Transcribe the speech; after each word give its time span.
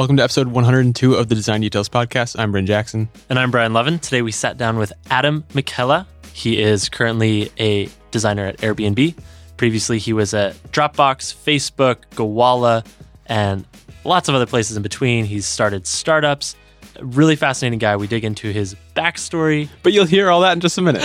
Welcome 0.00 0.16
to 0.16 0.22
episode 0.22 0.46
102 0.46 1.12
of 1.12 1.28
the 1.28 1.34
Design 1.34 1.60
Details 1.60 1.90
Podcast. 1.90 2.34
I'm 2.38 2.52
Bryn 2.52 2.64
Jackson. 2.64 3.10
And 3.28 3.38
I'm 3.38 3.50
Brian 3.50 3.74
Lovin. 3.74 3.98
Today 3.98 4.22
we 4.22 4.32
sat 4.32 4.56
down 4.56 4.78
with 4.78 4.94
Adam 5.10 5.44
Michela. 5.52 6.06
He 6.32 6.58
is 6.58 6.88
currently 6.88 7.52
a 7.60 7.86
designer 8.10 8.46
at 8.46 8.56
Airbnb. 8.60 9.14
Previously, 9.58 9.98
he 9.98 10.14
was 10.14 10.32
at 10.32 10.54
Dropbox, 10.72 11.34
Facebook, 11.34 11.96
Gowalla, 12.12 12.86
and 13.26 13.66
lots 14.04 14.30
of 14.30 14.34
other 14.34 14.46
places 14.46 14.74
in 14.74 14.82
between. 14.82 15.26
He's 15.26 15.44
started 15.44 15.86
startups. 15.86 16.56
Really 17.02 17.36
fascinating 17.36 17.78
guy. 17.78 17.96
We 17.96 18.06
dig 18.06 18.24
into 18.24 18.52
his 18.52 18.76
backstory. 18.96 19.68
But 19.82 19.92
you'll 19.92 20.06
hear 20.06 20.30
all 20.30 20.40
that 20.40 20.54
in 20.54 20.60
just 20.60 20.78
a 20.78 20.82
minute. 20.82 21.04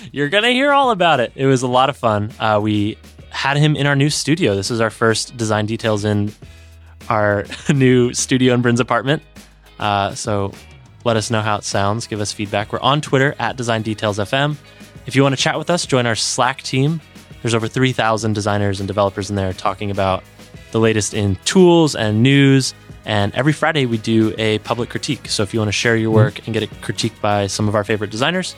You're 0.12 0.30
going 0.30 0.42
to 0.42 0.50
hear 0.50 0.72
all 0.72 0.90
about 0.90 1.20
it. 1.20 1.30
It 1.36 1.46
was 1.46 1.62
a 1.62 1.68
lot 1.68 1.90
of 1.90 1.96
fun. 1.96 2.32
Uh, 2.40 2.58
we 2.60 2.98
had 3.30 3.56
him 3.56 3.76
in 3.76 3.86
our 3.86 3.94
new 3.94 4.10
studio. 4.10 4.56
This 4.56 4.72
is 4.72 4.80
our 4.80 4.90
first 4.90 5.36
design 5.36 5.66
details 5.66 6.04
in 6.04 6.32
our 7.08 7.44
new 7.74 8.12
studio 8.14 8.54
in 8.54 8.62
Bryn's 8.62 8.80
apartment. 8.80 9.22
Uh, 9.78 10.14
so 10.14 10.52
let 11.04 11.16
us 11.16 11.30
know 11.30 11.40
how 11.40 11.56
it 11.56 11.64
sounds. 11.64 12.06
Give 12.06 12.20
us 12.20 12.32
feedback. 12.32 12.72
We're 12.72 12.80
on 12.80 13.00
Twitter 13.00 13.34
at 13.38 13.56
Design 13.56 13.82
Details 13.82 14.18
FM. 14.18 14.56
If 15.06 15.16
you 15.16 15.22
want 15.22 15.34
to 15.34 15.40
chat 15.40 15.58
with 15.58 15.70
us, 15.70 15.86
join 15.86 16.06
our 16.06 16.14
Slack 16.14 16.62
team. 16.62 17.00
There's 17.42 17.54
over 17.54 17.66
3,000 17.66 18.32
designers 18.34 18.80
and 18.80 18.86
developers 18.86 19.30
in 19.30 19.36
there 19.36 19.52
talking 19.52 19.90
about 19.90 20.22
the 20.70 20.78
latest 20.78 21.12
in 21.12 21.36
tools 21.44 21.96
and 21.96 22.22
news. 22.22 22.74
And 23.04 23.34
every 23.34 23.52
Friday, 23.52 23.86
we 23.86 23.98
do 23.98 24.32
a 24.38 24.58
public 24.60 24.90
critique. 24.90 25.28
So 25.28 25.42
if 25.42 25.52
you 25.52 25.58
want 25.58 25.68
to 25.68 25.72
share 25.72 25.96
your 25.96 26.12
work 26.12 26.46
and 26.46 26.54
get 26.54 26.62
it 26.62 26.70
critiqued 26.82 27.20
by 27.20 27.48
some 27.48 27.68
of 27.68 27.74
our 27.74 27.82
favorite 27.82 28.10
designers, 28.10 28.54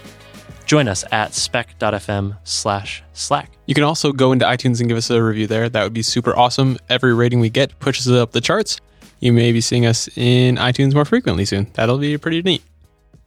join 0.67 0.89
us 0.89 1.05
at 1.13 1.35
spec.fm 1.35 2.37
slash 2.45 3.03
slack. 3.13 3.51
You 3.67 3.75
can 3.75 3.85
also 3.85 4.13
go 4.13 4.33
into 4.33 4.45
iTunes 4.45 4.81
and 4.81 4.89
give 4.89 4.97
us 4.97 5.11
a 5.11 5.23
review 5.23 5.47
there. 5.47 5.69
That 5.69 5.83
would 5.83 5.93
be 5.93 6.03
super 6.03 6.37
awesome. 6.37 6.79
Every 6.89 7.15
rating 7.15 7.41
we 7.41 7.51
get 7.51 7.79
pushes 7.79 8.07
it 8.07 8.17
up 8.17 8.33
the 8.33 8.41
charts. 8.41 8.81
You 9.21 9.33
may 9.33 9.53
be 9.53 9.61
seeing 9.61 9.87
us 9.87 10.09
in 10.17 10.57
iTunes 10.57 10.95
more 10.95 11.05
frequently 11.05 11.45
soon. 11.45 11.69
That'll 11.75 11.99
be 11.99 12.19
pretty 12.19 12.43
neat. 12.43 12.63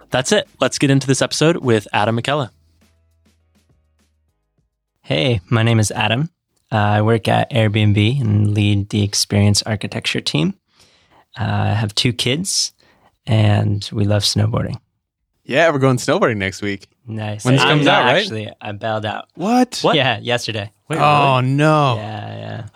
That's 0.10 0.32
it. 0.32 0.48
Let's 0.60 0.78
get 0.78 0.90
into 0.90 1.08
this 1.08 1.22
episode 1.22 1.58
with 1.58 1.88
Adam 1.92 2.16
Michela. 2.16 2.52
Hey, 5.02 5.42
my 5.50 5.64
name 5.64 5.80
is 5.80 5.92
Adam. 5.92 6.30
Uh, 6.72 6.76
I 6.76 7.02
work 7.02 7.28
at 7.28 7.50
Airbnb 7.52 8.22
and 8.22 8.54
lead 8.54 8.90
the 8.90 9.04
experience 9.04 9.64
architecture 9.64 10.22
team. 10.22 10.54
Uh, 11.40 11.44
I 11.44 11.74
have 11.74 11.96
two 11.96 12.12
kids 12.12 12.74
and 13.26 13.88
we 13.94 14.06
love 14.06 14.24
snowboarding. 14.24 14.80
Yeah, 15.44 15.70
we're 15.72 15.80
going 15.80 15.98
snowboarding 15.98 16.38
next 16.38 16.62
week. 16.62 16.88
Nice. 17.08 17.45
When 17.45 17.53
this 17.55 17.63
I'm 17.63 17.69
comes 17.69 17.86
not 17.86 18.02
out, 18.02 18.05
right? 18.05 18.22
Actually, 18.22 18.52
I 18.59 18.72
bailed 18.73 19.05
out. 19.05 19.30
What? 19.36 19.80
What? 19.81 19.95
Yeah, 19.95 20.19
yesterday. 20.19 20.72
Wait, 20.89 21.00
oh, 21.00 21.38
really? 21.38 21.47
no. 21.53 21.95
Yeah, 21.95 22.38
yeah. 22.38 22.67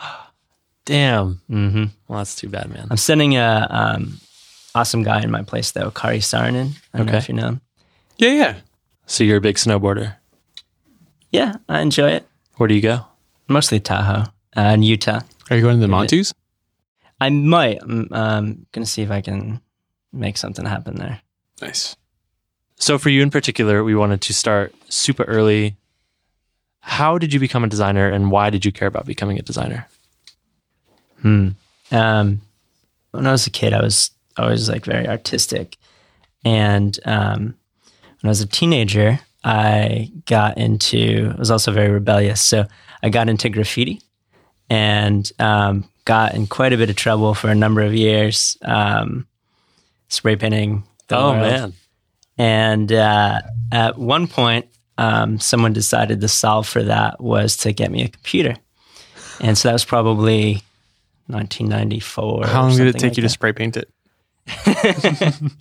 Damn. 0.85 1.41
hmm 1.47 1.85
Well, 2.07 2.19
that's 2.19 2.35
too 2.35 2.49
bad, 2.49 2.69
man. 2.69 2.87
I'm 2.89 2.97
sending 2.97 3.35
a 3.37 3.67
um, 3.69 4.19
awesome 4.73 5.03
guy 5.03 5.21
in 5.21 5.31
my 5.31 5.43
place 5.43 5.71
though, 5.71 5.91
Karri 5.91 6.19
Saarinen. 6.19 6.71
I 6.93 6.97
don't 6.97 7.07
know 7.07 7.11
Okay. 7.11 7.17
if 7.17 7.29
you 7.29 7.35
know 7.35 7.47
him. 7.47 7.61
Yeah, 8.17 8.29
yeah. 8.31 8.55
So 9.05 9.23
you're 9.23 9.37
a 9.37 9.41
big 9.41 9.57
snowboarder. 9.57 10.15
Yeah, 11.31 11.55
I 11.67 11.81
enjoy 11.81 12.11
it. 12.11 12.27
Where 12.57 12.67
do 12.67 12.75
you 12.75 12.81
go? 12.81 13.05
Mostly 13.47 13.79
Tahoe 13.79 14.21
uh, 14.23 14.25
and 14.55 14.83
Utah. 14.85 15.21
Are 15.49 15.55
you 15.55 15.61
going 15.61 15.75
to 15.77 15.81
the 15.81 15.87
Montes? 15.87 16.33
I 17.19 17.29
might. 17.29 17.79
I'm 17.81 18.07
um, 18.11 18.65
gonna 18.71 18.85
see 18.85 19.01
if 19.01 19.11
I 19.11 19.21
can 19.21 19.61
make 20.13 20.37
something 20.37 20.65
happen 20.65 20.95
there. 20.95 21.21
Nice. 21.61 21.95
So 22.81 22.97
for 22.97 23.09
you 23.09 23.21
in 23.21 23.29
particular, 23.29 23.83
we 23.83 23.93
wanted 23.93 24.21
to 24.21 24.33
start 24.33 24.73
super 24.89 25.23
early. 25.25 25.75
How 26.79 27.19
did 27.19 27.31
you 27.31 27.39
become 27.39 27.63
a 27.63 27.67
designer 27.67 28.09
and 28.09 28.31
why 28.31 28.49
did 28.49 28.65
you 28.65 28.71
care 28.71 28.87
about 28.87 29.05
becoming 29.05 29.37
a 29.37 29.43
designer? 29.43 29.87
Hmm. 31.21 31.49
Um, 31.91 32.41
when 33.11 33.27
I 33.27 33.31
was 33.31 33.45
a 33.45 33.51
kid, 33.51 33.73
I 33.73 33.83
was 33.83 34.09
always 34.35 34.67
like 34.67 34.83
very 34.83 35.07
artistic, 35.07 35.77
and 36.43 36.97
um, 37.05 37.53
when 38.21 38.23
I 38.23 38.29
was 38.29 38.41
a 38.41 38.47
teenager, 38.47 39.19
I 39.43 40.11
got 40.25 40.57
into. 40.57 41.33
I 41.35 41.39
was 41.39 41.51
also 41.51 41.71
very 41.71 41.91
rebellious, 41.91 42.41
so 42.41 42.65
I 43.03 43.09
got 43.09 43.29
into 43.29 43.49
graffiti, 43.49 44.01
and 44.71 45.31
um, 45.37 45.87
got 46.05 46.33
in 46.33 46.47
quite 46.47 46.73
a 46.73 46.77
bit 46.77 46.89
of 46.89 46.95
trouble 46.95 47.35
for 47.35 47.49
a 47.49 47.55
number 47.55 47.81
of 47.81 47.93
years. 47.93 48.57
Um, 48.63 49.27
spray 50.07 50.35
painting. 50.35 50.83
the 51.09 51.17
oh 51.17 51.31
world. 51.33 51.41
man. 51.41 51.73
And 52.41 52.91
uh, 52.91 53.41
at 53.71 53.99
one 53.99 54.25
point, 54.27 54.65
um, 54.97 55.39
someone 55.39 55.73
decided 55.73 56.21
the 56.21 56.27
solve 56.27 56.67
for 56.67 56.81
that 56.81 57.21
was 57.21 57.55
to 57.57 57.71
get 57.71 57.91
me 57.91 58.01
a 58.01 58.07
computer. 58.07 58.55
And 59.39 59.55
so 59.55 59.69
that 59.69 59.73
was 59.73 59.85
probably 59.85 60.63
1994. 61.27 62.47
How 62.47 62.63
long 62.63 62.75
did 62.75 62.87
it 62.87 62.93
take 62.93 63.11
like 63.11 63.17
you 63.17 63.23
to 63.23 63.29
spray 63.29 63.53
paint 63.53 63.77
it? 63.77 63.89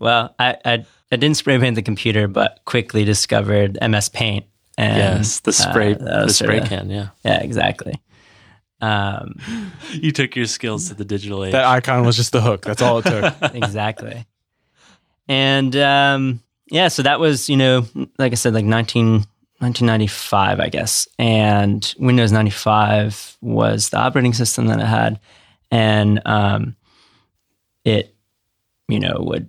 Well, 0.00 0.34
I, 0.38 0.56
I, 0.64 0.72
I 1.12 1.16
didn't 1.16 1.36
spray 1.36 1.58
paint 1.58 1.76
the 1.76 1.82
computer, 1.82 2.26
but 2.26 2.60
quickly 2.64 3.04
discovered 3.04 3.78
MS 3.80 4.08
Paint. 4.08 4.46
And, 4.76 4.96
Yes, 4.96 5.40
the 5.40 5.52
spray 5.52 5.94
uh, 5.94 6.24
the 6.26 6.28
spray 6.30 6.58
sorta- 6.58 6.68
can, 6.68 6.90
yeah. 6.90 7.08
Yeah, 7.24 7.40
exactly. 7.40 7.94
Um, 8.80 9.36
You 9.92 10.10
took 10.10 10.34
your 10.34 10.46
skills 10.46 10.88
to 10.88 10.94
the 10.94 11.04
digital 11.04 11.44
age. 11.44 11.52
That 11.52 11.66
icon 11.66 12.04
was 12.04 12.16
just 12.16 12.32
the 12.32 12.40
hook. 12.40 12.62
That's 12.64 12.82
all 12.82 12.98
it 12.98 13.04
took. 13.04 13.34
exactly. 13.54 14.26
And 15.28 15.74
um, 15.76 16.40
yeah, 16.66 16.88
so 16.88 17.02
that 17.02 17.20
was, 17.20 17.48
you 17.48 17.56
know, 17.56 17.86
like 18.18 18.32
I 18.32 18.36
said, 18.36 18.54
like 18.54 18.64
19, 18.64 19.24
1995, 19.58 20.60
I 20.60 20.68
guess. 20.68 21.08
And 21.18 21.94
Windows 21.98 22.32
95 22.32 23.36
was 23.40 23.90
the 23.90 23.98
operating 23.98 24.34
system 24.34 24.66
that 24.66 24.80
I 24.80 24.86
had. 24.86 25.20
And 25.70 26.20
um, 26.26 26.76
it, 27.84 28.14
you 28.88 29.00
know, 29.00 29.16
would 29.20 29.48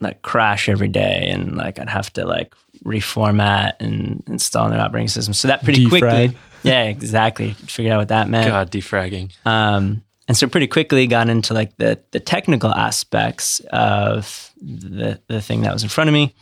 like 0.00 0.22
crash 0.22 0.68
every 0.68 0.88
day 0.88 1.28
and 1.30 1.56
like 1.56 1.78
I'd 1.78 1.88
have 1.88 2.12
to 2.14 2.26
like 2.26 2.54
reformat 2.84 3.74
and 3.80 4.22
install 4.26 4.66
a 4.66 4.70
new 4.70 4.76
operating 4.76 5.08
system. 5.08 5.34
So 5.34 5.48
that 5.48 5.64
pretty 5.64 5.86
Defrag. 5.86 5.88
quickly. 5.88 6.38
Yeah, 6.62 6.84
exactly. 6.84 7.52
Figured 7.52 7.92
out 7.92 7.98
what 7.98 8.08
that 8.08 8.28
meant. 8.28 8.48
God, 8.48 8.70
defragging. 8.70 9.32
Um, 9.46 10.02
and 10.28 10.36
so 10.36 10.46
pretty 10.46 10.66
quickly 10.66 11.06
got 11.06 11.28
into 11.28 11.54
like 11.54 11.76
the 11.76 11.98
the 12.12 12.20
technical 12.20 12.72
aspects 12.74 13.60
of 13.70 14.50
the 14.60 15.20
the 15.28 15.40
thing 15.40 15.62
that 15.62 15.72
was 15.72 15.82
in 15.82 15.88
front 15.88 16.08
of 16.08 16.14
me. 16.14 16.34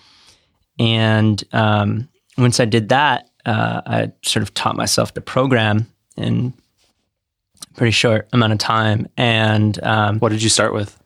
And 0.78 1.42
um, 1.52 2.08
once 2.38 2.58
I 2.60 2.64
did 2.64 2.88
that, 2.88 3.28
uh, 3.44 3.82
I 3.86 4.12
sort 4.22 4.42
of 4.42 4.54
taught 4.54 4.76
myself 4.76 5.12
to 5.14 5.20
program 5.20 5.86
in 6.16 6.54
a 7.70 7.74
pretty 7.76 7.90
short 7.90 8.28
amount 8.32 8.52
of 8.54 8.58
time. 8.58 9.06
And 9.16 9.82
um, 9.84 10.18
What 10.18 10.30
did 10.30 10.42
you 10.42 10.48
start 10.48 10.72
with? 10.72 10.98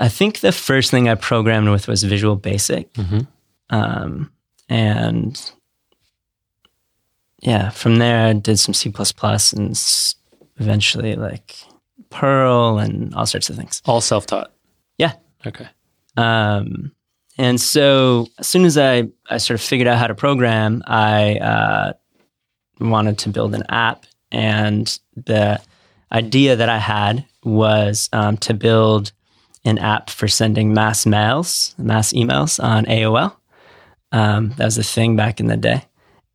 I 0.00 0.08
think 0.08 0.40
the 0.40 0.52
first 0.52 0.90
thing 0.90 1.08
I 1.08 1.14
programmed 1.14 1.68
with 1.70 1.86
was 1.86 2.02
Visual 2.02 2.36
Basic. 2.36 2.92
Mhm. 2.94 3.26
Um, 3.70 4.32
and 4.68 5.52
yeah, 7.40 7.70
from 7.70 7.96
there 7.96 8.26
I 8.28 8.32
did 8.32 8.58
some 8.58 8.74
C 8.74 8.92
and 9.52 9.76
eventually 10.58 11.14
like 11.14 11.56
Perl 12.10 12.78
and 12.78 13.14
all 13.14 13.26
sorts 13.26 13.50
of 13.50 13.56
things. 13.56 13.82
All 13.86 14.00
self 14.00 14.26
taught. 14.26 14.52
Yeah. 14.98 15.14
Okay. 15.46 15.68
Um, 16.16 16.92
and 17.38 17.60
so 17.60 18.26
as 18.38 18.48
soon 18.48 18.64
as 18.64 18.76
I, 18.76 19.08
I 19.30 19.38
sort 19.38 19.60
of 19.60 19.64
figured 19.64 19.86
out 19.86 19.98
how 19.98 20.08
to 20.08 20.14
program, 20.14 20.82
I 20.86 21.36
uh, 21.36 21.92
wanted 22.80 23.18
to 23.18 23.28
build 23.28 23.54
an 23.54 23.62
app. 23.68 24.06
And 24.32 24.98
the 25.14 25.60
idea 26.12 26.56
that 26.56 26.68
I 26.68 26.78
had 26.78 27.24
was 27.44 28.08
um, 28.12 28.36
to 28.38 28.54
build 28.54 29.12
an 29.64 29.78
app 29.78 30.10
for 30.10 30.28
sending 30.28 30.74
mass 30.74 31.06
mails, 31.06 31.74
mass 31.78 32.12
emails 32.12 32.62
on 32.62 32.84
AOL. 32.86 33.34
Um, 34.10 34.54
that 34.56 34.64
was 34.64 34.78
a 34.78 34.82
thing 34.82 35.16
back 35.16 35.38
in 35.38 35.46
the 35.46 35.56
day. 35.56 35.84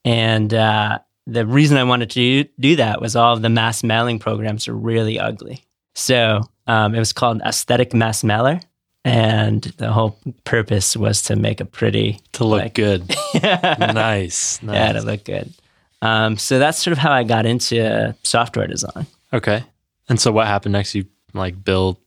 And 0.05 0.53
uh, 0.53 0.99
the 1.27 1.45
reason 1.45 1.77
I 1.77 1.83
wanted 1.83 2.09
to 2.11 2.43
do 2.59 2.75
that 2.77 3.01
was 3.01 3.15
all 3.15 3.33
of 3.33 3.41
the 3.41 3.49
mass 3.49 3.83
mailing 3.83 4.19
programs 4.19 4.67
are 4.67 4.75
really 4.75 5.19
ugly. 5.19 5.63
So 5.95 6.41
um, 6.67 6.95
it 6.95 6.99
was 6.99 7.13
called 7.13 7.41
Aesthetic 7.45 7.93
Mass 7.93 8.23
Mailer. 8.23 8.59
And 9.05 9.61
the 9.77 9.91
whole 9.91 10.17
purpose 10.45 10.95
was 10.95 11.21
to 11.23 11.35
make 11.35 11.59
a 11.59 11.65
pretty, 11.65 12.21
To 12.33 12.45
look 12.45 12.61
Like- 12.61 12.73
good. 12.73 13.13
nice. 13.43 14.61
nice. 14.63 14.63
yeah, 14.63 14.93
to 14.93 15.01
look 15.01 15.25
good. 15.25 15.53
Um, 16.01 16.37
so 16.37 16.57
that's 16.59 16.81
sort 16.81 16.93
of 16.93 16.97
how 16.97 17.11
I 17.11 17.23
got 17.23 17.45
into 17.45 18.15
software 18.23 18.67
design. 18.67 19.05
Okay. 19.33 19.63
And 20.09 20.19
so 20.19 20.31
what 20.31 20.47
happened 20.47 20.73
next? 20.73 20.95
You 20.95 21.05
like 21.33 21.61
build 21.63 21.97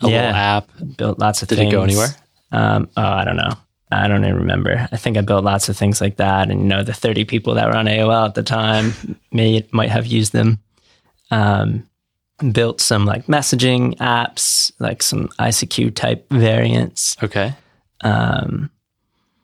a 0.00 0.08
Yeah. 0.08 0.26
little 0.26 0.34
app. 0.36 0.68
Built 0.96 1.18
lots 1.18 1.42
of 1.42 1.48
Did 1.48 1.56
things. 1.58 1.70
Did 1.70 1.74
it 1.74 1.78
go 1.78 1.82
anywhere? 1.82 2.08
Um, 2.52 2.88
oh, 2.96 3.02
I 3.02 3.24
don't 3.24 3.36
know. 3.36 3.54
I 3.92 4.08
don't 4.08 4.24
even 4.24 4.36
remember. 4.36 4.88
I 4.92 4.96
think 4.96 5.16
I 5.16 5.20
built 5.20 5.44
lots 5.44 5.68
of 5.68 5.76
things 5.76 6.00
like 6.00 6.16
that, 6.16 6.50
and 6.50 6.60
you 6.62 6.66
know, 6.66 6.82
the 6.82 6.92
thirty 6.94 7.24
people 7.24 7.54
that 7.54 7.66
were 7.66 7.76
on 7.76 7.86
AOL 7.86 8.26
at 8.28 8.34
the 8.34 8.42
time 8.42 8.92
may 9.32 9.66
might 9.72 9.90
have 9.90 10.06
used 10.06 10.32
them. 10.32 10.58
Um, 11.30 11.88
built 12.52 12.80
some 12.80 13.04
like 13.06 13.26
messaging 13.26 13.96
apps, 13.98 14.72
like 14.80 15.02
some 15.02 15.28
ICQ 15.38 15.94
type 15.94 16.26
variants. 16.30 17.16
Okay. 17.22 17.54
Um, 18.00 18.68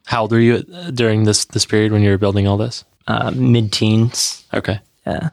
How 0.06 0.22
old 0.22 0.32
were 0.32 0.40
you 0.40 0.62
during 0.92 1.24
this 1.24 1.44
this 1.46 1.64
period 1.64 1.92
when 1.92 2.02
you 2.02 2.10
were 2.10 2.18
building 2.18 2.46
all 2.48 2.56
this? 2.56 2.84
uh, 3.06 3.30
mid 3.34 3.72
teens, 3.72 4.44
Okay. 4.52 4.80
yeah, 5.06 5.30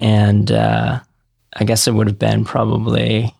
and 0.00 0.52
uh, 0.52 1.00
I 1.54 1.64
guess 1.64 1.88
it 1.88 1.94
would 1.94 2.06
have 2.06 2.18
been 2.18 2.44
probably 2.44 3.34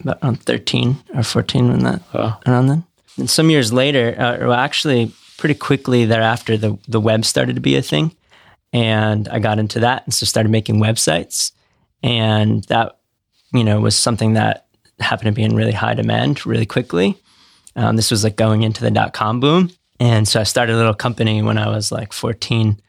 about 0.00 0.18
around 0.22 0.42
13 0.42 0.96
or 1.14 1.22
14 1.24 1.68
when 1.70 1.82
that 1.84 2.02
Oh. 2.14 2.38
around 2.46 2.66
then. 2.68 2.84
And 3.18 3.30
some 3.30 3.50
years 3.50 3.72
later, 3.72 4.14
uh, 4.18 4.38
well, 4.40 4.52
actually, 4.52 5.12
pretty 5.38 5.54
quickly 5.54 6.04
thereafter, 6.04 6.56
the 6.56 6.78
the 6.88 7.00
web 7.00 7.24
started 7.24 7.54
to 7.54 7.60
be 7.60 7.76
a 7.76 7.82
thing, 7.82 8.14
and 8.72 9.28
I 9.28 9.38
got 9.38 9.58
into 9.58 9.80
that 9.80 10.04
and 10.04 10.14
so 10.14 10.26
started 10.26 10.50
making 10.50 10.76
websites, 10.76 11.52
and 12.02 12.64
that 12.64 12.98
you 13.52 13.64
know 13.64 13.80
was 13.80 13.96
something 13.96 14.34
that 14.34 14.66
happened 15.00 15.28
to 15.28 15.32
be 15.32 15.42
in 15.42 15.56
really 15.56 15.72
high 15.72 15.94
demand 15.94 16.46
really 16.46 16.66
quickly. 16.66 17.16
Um, 17.76 17.96
this 17.96 18.10
was 18.10 18.22
like 18.22 18.36
going 18.36 18.62
into 18.62 18.82
the 18.82 18.90
dot 18.90 19.12
com 19.12 19.40
boom, 19.40 19.70
and 20.00 20.26
so 20.26 20.40
I 20.40 20.44
started 20.44 20.74
a 20.74 20.76
little 20.76 20.94
company 20.94 21.42
when 21.42 21.58
I 21.58 21.68
was 21.68 21.92
like 21.92 22.12
14, 22.12 22.80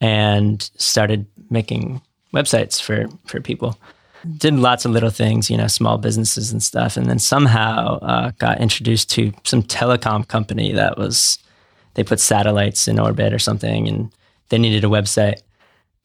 and 0.00 0.70
started 0.76 1.26
making 1.50 2.02
websites 2.34 2.80
for 2.80 3.08
for 3.26 3.40
people 3.40 3.78
did 4.36 4.54
lots 4.54 4.84
of 4.84 4.90
little 4.90 5.10
things, 5.10 5.50
you 5.50 5.56
know, 5.56 5.66
small 5.66 5.98
businesses 5.98 6.52
and 6.52 6.62
stuff, 6.62 6.96
and 6.96 7.06
then 7.06 7.18
somehow 7.18 7.98
uh, 8.00 8.30
got 8.38 8.60
introduced 8.60 9.10
to 9.10 9.32
some 9.44 9.62
telecom 9.62 10.26
company 10.26 10.72
that 10.72 10.98
was 10.98 11.38
they 11.94 12.04
put 12.04 12.20
satellites 12.20 12.86
in 12.86 12.98
orbit 12.98 13.32
or 13.32 13.38
something, 13.38 13.88
and 13.88 14.12
they 14.48 14.58
needed 14.58 14.84
a 14.84 14.88
website, 14.88 15.40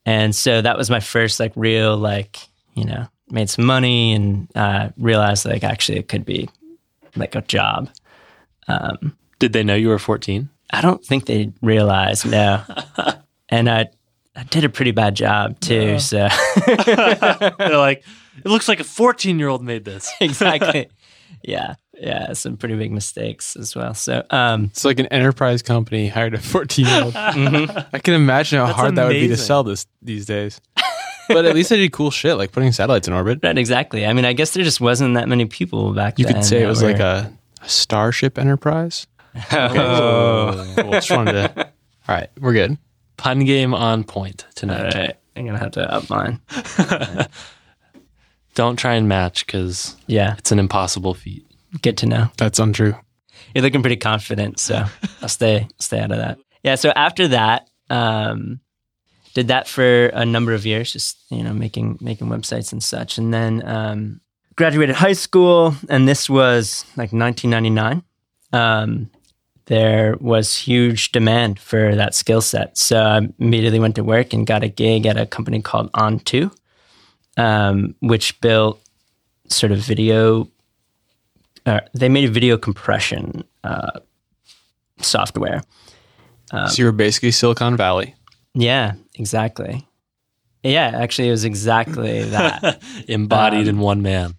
and 0.05 0.35
so 0.35 0.61
that 0.61 0.77
was 0.77 0.89
my 0.89 0.99
first 0.99 1.39
like 1.39 1.53
real 1.55 1.97
like 1.97 2.39
you 2.73 2.85
know 2.85 3.07
made 3.29 3.49
some 3.49 3.65
money 3.65 4.13
and 4.13 4.47
uh, 4.55 4.89
realized 4.97 5.45
like 5.45 5.63
actually 5.63 5.97
it 5.97 6.07
could 6.07 6.25
be 6.25 6.49
like 7.15 7.35
a 7.35 7.41
job. 7.41 7.89
Um, 8.67 9.17
Did 9.39 9.53
they 9.53 9.63
know 9.63 9.75
you 9.75 9.89
were 9.89 9.99
14? 9.99 10.49
I 10.71 10.81
don't 10.81 11.03
think 11.03 11.25
they 11.25 11.51
realized 11.61 12.25
no, 12.25 12.63
and 13.49 13.69
I 13.69 13.87
I 14.35 14.43
did 14.43 14.63
a 14.63 14.69
pretty 14.69 14.91
bad 14.91 15.15
job 15.15 15.59
too, 15.59 15.99
so. 15.99 16.27
They're 16.65 17.77
like, 17.77 18.03
it 18.37 18.45
looks 18.45 18.67
like 18.67 18.79
a 18.79 18.83
14 18.83 19.39
year 19.39 19.47
old 19.47 19.63
made 19.63 19.85
this. 19.85 20.11
exactly. 20.21 20.89
Yeah, 21.41 21.75
yeah, 21.93 22.33
some 22.33 22.57
pretty 22.57 22.75
big 22.75 22.91
mistakes 22.91 23.55
as 23.55 23.75
well. 23.75 23.93
So, 23.93 24.25
um, 24.31 24.65
It's 24.65 24.83
like 24.83 24.99
an 24.99 25.05
enterprise 25.07 25.61
company 25.61 26.07
hired 26.07 26.33
a 26.33 26.39
14 26.39 26.85
year 26.85 27.03
old. 27.03 27.15
I 27.15 27.99
can 28.03 28.13
imagine 28.13 28.59
how 28.59 28.65
That's 28.67 28.77
hard 28.77 28.95
that 28.95 29.07
would 29.07 29.13
be 29.13 29.27
to 29.29 29.37
sell 29.37 29.63
this 29.63 29.85
these 30.01 30.25
days. 30.25 30.59
But 31.27 31.45
at 31.45 31.55
least 31.55 31.69
they 31.69 31.77
did 31.77 31.91
cool 31.91 32.11
shit 32.11 32.37
like 32.37 32.51
putting 32.51 32.71
satellites 32.71 33.07
in 33.07 33.13
orbit. 33.13 33.41
not 33.41 33.57
exactly. 33.57 34.05
I 34.05 34.13
mean, 34.13 34.25
I 34.25 34.33
guess 34.33 34.51
there 34.51 34.63
just 34.63 34.79
wasn't 34.81 35.15
that 35.15 35.27
many 35.27 35.45
people 35.45 35.93
back 35.93 36.19
You 36.19 36.25
then. 36.25 36.35
You 36.35 36.39
could 36.41 36.45
say 36.45 36.57
it 36.57 36.61
that 36.61 36.67
was 36.67 36.83
like 36.83 36.99
a, 36.99 37.31
a 37.61 37.69
Starship 37.69 38.37
Enterprise. 38.37 39.07
Oh, 39.51 40.73
Well, 40.77 40.91
just 40.91 41.11
wanted 41.11 41.31
to. 41.33 41.65
All 42.07 42.15
right, 42.15 42.29
we're 42.39 42.53
good. 42.53 42.77
Pun 43.17 43.45
game 43.45 43.73
on 43.73 44.03
point 44.03 44.45
tonight. 44.55 44.93
right. 44.95 45.15
I'm 45.35 45.45
gonna 45.45 45.59
have 45.59 45.71
to 45.71 45.93
up 45.93 46.09
mine. 46.09 46.39
Don't 48.55 48.77
try 48.77 48.93
and 48.95 49.07
match 49.09 49.45
because 49.45 49.95
Yeah, 50.07 50.35
it's 50.37 50.51
an 50.51 50.59
impossible 50.59 51.13
feat. 51.13 51.45
good 51.81 51.97
to 51.97 52.05
know. 52.05 52.29
That's 52.37 52.59
untrue. 52.59 52.95
You're 53.53 53.63
looking 53.63 53.81
pretty 53.81 53.97
confident, 53.97 54.59
so 54.59 54.85
I'll 55.21 55.27
stay 55.29 55.67
stay 55.79 55.99
out 55.99 56.11
of 56.11 56.17
that. 56.17 56.37
Yeah. 56.63 56.75
So 56.75 56.91
after 56.95 57.27
that, 57.29 57.69
um, 57.89 58.59
did 59.33 59.49
that 59.49 59.67
for 59.67 60.05
a 60.07 60.25
number 60.25 60.53
of 60.53 60.65
years, 60.65 60.93
just 60.93 61.17
you 61.29 61.43
know, 61.43 61.53
making 61.53 61.97
making 62.01 62.27
websites 62.27 62.71
and 62.71 62.81
such, 62.81 63.17
and 63.17 63.33
then 63.33 63.65
um, 63.67 64.21
graduated 64.55 64.95
high 64.95 65.13
school, 65.13 65.75
and 65.89 66.07
this 66.07 66.29
was 66.29 66.85
like 66.95 67.11
1999. 67.11 68.03
Um, 68.53 69.09
there 69.67 70.15
was 70.19 70.55
huge 70.55 71.11
demand 71.11 71.59
for 71.59 71.95
that 71.95 72.13
skill 72.15 72.41
set, 72.41 72.77
so 72.77 73.01
I 73.01 73.27
immediately 73.39 73.79
went 73.79 73.95
to 73.95 74.03
work 74.03 74.33
and 74.33 74.45
got 74.45 74.63
a 74.63 74.67
gig 74.67 75.05
at 75.05 75.17
a 75.17 75.25
company 75.25 75.61
called 75.61 75.91
On2, 75.93 76.51
um, 77.37 77.95
which 77.99 78.39
built 78.41 78.79
sort 79.47 79.71
of 79.71 79.79
video 79.79 80.47
uh, 81.65 81.79
they 81.95 82.09
made 82.09 82.29
a 82.29 82.31
video 82.31 82.57
compression 82.57 83.43
uh, 83.63 83.99
software. 84.99 85.63
Um, 86.51 86.67
so 86.69 86.79
you 86.81 86.85
were 86.85 86.91
basically 86.91 87.31
Silicon 87.31 87.75
Valley. 87.75 88.13
Yeah, 88.53 88.93
exactly. 89.15 89.87
Yeah, 90.63 90.91
actually, 90.93 91.27
it 91.27 91.31
was 91.31 91.43
exactly 91.45 92.23
that. 92.25 92.81
Embodied 93.07 93.67
Um, 93.67 93.75
in 93.75 93.79
one 93.79 94.01
man. 94.03 94.35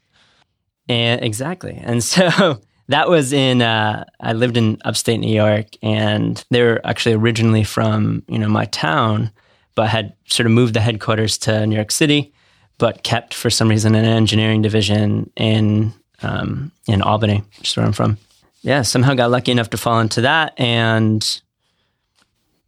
and 0.89 1.23
exactly, 1.25 1.77
and 1.83 2.03
so 2.15 2.61
that 2.89 3.09
was 3.09 3.33
in. 3.33 3.63
Uh, 3.63 4.05
I 4.21 4.33
lived 4.33 4.57
in 4.57 4.79
upstate 4.85 5.21
New 5.21 5.35
York, 5.35 5.67
and 5.83 6.43
they 6.51 6.63
were 6.63 6.81
actually 6.85 7.15
originally 7.15 7.65
from 7.65 8.23
you 8.29 8.39
know 8.39 8.49
my 8.49 8.67
town, 8.67 9.31
but 9.75 9.89
had 9.89 10.15
sort 10.27 10.47
of 10.47 10.53
moved 10.53 10.75
the 10.75 10.81
headquarters 10.81 11.39
to 11.39 11.67
New 11.67 11.77
York 11.77 11.91
City, 11.91 12.33
but 12.79 13.03
kept 13.03 13.35
for 13.35 13.51
some 13.51 13.69
reason 13.69 13.95
an 13.95 14.05
engineering 14.05 14.63
division 14.63 15.31
in 15.37 15.93
um, 16.23 16.71
in 16.87 17.03
Albany, 17.03 17.43
which 17.59 17.71
is 17.71 17.77
where 17.77 17.87
I'm 17.87 17.93
from. 17.93 18.19
Yeah, 18.63 18.83
somehow 18.83 19.15
got 19.15 19.31
lucky 19.31 19.53
enough 19.53 19.71
to 19.71 19.77
fall 19.77 20.01
into 20.01 20.23
that, 20.23 20.59
and 20.59 21.41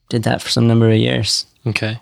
did 0.08 0.24
that 0.24 0.42
for 0.42 0.48
some 0.48 0.66
number 0.66 0.88
of 0.88 0.96
years. 0.96 1.46
Okay. 1.66 2.00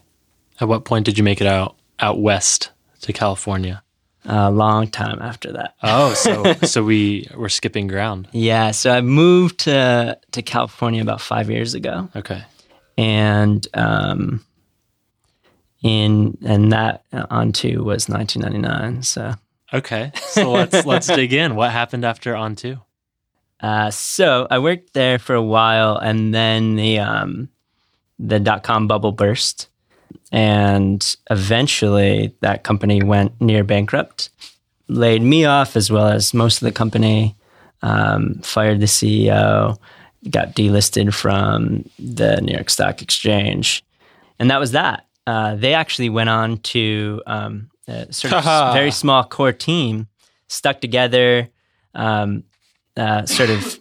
At 0.60 0.68
what 0.68 0.84
point 0.84 1.04
did 1.04 1.18
you 1.18 1.24
make 1.24 1.40
it 1.40 1.46
out 1.46 1.76
out 1.98 2.20
west 2.20 2.70
to 3.02 3.12
California? 3.12 3.82
A 4.28 4.50
long 4.50 4.88
time 4.88 5.20
after 5.22 5.52
that. 5.52 5.74
Oh, 5.82 6.14
so 6.14 6.52
so 6.64 6.82
we 6.82 7.28
were 7.36 7.48
skipping 7.48 7.86
ground. 7.86 8.28
Yeah, 8.32 8.72
so 8.72 8.90
I 8.90 9.00
moved 9.00 9.60
to 9.60 10.18
to 10.32 10.42
California 10.42 11.00
about 11.02 11.20
five 11.20 11.48
years 11.50 11.74
ago, 11.74 12.08
Okay. 12.16 12.42
and 12.98 13.66
um, 13.74 14.44
in 15.82 16.36
and 16.44 16.72
that 16.72 17.04
On2 17.12 17.78
was 17.84 18.08
1999. 18.08 19.02
So, 19.02 19.34
Okay. 19.72 20.12
So 20.16 20.50
let's 20.52 20.84
let's 20.92 21.06
dig 21.06 21.32
in. 21.32 21.54
What 21.56 21.70
happened 21.72 22.04
after 22.04 22.34
On2? 22.34 22.80
uh, 23.60 23.90
so 23.90 24.46
I 24.50 24.58
worked 24.58 24.92
there 24.92 25.18
for 25.18 25.34
a 25.34 25.42
while, 25.42 25.96
and 25.96 26.34
then 26.34 26.76
the 26.76 26.98
um, 27.00 27.48
the 28.18 28.38
dot 28.40 28.62
com 28.62 28.86
bubble 28.86 29.12
burst, 29.12 29.68
and 30.32 31.16
eventually 31.30 32.34
that 32.40 32.64
company 32.64 33.02
went 33.02 33.40
near 33.40 33.64
bankrupt, 33.64 34.30
laid 34.88 35.22
me 35.22 35.44
off 35.44 35.76
as 35.76 35.90
well 35.90 36.08
as 36.08 36.34
most 36.34 36.60
of 36.62 36.66
the 36.66 36.72
company, 36.72 37.36
um, 37.82 38.40
fired 38.42 38.80
the 38.80 38.86
CEO, 38.86 39.78
got 40.30 40.54
delisted 40.54 41.14
from 41.14 41.88
the 41.98 42.40
New 42.40 42.54
York 42.54 42.70
Stock 42.70 43.02
Exchange, 43.02 43.84
and 44.38 44.50
that 44.50 44.60
was 44.60 44.72
that. 44.72 45.06
Uh, 45.26 45.56
they 45.56 45.74
actually 45.74 46.08
went 46.08 46.28
on 46.28 46.58
to 46.58 47.20
um, 47.26 47.70
a 47.88 48.12
sort 48.12 48.32
of 48.32 48.44
very 48.74 48.90
small 48.90 49.24
core 49.24 49.52
team, 49.52 50.08
stuck 50.48 50.80
together, 50.80 51.48
um, 51.94 52.44
uh, 52.96 53.26
sort 53.26 53.50
of 53.50 53.78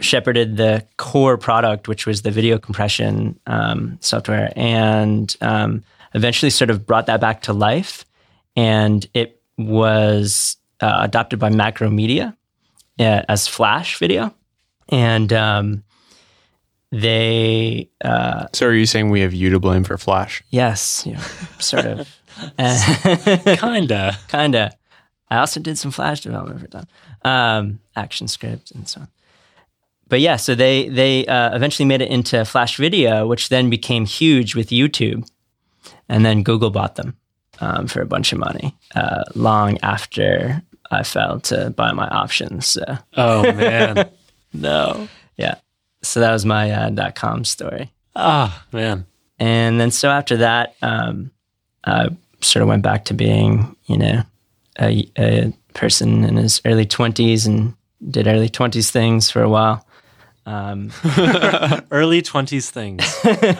shepherded 0.00 0.56
the 0.56 0.86
core 0.96 1.36
product, 1.36 1.88
which 1.88 2.06
was 2.06 2.22
the 2.22 2.30
video 2.30 2.58
compression 2.58 3.38
um, 3.46 3.98
software, 4.00 4.52
and 4.56 5.36
um, 5.40 5.84
eventually 6.14 6.50
sort 6.50 6.70
of 6.70 6.86
brought 6.86 7.06
that 7.06 7.20
back 7.20 7.42
to 7.42 7.52
life. 7.52 8.04
And 8.56 9.06
it 9.14 9.40
was 9.58 10.56
uh, 10.80 10.98
adopted 11.02 11.38
by 11.38 11.50
Macromedia 11.50 12.36
uh, 12.98 13.22
as 13.28 13.46
Flash 13.48 13.98
video, 13.98 14.34
and 14.88 15.32
um, 15.32 15.84
they 16.90 17.88
uh, 18.04 18.46
So 18.52 18.66
are 18.66 18.74
you 18.74 18.86
saying 18.86 19.10
we 19.10 19.20
have 19.20 19.32
you 19.32 19.50
to 19.50 19.60
blame 19.60 19.84
for 19.84 19.96
Flash? 19.96 20.42
yes, 20.50 21.04
you 21.06 21.14
know, 21.14 21.20
sort 21.58 21.86
of, 21.86 22.08
Kinda. 23.58 24.18
kind 24.28 24.54
of. 24.54 24.72
I 25.30 25.38
also 25.38 25.60
did 25.60 25.78
some 25.78 25.90
Flash 25.90 26.20
development 26.20 26.60
for 26.60 26.66
them, 26.68 26.86
um, 27.24 27.80
action 27.96 28.28
scripts 28.28 28.70
and 28.70 28.86
so 28.86 29.00
on. 29.02 29.08
But 30.12 30.20
yeah, 30.20 30.36
so 30.36 30.54
they 30.54 30.90
they 30.90 31.24
uh, 31.24 31.56
eventually 31.56 31.86
made 31.86 32.02
it 32.02 32.10
into 32.10 32.44
Flash 32.44 32.76
Video, 32.76 33.26
which 33.26 33.48
then 33.48 33.70
became 33.70 34.04
huge 34.04 34.54
with 34.54 34.68
YouTube, 34.68 35.26
and 36.06 36.22
then 36.22 36.42
Google 36.42 36.68
bought 36.68 36.96
them 36.96 37.16
um, 37.60 37.86
for 37.86 38.02
a 38.02 38.06
bunch 38.06 38.30
of 38.30 38.38
money 38.38 38.76
uh, 38.94 39.24
long 39.34 39.78
after 39.82 40.62
I 40.90 41.02
failed 41.02 41.44
to 41.44 41.70
buy 41.70 41.92
my 41.92 42.06
options. 42.08 42.66
So 42.66 42.84
Oh 43.16 43.42
man. 43.54 44.10
no. 44.52 45.08
yeah, 45.38 45.54
so 46.02 46.20
that 46.20 46.30
was 46.30 46.44
my 46.44 46.70
uh, 46.70 46.90
dot 46.90 47.14
com 47.14 47.46
story. 47.46 47.90
Ah 48.14 48.66
man. 48.70 49.06
And 49.38 49.80
then 49.80 49.90
so 49.90 50.10
after 50.10 50.36
that, 50.36 50.76
um, 50.82 51.30
I 51.84 52.10
sort 52.42 52.60
of 52.60 52.68
went 52.68 52.82
back 52.82 53.06
to 53.06 53.14
being, 53.14 53.74
you 53.86 53.96
know, 53.96 54.24
a, 54.78 55.10
a 55.18 55.54
person 55.72 56.22
in 56.24 56.36
his 56.36 56.60
early 56.66 56.84
20s 56.84 57.46
and 57.46 57.74
did 58.10 58.28
early 58.28 58.50
20s 58.50 58.90
things 58.90 59.30
for 59.30 59.42
a 59.42 59.48
while. 59.48 59.86
Um, 60.44 60.90
Early 61.90 62.22
twenties 62.22 62.70
things. 62.70 63.02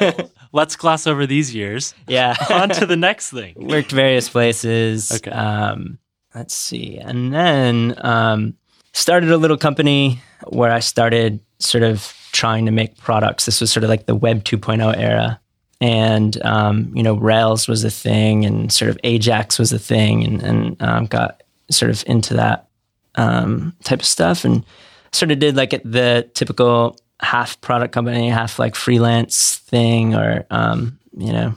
Let's 0.53 0.77
gloss 0.77 1.07
over 1.07 1.27
these 1.27 1.55
years. 1.55 1.95
yeah. 2.07 2.35
On 2.51 2.69
to 2.71 2.87
the 2.87 2.97
next 2.97 3.31
thing. 3.31 3.55
Worked 3.57 3.93
various 3.93 4.29
places. 4.29 5.11
Okay. 5.13 5.31
Um, 5.31 5.99
let's 6.35 6.55
see. 6.55 6.99
And 6.99 7.33
then 7.33 7.95
um, 8.05 8.55
started 8.93 9.31
a 9.31 9.37
little 9.39 9.57
company 9.57 10.21
where 10.49 10.71
I 10.71 10.81
started 10.81 11.41
sort 11.59 11.85
of 11.85 12.13
trying 12.33 12.67
to 12.67 12.71
make 12.73 12.99
products. 12.99 13.47
This 13.47 13.61
was 13.61 13.73
sort 13.73 13.85
of 13.85 13.91
like 13.91 14.07
the 14.07 14.15
Web 14.15 14.45
2.0 14.45 14.97
era. 14.99 15.41
and 15.81 16.43
um, 16.45 16.93
you 16.95 17.03
know 17.03 17.15
Rails 17.15 17.67
was 17.69 17.85
a 17.85 17.91
thing, 17.91 18.45
and 18.45 18.71
sort 18.73 18.91
of 18.91 18.99
Ajax 19.05 19.59
was 19.59 19.73
a 19.73 19.79
thing, 19.79 20.25
and, 20.25 20.43
and 20.43 20.83
um, 20.83 21.07
got 21.07 21.43
sort 21.71 21.91
of 21.91 22.03
into 22.07 22.35
that 22.35 22.69
um, 23.15 23.75
type 23.85 24.01
of 24.01 24.07
stuff, 24.07 24.45
and 24.45 24.65
sort 25.13 25.31
of 25.31 25.39
did 25.39 25.57
like 25.57 25.71
the 25.85 26.29
typical 26.35 26.97
half 27.21 27.61
product 27.61 27.93
company, 27.93 28.29
half 28.29 28.59
like 28.59 28.75
freelance 28.75 29.57
thing, 29.59 30.15
or 30.15 30.45
um, 30.51 30.99
you 31.17 31.33
know, 31.33 31.55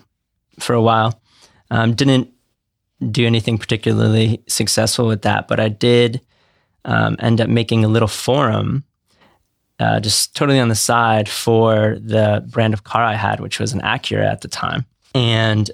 for 0.60 0.74
a 0.74 0.82
while. 0.82 1.20
Um, 1.72 1.96
didn't 1.96 2.32
do 3.12 3.26
anything 3.26 3.58
particularly 3.58 4.44
successful 4.48 5.08
with 5.08 5.24
that, 5.24 5.48
but 5.48 5.60
I 5.60 5.70
did 5.70 6.22
um, 6.86 7.18
end 7.20 7.42
up 7.42 7.50
making 7.50 7.84
a 7.84 7.88
little 7.88 8.08
forum 8.08 8.84
uh, 9.80 10.00
just 10.00 10.36
totally 10.36 10.60
on 10.60 10.70
the 10.70 10.76
side 10.76 11.28
for 11.28 11.98
the 12.00 12.46
brand 12.50 12.74
of 12.74 12.84
car 12.84 13.04
I 13.04 13.16
had, 13.16 13.40
which 13.40 13.60
was 13.60 13.74
an 13.74 13.82
Acura 13.82 14.26
at 14.26 14.42
the 14.42 14.48
time. 14.48 14.86
And 15.14 15.70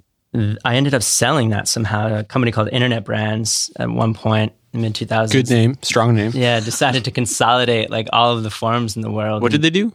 I 0.66 0.76
ended 0.76 0.94
up 0.94 1.04
selling 1.04 1.50
that 1.50 1.68
somehow 1.68 2.08
to 2.08 2.20
a 2.20 2.24
company 2.24 2.52
called 2.52 2.70
Internet 2.72 3.06
Brands 3.06 3.72
at 3.78 3.90
one 3.90 4.14
point 4.14 4.54
in 4.54 4.61
mid 4.74 4.94
2000s. 4.94 5.32
Good 5.32 5.50
name, 5.50 5.78
strong 5.82 6.16
name. 6.16 6.32
Yeah, 6.34 6.60
decided 6.60 7.06
to 7.06 7.12
consolidate 7.12 7.90
like 7.90 8.08
all 8.14 8.36
of 8.36 8.44
the 8.44 8.50
forums 8.50 8.96
in 8.96 9.02
the 9.02 9.12
world. 9.12 9.42
What 9.42 9.52
did 9.52 9.62
they 9.62 9.70
do? 9.70 9.94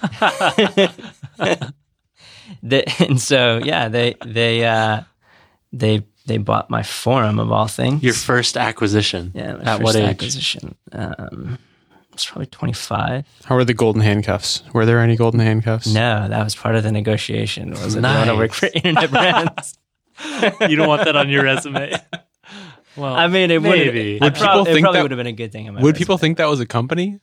they, 2.62 2.84
and 3.00 3.20
so 3.20 3.60
yeah, 3.64 3.88
they 3.88 4.14
they 4.24 4.64
uh, 4.64 5.02
they 5.72 6.04
they 6.26 6.38
bought 6.38 6.70
my 6.70 6.82
forum 6.82 7.38
of 7.38 7.50
all 7.50 7.66
things. 7.66 8.02
Your 8.02 8.14
first 8.14 8.56
acquisition. 8.56 9.32
yeah, 9.34 9.56
At 9.56 9.64
first 9.64 9.82
what 9.82 9.96
age? 9.96 10.04
acquisition. 10.04 10.74
Um, 10.92 11.58
it's 12.12 12.26
probably 12.26 12.46
25. 12.46 13.24
How 13.44 13.54
were 13.54 13.64
the 13.64 13.74
golden 13.74 14.02
handcuffs? 14.02 14.62
Were 14.72 14.84
there 14.84 15.00
any 15.00 15.14
golden 15.16 15.38
handcuffs? 15.40 15.86
No, 15.86 16.26
that 16.28 16.42
was 16.42 16.54
part 16.54 16.74
of 16.74 16.82
the 16.82 16.90
negotiation. 16.90 17.70
Was 17.70 17.94
it? 17.94 18.04
I 18.04 18.18
want 18.18 18.30
to 18.30 18.36
work 18.36 18.52
for 18.52 18.68
internet 18.74 19.10
brands. 19.10 19.78
you 20.68 20.76
don't 20.76 20.88
want 20.88 21.04
that 21.04 21.14
on 21.16 21.28
your 21.28 21.44
resume. 21.44 21.92
Well, 22.98 23.14
I 23.14 23.28
mean, 23.28 23.50
it 23.50 23.62
maybe. 23.62 24.14
would. 24.14 24.20
Would 24.22 24.32
Would 24.32 24.34
people 24.34 24.62
it 24.66 24.72
think 24.72 24.86
that- 24.92 25.02
would 25.02 25.10
have 25.10 25.18
been 25.18 25.26
a 25.26 25.32
good 25.32 25.52
thing. 25.52 25.66
In 25.66 25.74
my 25.74 25.80
Would 25.80 25.94
resume. 25.94 25.98
people 25.98 26.18
think 26.18 26.36
that 26.38 26.48
was 26.48 26.60
a 26.60 26.66
company? 26.66 27.20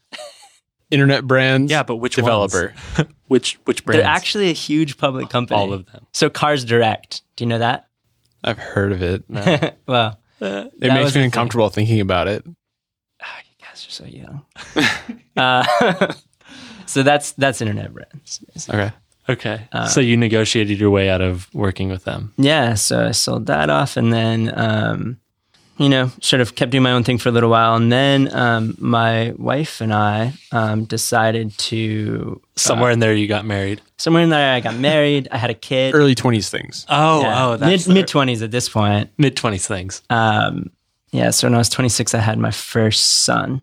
Internet 0.91 1.25
brands. 1.25 1.72
Yeah, 1.72 1.84
but 1.84 1.96
which 1.98 2.15
developer? 2.15 2.74
which 3.27 3.60
which 3.65 3.84
They're 3.84 4.03
actually 4.03 4.50
a 4.50 4.53
huge 4.53 4.98
public 4.98 5.29
company. 5.29 5.60
all 5.60 5.74
of 5.74 5.86
them. 5.88 6.05
So 6.13 6.29
Cars 6.29 6.63
Direct. 6.63 7.22
Do 7.36 7.44
you 7.44 7.48
know 7.50 7.60
that? 7.60 7.88
I've 8.44 8.60
heard 8.60 8.91
of 8.91 9.01
it. 9.01 9.24
well, 9.88 10.20
It 10.39 10.79
That 10.79 10.82
makes 10.82 10.82
the 10.82 10.89
me 10.94 11.10
thing. 11.12 11.24
uncomfortable 11.25 11.70
thinking 11.70 12.00
about 12.01 12.27
it. 12.27 12.46
ah, 13.22 13.38
you 13.50 13.65
guys 13.65 13.86
are 13.88 13.91
so 13.91 14.05
young. 14.05 14.46
uh, 15.38 16.13
so 16.86 17.01
that's 17.01 17.32
that's 17.34 17.62
internet 17.62 17.91
brands. 17.91 18.39
Okay. 18.70 18.91
Okay, 19.27 19.67
Uh, 19.72 19.88
so 19.88 20.01
you 20.01 20.15
negotiated 20.17 20.79
your 20.79 20.91
way 20.91 21.10
out 21.10 21.20
of 21.22 21.51
working 21.51 21.89
with 21.89 22.03
them. 22.03 22.32
Yeah, 22.38 22.75
so 22.75 23.08
I 23.08 23.12
sold 23.12 23.48
that 23.48 23.72
off, 23.72 23.98
and 23.98 24.13
then 24.13 24.51
um, 24.55 25.17
you 25.77 25.89
know, 25.89 26.10
sort 26.22 26.41
of 26.41 26.55
kept 26.55 26.72
doing 26.72 26.84
my 26.84 26.91
own 26.91 27.03
thing 27.03 27.17
for 27.17 27.29
a 27.29 27.32
little 27.32 27.50
while, 27.50 27.75
and 27.75 27.91
then 27.91 28.34
um, 28.34 28.75
my 28.79 29.34
wife 29.38 29.82
and 29.82 29.94
I 29.94 30.34
um, 30.51 30.86
decided 30.86 31.58
to 31.58 32.41
Somewhere 32.55 32.91
in 32.91 33.00
there, 33.00 33.13
you 33.13 33.27
got 33.27 33.46
married. 33.46 33.82
somewhere 33.98 34.24
in 34.24 34.29
there. 34.29 34.53
I 34.55 34.62
got 34.62 34.75
married. 34.75 35.27
I 35.32 35.38
had 35.38 35.50
a 35.50 35.53
kid. 35.53 35.94
Early 35.94 36.15
20s 36.15 36.50
things. 36.50 36.86
Oh, 36.88 37.22
Yeah, 37.22 37.46
oh, 37.48 37.58
that's 37.58 37.88
mid 37.88 37.94
mid 37.96 38.08
twenties 38.08 38.41
at 38.41 38.51
this 38.51 38.70
point. 38.70 39.10
mid 39.17 39.36
twenties 39.36 39.67
things. 39.67 40.01
Um, 40.10 40.70
yeah, 41.12 41.29
so 41.32 41.48
when 41.48 41.55
I 41.55 41.58
was 41.58 41.70
26, 41.70 42.13
I 42.13 42.20
had 42.20 42.38
my 42.39 42.51
first 42.51 43.24
son, 43.24 43.62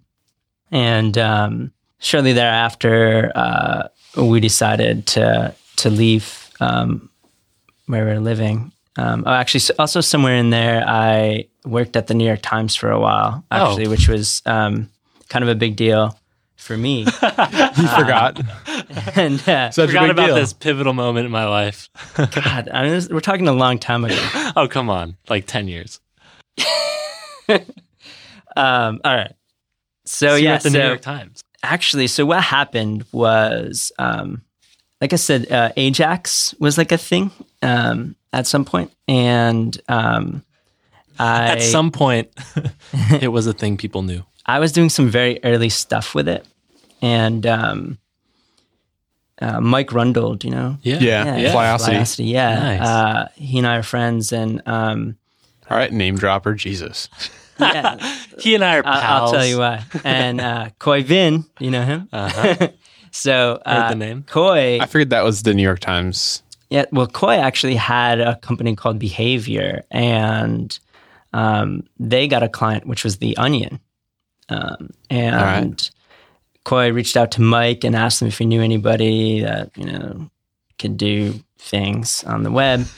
and 0.71 1.17
um, 1.19 1.73
shortly 1.99 2.33
thereafter, 2.33 3.31
uh, 3.35 3.89
we 4.17 4.41
decided 4.41 5.07
to 5.09 5.55
to 5.77 5.91
leave 5.91 6.51
um, 6.61 7.11
where 7.87 8.05
we 8.07 8.13
were 8.13 8.21
living. 8.21 8.72
Um, 8.97 9.25
oh, 9.27 9.33
actually, 9.33 9.75
also 9.79 10.01
somewhere 10.03 10.37
in 10.37 10.51
there, 10.51 10.85
I 10.87 11.47
worked 11.65 11.97
at 11.97 12.09
the 12.09 12.15
New 12.15 12.27
York 12.27 12.41
Times 12.43 12.75
for 12.77 12.91
a 12.91 13.01
while, 13.01 13.45
Oh. 13.51 13.57
actually, 13.57 13.89
which 13.89 14.07
was 14.09 14.43
um, 14.47 14.91
kind 15.31 15.43
of 15.43 15.49
a 15.49 15.55
big 15.55 15.77
deal 15.77 16.19
for 16.57 16.77
me. 16.77 17.07
You 17.75 17.89
forgot. 17.89 18.39
and 19.17 19.41
uh, 19.49 19.71
Such 19.71 19.89
Forgot 19.89 20.11
about 20.11 20.27
deal. 20.27 20.35
this 20.35 20.53
pivotal 20.53 20.93
moment 20.93 21.25
in 21.27 21.33
my 21.33 21.47
life. 21.47 21.89
God, 22.17 22.69
I 22.73 22.83
mean, 22.83 22.93
this, 22.93 23.09
we're 23.09 23.21
talking 23.21 23.49
a 23.49 23.53
long 23.53 23.79
time 23.79 24.05
ago. 24.05 24.19
oh, 24.57 24.69
come 24.69 24.91
on, 24.91 25.17
like 25.29 25.47
ten 25.47 25.69
years. 25.69 25.99
Um, 27.49 29.01
all 29.05 29.15
right. 29.17 29.33
So, 30.05 30.29
So 30.31 30.35
yeah, 30.37 30.55
at 30.55 30.63
the 30.63 30.71
so, 30.71 30.79
New 30.79 30.85
York 30.87 31.01
Times. 31.01 31.43
actually 31.63 32.07
so 32.09 32.27
what 32.27 32.43
happened 32.43 33.05
was 33.13 33.93
um 33.99 34.43
like 35.03 35.13
i 35.13 35.17
said 35.19 35.51
uh, 35.51 35.71
ajax 35.77 36.55
was 36.61 36.79
like 36.79 36.93
a 36.95 36.99
thing 36.99 37.31
um 37.63 38.15
at 38.33 38.47
some 38.47 38.65
point 38.65 38.91
and 39.09 39.81
um 39.89 40.43
i 41.19 41.49
At 41.55 41.63
some 41.63 41.91
point, 41.91 42.29
it 43.21 43.29
was 43.37 43.47
a 43.47 43.53
thing 43.53 43.77
people 43.77 44.03
knew. 44.03 44.23
i 44.47 44.59
was 44.59 44.71
doing 44.73 44.89
some 44.91 45.11
very 45.11 45.39
early 45.45 45.69
stuff 45.69 46.15
with 46.15 46.29
it 46.29 46.47
and 47.03 47.45
um 47.47 47.99
uh, 49.41 49.61
mike 49.61 49.93
rundle 49.93 50.35
do 50.37 50.49
you 50.49 50.55
know 50.55 50.79
Yeah, 50.83 51.01
Yeah. 51.01 51.37
yeah, 51.37 51.53
Flyosity. 51.53 51.93
Flyosity, 51.93 52.25
yeah 52.25 52.55
Nice. 52.55 52.81
uh 52.89 53.29
he 53.35 53.59
and 53.59 53.67
i 53.67 53.77
are 53.77 53.83
friends 53.83 54.33
and 54.33 54.63
um 54.67 55.17
All 55.71 55.77
right, 55.77 55.93
name 55.93 56.17
dropper, 56.17 56.55
Jesus. 56.55 57.09
yeah 57.59 57.97
He 58.43 58.55
and 58.57 58.65
I 58.65 58.79
are 58.79 58.83
pals. 58.83 59.03
I'll, 59.05 59.23
I'll 59.27 59.33
tell 59.33 59.47
you 59.47 59.59
why 59.59 59.85
and 60.05 60.41
uh 60.41 60.71
Khoi 60.79 61.03
Vinh 61.03 61.45
you 61.61 61.71
know 61.71 61.85
him 61.85 62.09
Uh-huh. 62.13 62.69
so 63.13 63.61
Heard 63.65 63.77
uh, 63.77 63.89
the 63.91 63.95
name. 63.95 64.25
Khoi 64.29 64.79
I 64.81 64.87
figured 64.87 65.11
that 65.11 65.23
was 65.25 65.45
the 65.45 65.55
New 65.55 65.63
York 65.63 65.79
Times. 65.81 66.43
Yeah, 66.71 66.87
well, 66.91 67.07
Khoi 67.07 67.37
actually 67.37 67.77
had 67.77 68.19
a 68.21 68.37
company 68.37 68.75
called 68.75 68.99
Behavior, 68.99 69.85
and 69.91 70.79
um, 71.35 71.85
they 72.01 72.27
got 72.27 72.43
a 72.43 72.49
client, 72.49 72.87
which 72.87 73.05
was 73.05 73.19
The 73.19 73.37
Onion. 73.37 73.79
Um, 74.49 74.91
and 75.11 75.71
right. 75.71 75.91
Khoi 76.65 76.91
reached 76.93 77.17
out 77.17 77.31
to 77.33 77.43
Mike 77.43 77.85
and 77.85 77.95
asked 77.95 78.23
him 78.23 78.29
if 78.29 78.39
he 78.39 78.47
knew 78.47 78.63
anybody 78.63 79.41
that 79.43 79.71
you 79.77 79.85
know 79.85 80.31
could 80.79 80.97
do 80.97 81.35
things 81.59 82.25
on 82.25 82.43
the 82.43 82.51
web. 82.51 82.87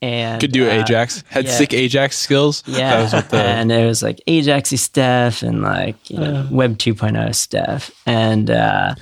And 0.00 0.40
Could 0.40 0.52
do 0.52 0.64
uh, 0.64 0.74
Ajax. 0.74 1.24
Had 1.28 1.46
yeah. 1.46 1.50
sick 1.50 1.74
Ajax 1.74 2.16
skills. 2.16 2.62
Yeah, 2.68 2.90
That 2.90 3.02
was 3.02 3.12
what 3.12 3.30
the. 3.30 3.38
and 3.38 3.72
it 3.72 3.84
was 3.84 4.00
like 4.00 4.20
Ajaxy 4.28 4.78
stuff 4.78 5.42
and 5.42 5.60
like 5.62 5.96
you 6.08 6.20
know 6.20 6.34
Uh. 6.36 6.46
Web 6.52 6.78
2.0 6.78 7.34
stuff, 7.34 7.90
and 8.06 8.48
uh, 8.48 8.94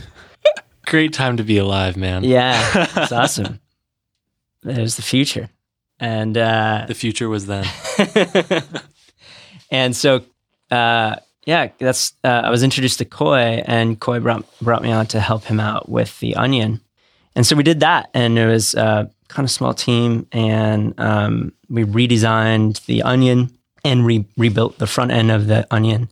Great 0.86 1.12
time 1.12 1.36
to 1.36 1.42
be 1.44 1.58
alive, 1.58 1.96
man. 1.96 2.24
yeah, 2.24 2.86
it's 2.96 3.12
awesome. 3.20 3.60
It 4.64 4.78
was 4.78 4.96
the 4.96 5.02
future, 5.02 5.48
and 6.00 6.36
uh, 6.38 6.84
The 6.88 6.94
future 6.94 7.28
was 7.28 7.46
then. 7.46 7.66
and 9.70 9.94
so 9.96 10.22
uh, 10.70 11.16
yeah 11.44 11.68
that's 11.78 12.12
uh, 12.24 12.42
i 12.44 12.50
was 12.50 12.62
introduced 12.62 12.98
to 12.98 13.04
Khoi 13.04 13.62
and 13.66 13.98
Khoi 14.00 14.20
brought, 14.20 14.44
brought 14.60 14.82
me 14.82 14.90
on 14.92 15.06
to 15.06 15.20
help 15.20 15.44
him 15.44 15.60
out 15.60 15.88
with 15.88 16.18
the 16.20 16.34
onion 16.36 16.80
and 17.34 17.46
so 17.46 17.54
we 17.56 17.62
did 17.62 17.80
that 17.80 18.08
and 18.14 18.38
it 18.38 18.46
was 18.46 18.74
uh, 18.74 19.06
kind 19.28 19.44
of 19.44 19.50
small 19.50 19.74
team 19.74 20.26
and 20.32 20.98
um, 20.98 21.52
we 21.68 21.84
redesigned 21.84 22.84
the 22.86 23.02
onion 23.02 23.50
and 23.84 24.04
re- 24.06 24.24
rebuilt 24.36 24.78
the 24.78 24.86
front 24.86 25.10
end 25.12 25.30
of 25.30 25.46
the 25.46 25.66
onion 25.72 26.08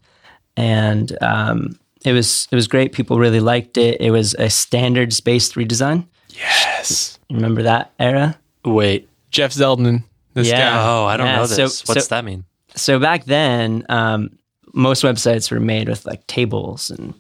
and 0.57 1.17
um, 1.21 1.79
it 2.05 2.13
was 2.13 2.47
it 2.51 2.55
was 2.55 2.69
great 2.69 2.93
people 2.93 3.19
really 3.19 3.41
liked 3.41 3.77
it 3.77 4.01
it 4.01 4.11
was 4.11 4.35
a 4.35 4.49
standards 4.51 5.21
based 5.21 5.55
redesign 5.55 6.07
yes. 6.29 7.19
Remember 7.31 7.63
that 7.63 7.93
era 7.99 8.39
Wait. 8.65 9.09
Jeff 9.31 9.53
Zeldman. 9.53 10.05
This 10.35 10.49
Yeah. 10.49 10.71
guy. 10.71 10.85
Oh, 10.89 11.05
I 11.07 11.17
don't 11.17 11.27
Yeah, 11.27 11.37
know 11.37 11.47
so- 11.47 11.57
this. 11.57 11.83
What's 11.87 12.07
so- 12.07 12.15
that 12.15 12.25
mean? 12.25 12.45
so 12.77 12.99
back 12.99 13.25
then, 13.25 13.85
um, 13.89 14.31
most 14.73 15.03
websites 15.05 15.51
were 15.51 15.61
made 15.61 15.89
with 15.89 16.07
like 16.07 16.27
tables, 16.27 16.91
and 16.91 17.15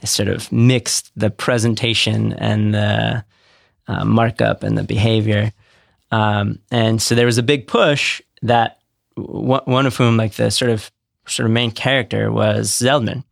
they 0.00 0.06
sort 0.06 0.28
of 0.28 0.50
mixed 0.52 1.10
the 1.16 1.30
presentation 1.30 2.32
and 2.34 2.74
the 2.74 3.24
uh, 3.88 4.04
markup 4.04 4.62
and 4.62 4.78
the 4.78 4.82
behavior. 4.84 5.52
Um, 6.10 6.58
and 6.70 7.02
so 7.02 7.14
there 7.14 7.26
was 7.26 7.38
a 7.38 7.42
big 7.42 7.66
push 7.66 8.22
that 8.42 8.78
w- 9.16 9.60
one 9.64 9.86
of 9.86 9.96
whom, 9.96 10.16
like 10.16 10.34
the 10.34 10.50
sort 10.50 10.70
of 10.70 10.90
sort 11.26 11.46
of 11.46 11.52
main 11.52 11.70
character, 11.70 12.30
was 12.30 12.70
Zeldman, 12.70 13.24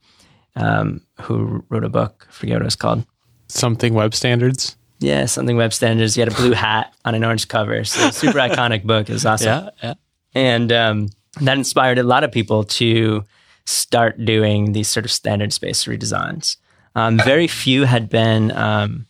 um, 0.57 1.01
who 1.21 1.65
wrote 1.69 1.85
a 1.85 1.89
book. 1.89 2.27
I 2.29 2.33
forget 2.33 2.55
what 2.55 2.63
it 2.63 2.67
was 2.67 2.77
called. 2.77 3.05
Something 3.49 3.95
web 3.95 4.15
standards. 4.15 4.77
Yeah, 4.99 5.27
something 5.27 5.57
web 5.57 5.73
standards. 5.73 6.15
He 6.15 6.21
had 6.21 6.33
a 6.33 6.35
blue 6.35 6.53
hat 6.53 6.95
on 7.05 7.15
an 7.15 7.25
orange 7.25 7.49
cover. 7.49 7.85
So 7.85 8.11
super 8.11 8.39
iconic 8.49 8.85
book. 8.85 9.09
It 9.11 9.13
was 9.13 9.27
awesome. 9.27 9.47
Yeah, 9.49 9.71
yeah. 9.83 9.95
And 10.35 10.73
um, 10.73 11.09
that 11.41 11.59
inspired 11.59 11.99
a 11.99 12.03
lot 12.03 12.25
of 12.25 12.33
people 12.33 12.65
to 12.65 13.25
start 13.65 14.25
doing 14.25 14.73
these 14.73 14.89
sort 14.89 15.05
of 15.05 15.11
standard 15.11 15.53
space 15.53 15.85
redesigns. 15.85 16.57
Um, 16.95 17.19
very 17.19 17.47
few 17.47 17.85
had 17.85 18.09
been 18.09 18.53
um, 18.53 19.07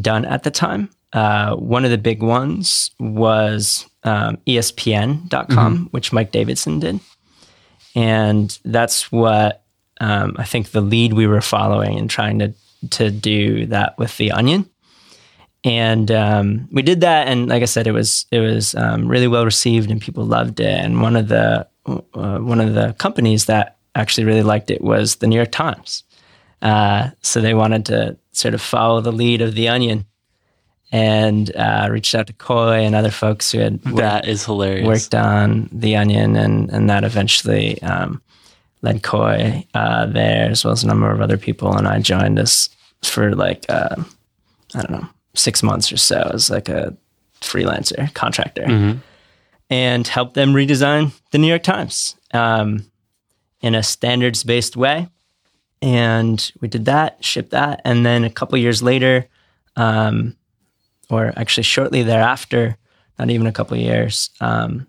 done 0.00 0.24
at 0.24 0.42
the 0.42 0.50
time. 0.50 0.90
Uh, 1.12 1.54
one 1.56 1.84
of 1.84 1.90
the 1.90 1.98
big 1.98 2.22
ones 2.22 2.90
was 2.98 3.86
um, 4.02 4.36
ESPN.com, 4.46 5.88
which 5.92 6.12
Mike 6.12 6.32
Davidson 6.32 6.80
did. 6.80 7.00
And 7.94 8.58
that's 8.64 9.12
what 9.12 9.63
um, 10.00 10.34
I 10.38 10.44
think 10.44 10.70
the 10.70 10.80
lead 10.80 11.12
we 11.12 11.26
were 11.26 11.40
following 11.40 11.98
and 11.98 12.08
trying 12.10 12.38
to, 12.40 12.52
to 12.90 13.10
do 13.10 13.66
that 13.66 13.96
with 13.98 14.16
The 14.16 14.32
Onion. 14.32 14.68
and 15.64 16.10
um, 16.10 16.68
we 16.72 16.82
did 16.82 17.00
that. 17.00 17.28
And 17.28 17.48
like 17.48 17.62
I 17.62 17.66
said, 17.66 17.86
it 17.86 17.92
was 17.92 18.26
it 18.30 18.40
was 18.40 18.74
um, 18.74 19.08
really 19.08 19.28
well 19.28 19.44
received, 19.44 19.90
and 19.90 20.00
people 20.00 20.24
loved 20.26 20.60
it. 20.60 20.66
And 20.84 21.00
one 21.00 21.16
of 21.16 21.28
the 21.28 21.66
uh, 21.86 22.38
one 22.38 22.60
of 22.60 22.74
the 22.74 22.92
companies 22.98 23.46
that 23.46 23.76
actually 23.94 24.24
really 24.24 24.42
liked 24.42 24.70
it 24.70 24.80
was 24.82 25.16
the 25.16 25.26
New 25.26 25.36
York 25.36 25.52
Times. 25.52 26.02
Uh, 26.60 27.10
so 27.22 27.40
they 27.40 27.54
wanted 27.54 27.86
to 27.86 28.16
sort 28.32 28.54
of 28.54 28.60
follow 28.60 29.00
the 29.00 29.12
lead 29.12 29.40
of 29.42 29.54
the 29.54 29.68
Onion, 29.68 30.04
and 30.92 31.54
uh, 31.56 31.88
reached 31.90 32.14
out 32.14 32.26
to 32.26 32.32
Khoi 32.32 32.84
and 32.84 32.94
other 32.94 33.10
folks 33.10 33.52
who 33.52 33.58
had 33.58 33.84
worked, 33.84 33.96
That 33.96 34.28
is 34.28 34.44
hilarious. 34.44 34.86
worked 34.86 35.14
on 35.14 35.68
the 35.72 35.96
Onion, 35.96 36.36
and 36.36 36.70
and 36.70 36.90
that 36.90 37.04
eventually 37.04 37.80
um, 37.82 38.20
led 38.84 39.02
Khoi 39.02 39.66
uh, 39.74 40.06
there, 40.06 40.50
as 40.50 40.64
well 40.64 40.72
as 40.72 40.84
a 40.84 40.86
number 40.86 41.10
of 41.10 41.20
other 41.20 41.38
people. 41.38 41.74
And 41.76 41.88
I 41.88 41.98
joined 41.98 42.38
us 42.38 42.68
for 43.02 43.34
like 43.34 43.64
uh, 43.68 43.96
I 44.74 44.82
don't 44.82 44.90
know 44.92 45.08
six 45.34 45.62
months 45.62 45.90
or 45.92 45.96
so 45.96 46.30
as 46.32 46.50
like 46.50 46.68
a 46.68 46.96
freelancer 47.40 48.12
contractor, 48.14 48.64
Mhm. 48.66 48.98
and 49.70 50.06
helped 50.06 50.34
them 50.34 50.52
redesign 50.54 51.12
the 51.32 51.38
New 51.38 51.48
York 51.48 51.62
Times 51.62 52.14
um, 52.32 52.84
in 53.60 53.74
a 53.74 53.82
standards 53.82 54.44
based 54.44 54.76
way. 54.76 55.08
And 55.82 56.52
we 56.60 56.68
did 56.68 56.84
that, 56.86 57.22
shipped 57.24 57.50
that, 57.50 57.80
and 57.84 58.06
then 58.06 58.24
a 58.24 58.30
couple 58.30 58.56
years 58.58 58.82
later, 58.82 59.26
um, 59.76 60.34
or 61.10 61.32
actually 61.36 61.64
shortly 61.64 62.02
thereafter, 62.02 62.76
not 63.18 63.28
even 63.30 63.46
a 63.46 63.52
couple 63.52 63.76
years, 63.76 64.30
um, 64.40 64.86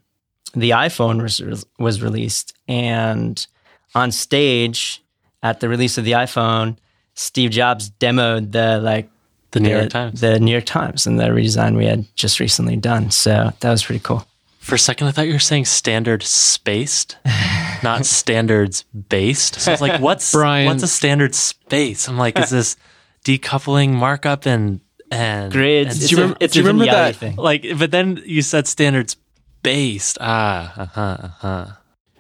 the 0.54 0.70
iPhone 0.72 1.22
was 1.22 1.66
was 1.80 2.02
released, 2.02 2.54
and 2.68 3.46
on 3.94 4.12
stage 4.12 5.04
at 5.44 5.60
the 5.60 5.70
release 5.70 5.98
of 5.98 6.06
the 6.06 6.14
iPhone, 6.14 6.78
Steve 7.14 7.52
Jobs 7.52 7.92
demoed 7.92 8.52
the 8.52 8.80
like 8.80 9.10
The 9.52 9.60
New 9.60 9.70
the, 9.70 9.76
York 9.78 9.90
Times. 9.90 10.22
the 10.22 10.40
New 10.40 10.52
York 10.52 10.66
Times, 10.66 11.06
and 11.08 11.20
the 11.20 11.26
redesign 11.26 11.78
we 11.78 11.86
had 11.86 12.06
just 12.16 12.40
recently 12.40 12.76
done. 12.76 13.12
So 13.12 13.52
that 13.60 13.70
was 13.72 13.84
pretty 13.84 14.02
cool. 14.02 14.26
For 14.60 14.76
a 14.76 14.80
second, 14.80 15.08
I 15.08 15.12
thought 15.12 15.28
you 15.28 15.34
were 15.34 15.40
saying 15.40 15.66
standard 15.66 16.24
spaced, 16.24 17.18
not 17.84 18.06
standards 18.06 18.84
based. 19.10 19.60
So 19.62 19.72
I 19.72 19.74
was 19.74 19.82
like, 19.82 20.02
what's 20.02 20.32
Brian- 20.40 20.66
what's 20.66 20.82
a 20.84 20.88
standard 20.88 21.36
space? 21.36 22.08
I'm 22.10 22.18
like, 22.18 22.38
is 22.40 22.50
this 22.50 22.76
decoupling 23.24 23.92
markup 23.94 24.46
and 24.46 24.82
and 25.12 25.52
Grids. 25.52 25.94
and 25.96 26.02
It's 26.04 26.12
you 26.12 26.18
a- 26.18 26.22
remember- 26.22 26.38
it's 26.42 26.54
do 26.54 26.60
you 26.60 26.66
remember 26.66 26.86
that- 26.92 27.16
thing. 27.16 27.36
like? 27.36 27.66
But 27.78 27.92
then 27.92 28.22
you 28.26 28.42
said 28.42 28.66
standards 28.68 29.16
based. 29.62 30.18
Ah, 30.20 30.74
uh 30.76 30.86
huh, 30.88 31.18
uh 31.22 31.28
huh. 31.40 31.66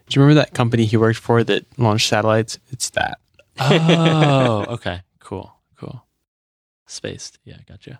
Do 0.08 0.20
you 0.20 0.22
remember 0.24 0.42
that 0.42 0.54
company 0.54 0.86
he 0.86 0.98
worked 0.98 1.20
for 1.20 1.44
that 1.44 1.66
launched 1.80 2.08
satellites? 2.10 2.60
It's 2.72 2.90
that. 2.92 3.20
Oh, 3.60 4.66
okay, 4.70 5.02
cool, 5.20 5.54
cool. 5.78 6.04
Spaced, 6.86 7.40
yeah, 7.46 7.58
gotcha. 7.68 8.00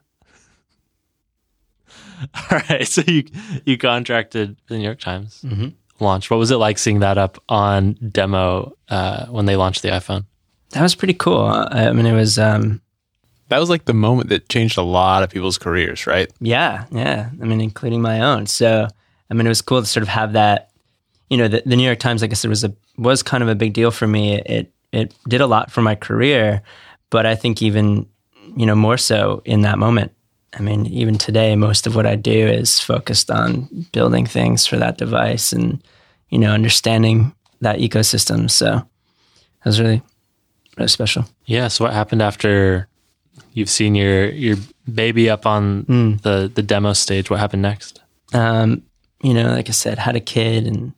All 2.52 2.60
right, 2.70 2.88
so 2.88 3.02
you 3.08 3.24
you 3.66 3.78
contracted 3.78 4.56
the 4.68 4.78
New 4.78 4.84
York 4.84 5.00
Times 5.00 5.42
Mhm. 5.46 5.74
launch. 6.00 6.30
What 6.30 6.38
was 6.38 6.52
it 6.52 6.58
like 6.58 6.78
seeing 6.78 7.00
that 7.00 7.18
up 7.18 7.42
on 7.50 7.94
demo 8.12 8.74
uh, 8.90 9.26
when 9.28 9.46
they 9.46 9.56
launched 9.56 9.82
the 9.82 9.90
iPhone? 9.90 10.26
That 10.72 10.82
was 10.82 10.96
pretty 10.96 11.14
cool. 11.14 11.40
Uh, 11.46 11.68
I 11.72 11.92
mean, 11.94 12.06
it 12.06 12.14
was. 12.14 12.38
Um, 12.40 12.82
That 13.50 13.60
was 13.60 13.70
like 13.70 13.86
the 13.86 13.94
moment 13.94 14.30
that 14.30 14.50
changed 14.50 14.78
a 14.78 14.82
lot 14.82 15.24
of 15.24 15.30
people's 15.30 15.58
careers, 15.60 16.08
right? 16.08 16.32
Yeah, 16.42 16.86
yeah. 16.92 17.30
I 17.42 17.46
mean, 17.46 17.62
including 17.62 18.02
my 18.02 18.20
own. 18.22 18.48
So, 18.48 18.88
I 19.30 19.34
mean, 19.34 19.46
it 19.46 19.50
was 19.50 19.62
cool 19.62 19.82
to 19.82 19.88
sort 19.88 20.02
of 20.04 20.10
have 20.10 20.34
that. 20.34 20.70
You 21.30 21.38
know, 21.38 21.48
the, 21.48 21.64
the 21.66 21.76
New 21.76 21.84
York 21.86 22.00
Times, 22.00 22.22
like 22.22 22.32
I 22.32 22.36
said, 22.36 22.50
was 22.50 22.64
a 22.64 22.74
was 22.98 23.24
kind 23.24 23.42
of 23.44 23.50
a 23.50 23.56
big 23.56 23.74
deal 23.74 23.92
for 23.92 24.08
me. 24.08 24.40
It 24.42 24.72
it 24.92 25.14
did 25.28 25.42
a 25.42 25.48
lot 25.48 25.72
for 25.72 25.82
my 25.82 25.96
career, 25.96 26.62
but 27.10 27.26
I 27.26 27.36
think 27.36 27.62
even 27.62 28.06
you 28.56 28.66
know 28.66 28.76
more 28.76 28.98
so 28.98 29.42
in 29.46 29.62
that 29.62 29.78
moment. 29.80 30.12
I 30.58 30.62
mean, 30.62 30.86
even 30.86 31.18
today, 31.18 31.56
most 31.56 31.86
of 31.88 31.96
what 31.96 32.06
I 32.06 32.16
do 32.16 32.48
is 32.48 32.80
focused 32.80 33.30
on 33.30 33.68
building 33.92 34.26
things 34.26 34.66
for 34.66 34.78
that 34.78 34.98
device 34.98 35.52
and 35.52 35.84
you 36.30 36.38
know 36.40 36.52
understanding 36.52 37.34
that 37.62 37.80
ecosystem. 37.80 38.50
So, 38.50 38.76
it 38.78 39.66
was 39.66 39.80
really 39.82 40.02
really 40.78 40.88
special. 40.90 41.26
Yeah. 41.46 41.68
So 41.70 41.84
what 41.86 41.94
happened 41.94 42.22
after 42.22 42.88
you've 43.54 43.70
seen 43.70 43.96
your 43.96 44.30
your 44.30 44.58
baby 44.94 45.30
up 45.30 45.46
on 45.46 45.84
Mm. 45.86 46.22
the 46.22 46.52
the 46.54 46.62
demo 46.64 46.94
stage? 46.94 47.30
What 47.30 47.40
happened 47.40 47.64
next? 47.64 48.02
Um, 48.34 48.84
you 49.24 49.34
know, 49.34 49.50
like 49.50 49.70
I 49.70 49.74
said, 49.74 49.98
had 49.98 50.16
a 50.16 50.20
kid 50.22 50.68
and 50.68 50.94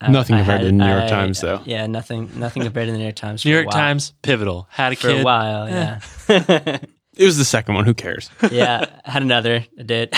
I- 0.00 0.10
Nothing 0.10 0.36
I 0.36 0.38
compared 0.40 0.60
to 0.60 0.66
the 0.66 0.72
New 0.72 0.86
York 0.86 1.04
I- 1.04 1.08
Times, 1.08 1.40
though. 1.40 1.60
Yeah, 1.64 1.86
nothing, 1.86 2.30
nothing 2.38 2.62
compared 2.64 2.86
to 2.86 2.92
the 2.92 2.98
New 2.98 3.04
York 3.04 3.16
Times. 3.16 3.44
New 3.46 3.52
York. 3.52 3.70
Times 3.70 4.12
pivotal 4.22 4.66
had 4.70 4.92
a 4.92 4.96
for 4.96 5.08
kid. 5.08 5.20
a 5.20 5.24
while. 5.24 5.68
Yeah, 5.68 6.00
It 7.18 7.24
was 7.24 7.38
the 7.38 7.46
second 7.46 7.74
one. 7.76 7.86
Who 7.86 7.94
cares? 7.94 8.28
yeah. 8.50 8.84
Had 9.06 9.22
another. 9.22 9.64
I 9.78 9.82
did, 9.82 10.14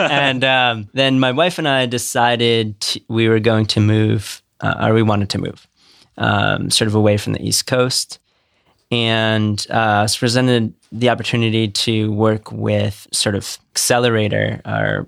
and 0.00 0.42
um, 0.42 0.88
then 0.92 1.20
my 1.20 1.30
wife 1.30 1.58
and 1.58 1.68
I 1.68 1.86
decided 1.86 2.74
we 3.08 3.28
were 3.28 3.38
going 3.38 3.66
to 3.66 3.80
move, 3.80 4.42
uh, 4.60 4.74
or 4.88 4.94
we 4.94 5.02
wanted 5.04 5.30
to 5.30 5.38
move, 5.38 5.64
um, 6.18 6.70
sort 6.70 6.88
of 6.88 6.96
away 6.96 7.18
from 7.18 7.34
the 7.34 7.40
East 7.46 7.68
Coast, 7.68 8.18
and 8.90 9.64
uh, 9.70 10.00
was 10.02 10.16
presented 10.16 10.74
the 10.90 11.08
opportunity 11.08 11.68
to 11.68 12.10
work 12.12 12.50
with 12.50 13.06
sort 13.12 13.36
of 13.36 13.56
accelerator 13.70 14.60
or 14.66 15.06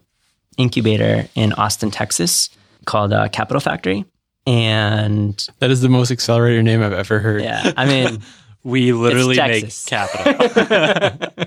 incubator 0.58 1.28
in 1.34 1.52
Austin, 1.54 1.90
Texas, 1.90 2.50
called 2.86 3.12
uh, 3.12 3.28
Capital 3.28 3.60
Factory, 3.60 4.04
and 4.46 5.46
That 5.58 5.70
is 5.70 5.82
the 5.82 5.88
most 5.90 6.10
accelerator 6.10 6.62
name 6.62 6.82
I've 6.82 6.92
ever 6.94 7.18
heard. 7.18 7.42
yeah, 7.42 7.72
I 7.76 7.84
mean. 7.86 8.22
We 8.64 8.92
literally 8.92 9.36
make 9.36 9.72
capital. 9.86 11.46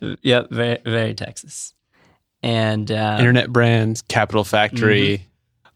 Yep, 0.22 0.50
very 0.50 0.78
very 0.82 1.12
Texas. 1.14 1.74
And 2.42 2.90
uh, 2.90 3.16
Internet 3.18 3.52
brands, 3.52 4.00
Capital 4.00 4.42
Factory. 4.42 5.26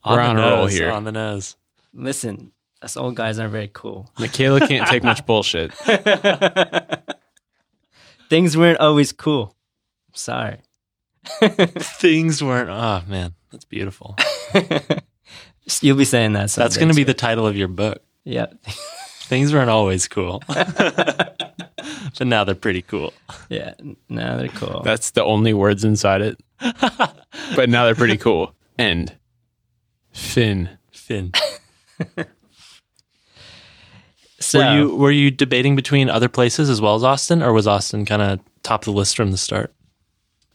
We're 0.06 0.16
the 0.16 0.22
on 0.22 0.38
a 0.38 0.40
roll 0.40 0.66
here. 0.66 0.90
On 0.90 1.04
the 1.04 1.12
nose. 1.12 1.56
listen, 1.92 2.52
us 2.80 2.96
old 2.96 3.16
guys 3.16 3.38
aren't 3.38 3.52
very 3.52 3.70
cool. 3.70 4.10
Michaela 4.18 4.66
can't 4.66 4.88
take 4.88 5.02
much 5.02 5.26
bullshit. 5.26 5.74
Things 8.30 8.56
weren't 8.56 8.80
always 8.80 9.12
cool. 9.12 9.54
Sorry. 10.14 10.58
Things 11.42 12.42
weren't. 12.42 12.70
Oh 12.70 13.02
man, 13.08 13.34
that's 13.52 13.66
beautiful. 13.66 14.16
You'll 15.80 15.96
be 15.96 16.04
saying 16.04 16.32
that. 16.32 16.50
That's 16.50 16.76
going 16.76 16.88
to 16.88 16.94
be 16.94 17.04
the 17.04 17.14
title 17.14 17.46
of 17.46 17.56
your 17.56 17.68
book. 17.68 18.02
Yep. 18.24 18.64
Things 19.22 19.52
weren't 19.52 19.70
always 19.70 20.08
cool, 20.08 20.42
but 20.48 21.56
now 22.20 22.42
they're 22.42 22.56
pretty 22.56 22.82
cool. 22.82 23.12
yeah. 23.48 23.74
now 24.08 24.36
they're 24.36 24.48
cool. 24.48 24.82
That's 24.82 25.12
the 25.12 25.22
only 25.22 25.54
words 25.54 25.84
inside 25.84 26.20
it. 26.20 26.40
But 27.54 27.68
now 27.68 27.84
they're 27.84 27.94
pretty 27.94 28.16
cool. 28.16 28.56
End. 28.76 29.16
Finn. 30.12 30.68
Finn, 30.90 31.32
so, 34.40 34.58
were 34.58 34.74
you 34.74 34.96
were 34.96 35.10
you 35.10 35.30
debating 35.30 35.76
between 35.76 36.08
other 36.08 36.28
places 36.28 36.70
as 36.70 36.80
well 36.80 36.94
as 36.94 37.04
Austin, 37.04 37.42
or 37.42 37.52
was 37.52 37.66
Austin 37.66 38.04
kind 38.06 38.22
of 38.22 38.40
top 38.62 38.82
of 38.82 38.86
the 38.86 38.92
list 38.92 39.16
from 39.16 39.30
the 39.30 39.36
start? 39.36 39.72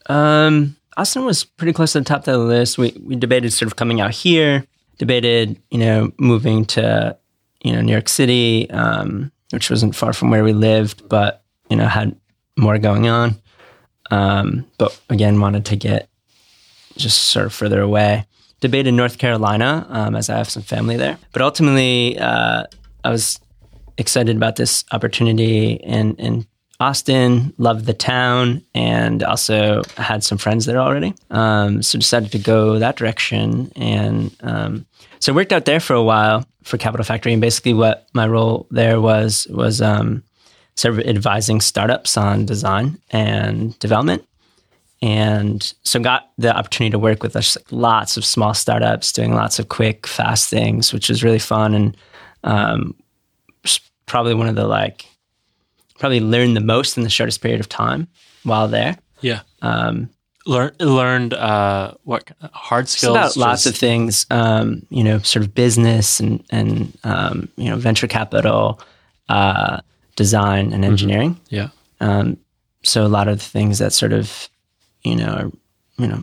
Um, 0.06 0.75
Austin 0.96 1.24
was 1.24 1.44
pretty 1.44 1.72
close 1.72 1.92
to 1.92 2.00
the 2.00 2.04
top 2.04 2.20
of 2.20 2.24
the 2.24 2.38
list. 2.38 2.78
We 2.78 2.96
we 3.04 3.16
debated 3.16 3.52
sort 3.52 3.66
of 3.66 3.76
coming 3.76 4.00
out 4.00 4.12
here, 4.12 4.64
debated 4.98 5.60
you 5.70 5.78
know 5.78 6.12
moving 6.18 6.64
to 6.66 7.16
you 7.62 7.72
know 7.72 7.80
New 7.80 7.92
York 7.92 8.08
City, 8.08 8.70
um, 8.70 9.30
which 9.50 9.70
wasn't 9.70 9.94
far 9.94 10.12
from 10.12 10.30
where 10.30 10.44
we 10.44 10.52
lived, 10.52 11.08
but 11.08 11.44
you 11.68 11.76
know 11.76 11.86
had 11.86 12.16
more 12.56 12.78
going 12.78 13.08
on. 13.08 13.36
Um, 14.10 14.66
but 14.78 14.98
again, 15.10 15.40
wanted 15.40 15.64
to 15.66 15.76
get 15.76 16.08
just 16.96 17.24
sort 17.24 17.46
of 17.46 17.52
further 17.52 17.80
away. 17.80 18.26
Debated 18.60 18.92
North 18.92 19.18
Carolina 19.18 19.86
um, 19.90 20.16
as 20.16 20.30
I 20.30 20.38
have 20.38 20.48
some 20.48 20.62
family 20.62 20.96
there, 20.96 21.18
but 21.32 21.42
ultimately 21.42 22.18
uh, 22.18 22.64
I 23.04 23.10
was 23.10 23.38
excited 23.98 24.34
about 24.36 24.56
this 24.56 24.84
opportunity 24.92 25.72
in 25.72 26.16
in 26.16 26.46
Austin. 26.80 27.54
Loved 27.58 27.86
the 27.86 27.94
town, 27.94 28.62
and 28.74 29.22
also 29.22 29.82
had 29.96 30.22
some 30.22 30.38
friends 30.38 30.66
there 30.66 30.78
already. 30.78 31.14
Um, 31.30 31.82
so 31.82 31.98
decided 31.98 32.32
to 32.32 32.38
go 32.38 32.78
that 32.78 32.96
direction, 32.96 33.72
and 33.76 34.34
um, 34.42 34.86
so 35.20 35.32
worked 35.32 35.52
out 35.52 35.64
there 35.64 35.80
for 35.80 35.94
a 35.94 36.02
while 36.02 36.46
for 36.62 36.78
Capital 36.78 37.04
Factory. 37.04 37.32
And 37.32 37.40
basically, 37.40 37.74
what 37.74 38.08
my 38.12 38.26
role 38.26 38.66
there 38.70 39.00
was 39.00 39.46
was 39.50 39.80
um, 39.80 40.22
sort 40.76 40.94
of 40.94 41.06
advising 41.06 41.60
startups 41.60 42.16
on 42.16 42.46
design 42.46 42.98
and 43.10 43.78
development. 43.78 44.26
And 45.02 45.74
so 45.84 46.00
got 46.00 46.30
the 46.38 46.56
opportunity 46.56 46.92
to 46.92 46.98
work 46.98 47.22
with 47.22 47.36
lots 47.70 48.16
of 48.16 48.24
small 48.24 48.54
startups 48.54 49.12
doing 49.12 49.34
lots 49.34 49.58
of 49.58 49.68
quick, 49.68 50.06
fast 50.06 50.48
things, 50.48 50.92
which 50.92 51.08
was 51.08 51.22
really 51.22 51.38
fun 51.38 51.74
and 51.74 51.96
um, 52.44 52.94
probably 54.06 54.34
one 54.34 54.48
of 54.48 54.54
the 54.54 54.66
like 54.66 55.06
probably 55.98 56.20
learned 56.20 56.56
the 56.56 56.60
most 56.60 56.96
in 56.96 57.02
the 57.04 57.10
shortest 57.10 57.40
period 57.40 57.60
of 57.60 57.68
time 57.68 58.08
while 58.44 58.68
there. 58.68 58.98
Yeah, 59.20 59.40
Um, 59.62 60.10
Learn, 60.48 60.72
learned 60.78 61.34
uh, 61.34 61.94
what 62.04 62.30
hard 62.52 62.88
skills. 62.88 63.16
about 63.16 63.36
lots 63.36 63.64
just- 63.64 63.74
of 63.74 63.80
things, 63.80 64.26
um, 64.30 64.86
you 64.90 65.02
know, 65.02 65.18
sort 65.18 65.44
of 65.44 65.52
business 65.54 66.20
and 66.20 66.44
and 66.50 66.96
um, 67.02 67.48
you 67.56 67.68
know 67.68 67.76
venture 67.76 68.06
capital, 68.06 68.80
uh, 69.28 69.80
design 70.14 70.72
and 70.72 70.84
engineering. 70.84 71.40
yeah. 71.48 71.70
Um, 72.00 72.36
so 72.84 73.04
a 73.04 73.08
lot 73.08 73.26
of 73.26 73.38
the 73.38 73.44
things 73.44 73.78
that 73.80 73.92
sort 73.92 74.12
of, 74.12 74.48
you 75.02 75.16
know, 75.16 75.32
are, 75.34 75.50
you 75.98 76.06
know, 76.06 76.22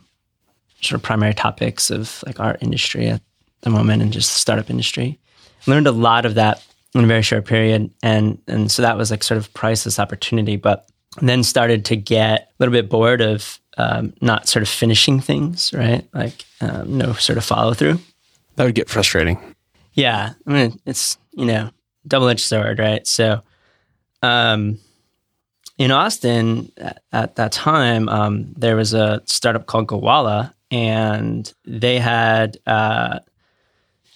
sort 0.79 0.95
of 0.99 1.03
primary 1.03 1.33
topics 1.33 1.91
of 1.91 2.23
like 2.25 2.39
our 2.39 2.57
industry 2.61 3.07
at 3.09 3.21
the 3.61 3.69
moment 3.69 4.01
and 4.01 4.13
just 4.13 4.35
startup 4.35 4.69
industry. 4.69 5.19
Learned 5.67 5.87
a 5.87 5.91
lot 5.91 6.25
of 6.25 6.35
that 6.35 6.63
in 6.95 7.03
a 7.03 7.07
very 7.07 7.21
short 7.21 7.45
period, 7.45 7.91
and 8.01 8.37
and 8.47 8.71
so 8.71 8.81
that 8.81 8.97
was 8.97 9.11
like 9.11 9.23
sort 9.23 9.37
of 9.37 9.53
priceless 9.53 9.99
opportunity. 9.99 10.55
But 10.55 10.87
then 11.21 11.43
started 11.43 11.85
to 11.85 11.95
get 11.95 12.41
a 12.41 12.53
little 12.59 12.73
bit 12.73 12.89
bored 12.89 13.21
of 13.21 13.59
um, 13.77 14.13
not 14.21 14.47
sort 14.47 14.63
of 14.63 14.69
finishing 14.69 15.19
things, 15.19 15.73
right? 15.73 16.07
Like 16.13 16.45
um, 16.61 16.97
no 16.97 17.13
sort 17.13 17.37
of 17.37 17.45
follow 17.45 17.73
through. 17.73 17.99
That 18.55 18.65
would 18.65 18.75
get 18.75 18.89
frustrating. 18.89 19.39
Yeah, 19.93 20.33
I 20.47 20.51
mean 20.51 20.79
it's 20.85 21.17
you 21.33 21.45
know 21.45 21.69
double 22.07 22.29
edged 22.29 22.45
sword, 22.45 22.79
right? 22.79 23.05
So, 23.07 23.41
um, 24.21 24.79
in 25.77 25.91
Austin 25.91 26.71
at, 26.77 27.01
at 27.11 27.35
that 27.35 27.51
time, 27.51 28.07
um, 28.09 28.53
there 28.55 28.75
was 28.75 28.93
a 28.93 29.21
startup 29.25 29.65
called 29.65 29.87
Gowalla, 29.87 30.53
and 30.69 31.51
they 31.65 31.99
had 31.99 32.57
uh, 32.65 33.19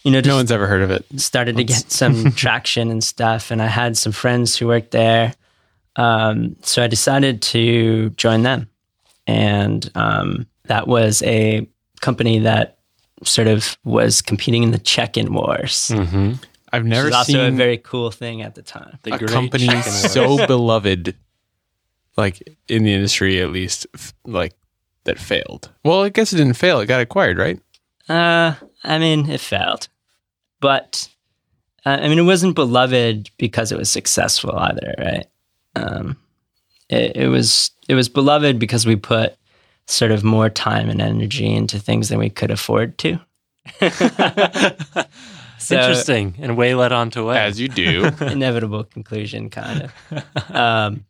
you 0.04 0.12
know 0.12 0.20
just 0.20 0.28
No 0.28 0.36
one's 0.38 0.52
ever 0.52 0.68
heard 0.68 0.82
of 0.82 0.92
it. 0.92 1.06
started 1.20 1.58
to 1.58 1.64
get 1.64 1.92
some 1.92 2.32
traction 2.36 2.92
and 2.92 3.04
stuff, 3.04 3.52
and 3.52 3.62
I 3.62 3.68
had 3.68 3.98
some 3.98 4.12
friends 4.12 4.56
who 4.58 4.68
worked 4.68 4.92
there, 4.92 5.34
um, 5.96 6.56
so 6.62 6.84
I 6.84 6.88
decided 6.88 7.42
to 7.44 8.10
join 8.12 8.44
them, 8.44 8.70
and 9.26 9.90
um, 9.96 10.48
that 10.66 10.88
was 10.88 11.24
a 11.24 11.68
company 12.02 12.40
that 12.40 12.78
sort 13.24 13.48
of 13.48 13.78
was 13.84 14.22
competing 14.22 14.64
in 14.64 14.72
the 14.72 14.78
check-in 14.78 15.34
wars. 15.34 15.90
Mm-hmm. 15.90 16.34
I've 16.72 16.84
Which 16.84 16.90
never 16.90 17.08
is 17.08 17.16
also 17.16 17.48
a 17.48 17.52
very 17.52 17.78
cool 17.78 18.12
thing 18.12 18.42
at 18.42 18.56
the 18.56 18.62
time. 18.62 19.00
The 19.04 19.16
a 19.16 19.18
great 19.18 19.32
company 19.32 19.68
chicken 19.68 19.84
so 19.84 20.46
beloved, 20.48 21.16
like 22.18 22.58
in 22.68 22.84
the 22.84 22.94
industry 22.94 23.42
at 23.42 23.52
least, 23.52 23.88
like 24.26 24.54
that 25.06 25.18
failed. 25.18 25.72
Well, 25.84 26.04
I 26.04 26.10
guess 26.10 26.34
it 26.34 26.38
didn't 26.38 26.56
fail. 26.56 26.80
It 26.80 26.88
got 26.88 27.00
acquired, 27.02 27.38
right? 27.38 27.60
Uh, 28.10 28.56
I 28.84 29.00
mean, 29.00 29.30
it 29.30 29.40
failed, 29.42 29.88
but 30.60 31.08
uh, 31.86 31.98
I 32.02 32.08
mean, 32.08 32.20
it 32.20 32.24
wasn't 32.24 32.56
beloved 32.56 33.30
because 33.38 33.72
it 33.72 33.78
was 33.78 33.90
successful 33.90 34.56
either, 34.58 34.94
right? 34.98 35.26
Um, 35.76 36.18
it, 36.90 37.16
it 37.18 37.28
was 37.28 37.72
it 37.88 37.96
was 37.96 38.10
beloved 38.10 38.60
because 38.60 38.86
we 38.86 38.96
put 38.96 39.36
sort 39.88 40.12
of 40.12 40.24
more 40.24 40.50
time 40.50 40.90
and 40.90 41.02
energy 41.02 41.48
into 41.54 41.80
things 41.80 42.10
than 42.10 42.20
we 42.20 42.30
could 42.30 42.52
afford 42.52 42.98
to. 43.00 43.20
So- 45.60 45.76
Interesting, 45.76 46.36
and 46.40 46.56
way 46.56 46.76
led 46.76 46.92
on 46.92 47.10
to 47.12 47.24
way. 47.24 47.38
As 47.40 47.60
you 47.60 47.68
do. 47.68 48.06
Inevitable 48.22 48.84
conclusion, 48.84 49.50
kind 49.50 49.90
of. 50.12 50.56
Um, 50.56 51.06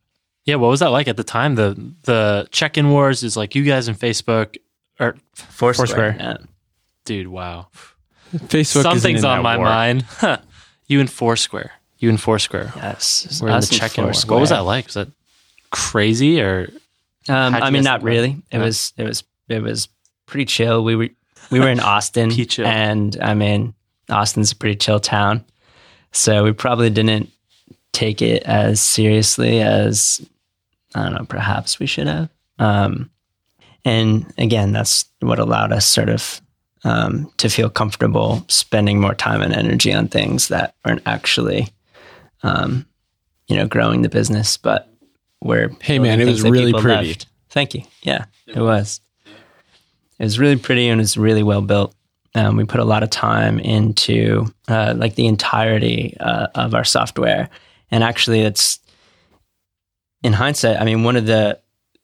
yeah, 0.46 0.56
what 0.56 0.70
was 0.70 0.80
that 0.80 0.88
like 0.92 1.10
at 1.10 1.18
the 1.18 1.24
time? 1.26 1.56
The 1.56 1.76
the 2.04 2.48
check-in 2.52 2.90
wars 2.90 3.24
is 3.24 3.36
like 3.36 3.56
you 3.56 3.64
guys 3.66 3.90
in 3.90 3.96
Facebook, 3.96 4.56
or 5.02 5.18
Foursquare. 5.36 5.86
Foursquare. 5.88 6.16
yeah. 6.18 6.38
Dude, 7.08 7.28
wow, 7.28 7.68
Facebook. 8.34 8.84
something's 8.84 9.24
on 9.24 9.42
my 9.44 9.58
war. 9.58 9.66
mind. 9.66 10.04
Huh. 10.04 10.38
You 10.88 11.00
and 11.00 11.10
Foursquare, 11.12 11.72
you 12.00 12.10
and 12.10 12.20
Foursquare. 12.22 12.72
Yes, 12.76 13.40
We're 13.42 13.50
in 13.50 13.60
the 13.60 13.66
check-in 13.68 14.04
war. 14.06 14.14
What 14.28 14.40
was 14.40 14.50
that 14.52 14.60
like? 14.60 14.86
Was 14.86 14.94
that 14.96 15.10
crazy 15.72 16.40
or 16.42 16.70
Um, 17.28 17.56
I 17.56 17.70
mean, 17.72 17.84
not 17.84 18.02
think 18.02 18.02
about 18.02 18.02
it? 18.02 18.04
really. 18.04 18.30
It 18.52 18.58
No? 18.60 18.64
was 18.66 18.94
it 18.98 19.04
was 19.04 19.24
it 19.50 19.62
was 19.62 19.88
pretty 20.28 20.46
chill. 20.46 20.84
We 20.84 20.96
were 20.96 21.10
we 21.50 21.60
were 21.60 21.70
in 21.70 21.80
Austin, 21.94 22.32
and 22.60 23.18
I 23.22 23.34
mean, 23.34 23.74
Austin's 24.10 24.52
a 24.52 24.56
pretty 24.56 24.76
chill 24.78 25.00
town, 25.00 25.44
so 26.12 26.44
we 26.44 26.52
probably 26.54 26.90
didn't 26.90 27.30
take 27.94 28.22
it 28.22 28.44
as 28.44 28.80
seriously 28.80 29.60
as 29.62 30.22
I 30.96 31.04
don't 31.04 31.14
know. 31.16 31.26
Perhaps 31.26 31.80
we 31.80 31.86
should 31.86 32.08
have. 32.08 32.30
Um, 32.60 33.10
and 33.84 34.32
again, 34.38 34.72
that's 34.74 35.06
what 35.20 35.40
allowed 35.40 35.72
us 35.72 35.86
sort 35.86 36.10
of 36.10 36.42
um, 36.88 37.30
to 37.38 37.50
feel 37.50 37.70
comfortable 37.70 38.46
spending 38.48 39.02
more 39.02 39.14
time 39.14 39.42
and 39.42 39.54
energy 39.54 39.94
on 39.94 40.08
things 40.08 40.48
that 40.48 40.74
aren't 40.86 41.02
actually, 41.06 41.68
um, 42.44 42.86
you 43.48 43.58
know, 43.58 43.68
growing 43.68 44.04
the 44.04 44.10
business, 44.10 44.56
but 44.56 44.90
we're 45.42 45.70
Hey, 45.82 46.00
man, 46.00 46.22
it 46.22 46.26
was 46.26 46.44
really 46.44 46.72
pretty. 46.72 47.10
loved. 47.10 47.26
Thank 47.50 47.74
you. 47.74 47.84
Yeah, 48.04 48.26
it 48.48 48.62
was. 48.62 49.02
It 49.26 50.24
was 50.24 50.40
really 50.40 50.56
pretty 50.56 50.88
and 50.88 51.00
it 51.00 51.04
was 51.04 51.18
really 51.18 51.44
well 51.44 51.62
built. 51.62 51.94
Um, 52.36 52.56
we 52.56 52.64
put 52.64 52.80
a 52.80 52.86
lot 52.86 53.04
of 53.04 53.10
time 53.10 53.60
into 53.60 54.46
uh, 54.70 54.94
like 54.96 55.16
the 55.16 55.28
entirety 55.28 56.16
uh, 56.20 56.48
of 56.56 56.74
our 56.74 56.84
software, 56.84 57.50
and 57.92 58.04
actually, 58.04 58.42
it's 58.42 58.80
in 60.24 60.34
hindsight. 60.34 60.80
I 60.80 60.86
mean, 60.86 61.04
one 61.04 61.16
of 61.16 61.26
the 61.26 61.60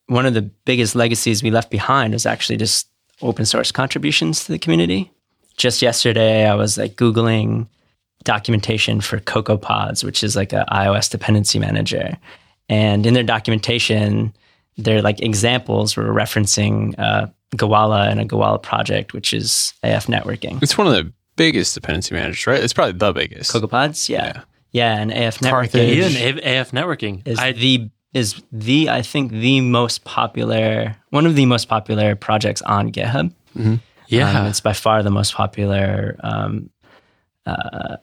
one 0.07 0.25
of 0.25 0.33
the 0.33 0.41
biggest 0.41 0.95
legacies 0.95 1.41
we 1.43 1.51
left 1.51 1.69
behind 1.69 2.13
was 2.13 2.25
actually 2.25 2.57
just 2.57 2.87
open 3.23 3.45
source 3.45 3.71
contributions 3.71 4.45
to 4.45 4.51
the 4.51 4.59
community. 4.59 5.11
Just 5.57 5.81
yesterday, 5.81 6.47
I 6.47 6.55
was 6.55 6.77
like 6.77 6.95
googling 6.95 7.67
documentation 8.23 9.01
for 9.01 9.19
CocoaPods, 9.19 10.03
which 10.03 10.23
is 10.23 10.35
like 10.35 10.53
a 10.53 10.65
iOS 10.71 11.09
dependency 11.09 11.59
manager, 11.59 12.17
and 12.69 13.05
in 13.05 13.13
their 13.13 13.23
documentation, 13.23 14.33
their 14.77 15.01
like 15.01 15.21
examples 15.21 15.95
were 15.97 16.05
referencing 16.05 16.97
uh, 16.97 17.27
Gowalla 17.55 18.09
and 18.09 18.19
a 18.19 18.25
Gowalla 18.25 18.61
project, 18.61 19.13
which 19.13 19.33
is 19.33 19.73
AFNetworking. 19.83 20.63
It's 20.63 20.77
one 20.77 20.87
of 20.87 20.93
the 20.93 21.11
biggest 21.35 21.75
dependency 21.75 22.15
managers, 22.15 22.47
right? 22.47 22.63
It's 22.63 22.73
probably 22.73 22.93
the 22.93 23.11
biggest. 23.13 23.51
CocoaPods, 23.51 24.09
yeah, 24.09 24.25
Yeah. 24.25 24.41
yeah, 24.71 24.97
and 25.01 25.11
AF 25.11 25.39
Carthage. 25.39 25.99
networking 25.99 26.15
even 26.15 26.39
A- 26.47 26.63
AFNetworking? 26.63 27.27
is 27.27 27.37
I, 27.39 27.51
the 27.51 27.89
is 28.13 28.41
the 28.51 28.89
I 28.89 29.01
think 29.01 29.31
the 29.31 29.61
most 29.61 30.03
popular 30.03 30.95
one 31.09 31.25
of 31.25 31.35
the 31.35 31.45
most 31.45 31.67
popular 31.67 32.15
projects 32.15 32.61
on 32.61 32.91
GitHub. 32.91 33.33
yeah, 34.07 34.41
Um, 34.41 34.47
it's 34.47 34.61
by 34.61 34.73
far 34.73 35.01
the 35.03 35.09
most 35.11 35.33
popular 35.33 36.15
um, 36.23 36.69
uh, 37.45 37.97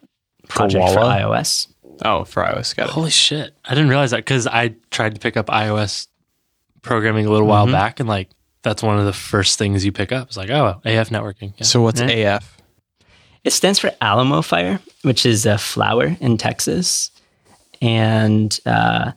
project 0.49 0.89
for 0.93 0.99
iOS. 1.01 1.69
Oh, 2.05 2.25
for 2.25 2.43
iOS, 2.43 2.75
got 2.75 2.89
it. 2.89 2.93
Holy 2.93 3.11
shit. 3.11 3.55
I 3.65 3.71
didn't 3.75 3.89
realize 3.91 4.11
that 4.13 4.19
because 4.19 4.47
I 4.47 4.75
tried 4.91 5.15
to 5.15 5.21
pick 5.21 5.37
up 5.37 5.47
iOS 5.47 6.07
programming 6.83 7.27
a 7.27 7.31
little 7.31 7.47
while 7.47 7.65
Mm-hmm. 7.67 7.73
back 7.73 8.01
and 8.01 8.09
like 8.09 8.29
that's 8.63 8.83
one 8.83 8.99
of 8.99 9.07
the 9.07 9.13
first 9.13 9.59
things 9.59 9.85
you 9.85 9.93
pick 9.93 10.13
up. 10.13 10.29
It's 10.29 10.37
like, 10.37 10.51
oh, 10.51 10.81
AFNetworking. 10.85 11.55
Yeah. 11.57 11.65
So 11.65 11.81
what's 11.83 12.01
Yeah. 12.01 12.37
AF? 12.37 12.57
It 13.43 13.53
stands 13.55 13.79
for 13.79 13.89
Alamofire, 14.03 14.81
which 15.03 15.25
is 15.25 15.47
a 15.47 15.57
flower 15.57 16.15
in 16.21 16.37
Texas, 16.37 17.11
and 17.81 18.59
uh, 18.67 19.13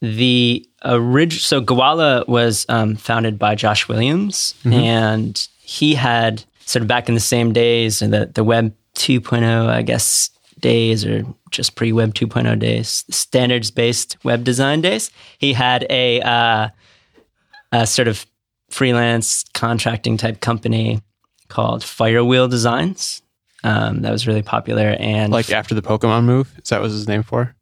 the 0.00 0.68
original. 0.84 1.40
So 1.40 1.60
Gowalla 1.60 2.26
was 2.28 2.66
um, 2.68 2.96
founded 2.96 3.38
by 3.38 3.54
Josh 3.54 3.88
Williams, 3.88 4.54
and 4.64 5.48
he 5.60 5.94
had 5.94 6.44
sort 6.66 6.82
of 6.82 6.88
back 6.88 7.08
in 7.08 7.14
the 7.14 7.20
same 7.20 7.52
days, 7.52 8.02
and 8.02 8.12
the 8.12 8.26
the 8.26 8.44
Web 8.44 8.74
2.0, 8.94 9.68
I 9.68 9.82
guess, 9.82 10.30
days 10.60 11.04
or 11.04 11.24
just 11.50 11.74
pre 11.76 11.92
Web 11.92 12.14
2.0 12.14 12.58
days, 12.58 13.04
standards 13.10 13.70
based 13.70 14.16
web 14.24 14.44
design 14.44 14.80
days. 14.80 15.10
He 15.38 15.52
had 15.52 15.86
a 15.90 16.20
uh, 16.20 16.68
a 17.72 17.86
sort 17.86 18.08
of 18.08 18.26
freelance 18.70 19.44
contracting 19.54 20.16
type 20.16 20.40
company 20.40 21.00
called 21.48 21.82
Firewheel 21.82 22.50
Designs. 22.50 23.22
Um, 23.64 24.02
that 24.02 24.12
was 24.12 24.26
really 24.26 24.42
popular. 24.42 24.96
And 25.00 25.32
Like 25.32 25.50
after 25.50 25.74
the 25.74 25.82
Pokemon 25.82 26.24
move? 26.24 26.52
Is 26.62 26.68
that 26.68 26.80
what 26.80 26.90
his 26.90 27.08
name 27.08 27.22
for? 27.22 27.54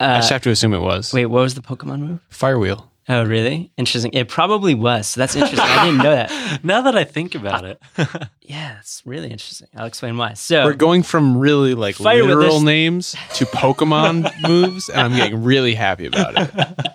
I 0.00 0.04
uh, 0.06 0.16
just 0.18 0.30
have 0.30 0.42
to 0.42 0.50
assume 0.50 0.74
it 0.74 0.80
was. 0.80 1.12
wait, 1.12 1.26
what 1.26 1.40
was 1.42 1.54
the 1.54 1.62
Pokemon 1.62 2.00
move? 2.00 2.20
Firewheel. 2.30 2.88
Oh, 3.06 3.22
really? 3.24 3.70
Interesting. 3.76 4.12
It 4.14 4.28
probably 4.28 4.74
was. 4.74 5.08
So 5.08 5.20
that's 5.20 5.36
interesting. 5.36 5.60
I 5.60 5.84
didn't 5.84 5.98
know 5.98 6.10
that. 6.14 6.60
now 6.64 6.80
that 6.82 6.96
I 6.96 7.04
think 7.04 7.34
about 7.34 7.64
it, 7.66 7.78
Yeah, 8.40 8.78
it's 8.80 9.02
really 9.04 9.30
interesting. 9.30 9.68
I'll 9.76 9.84
explain 9.86 10.16
why. 10.16 10.32
So 10.34 10.64
We're 10.64 10.72
going 10.72 11.02
from 11.02 11.36
really 11.36 11.74
like 11.74 11.96
Firewheel, 11.96 12.26
literal 12.28 12.40
there's- 12.48 12.62
names 12.62 13.14
to 13.34 13.44
Pokemon 13.46 14.32
moves, 14.48 14.88
and 14.88 15.00
I'm 15.00 15.14
getting 15.14 15.42
really 15.44 15.74
happy 15.74 16.06
about 16.06 16.32
it. 16.36 16.92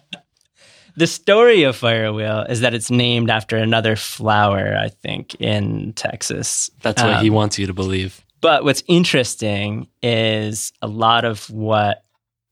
the 0.97 1.05
story 1.07 1.63
of 1.63 1.79
Firewheel 1.79 2.49
is 2.49 2.61
that 2.61 2.73
it's 2.73 2.89
named 2.89 3.29
after 3.29 3.55
another 3.57 3.95
flower, 3.95 4.75
I 4.75 4.89
think, 4.89 5.35
in 5.35 5.93
Texas. 5.93 6.71
that's 6.81 7.01
what 7.03 7.13
Um, 7.15 7.23
he 7.23 7.29
wants 7.29 7.59
you 7.59 7.67
to 7.67 7.73
believe. 7.73 8.25
But 8.41 8.63
what's 8.63 8.83
interesting 8.87 9.87
is 10.01 10.71
a 10.81 10.87
lot 10.87 11.23
of 11.25 11.47
what. 11.51 12.03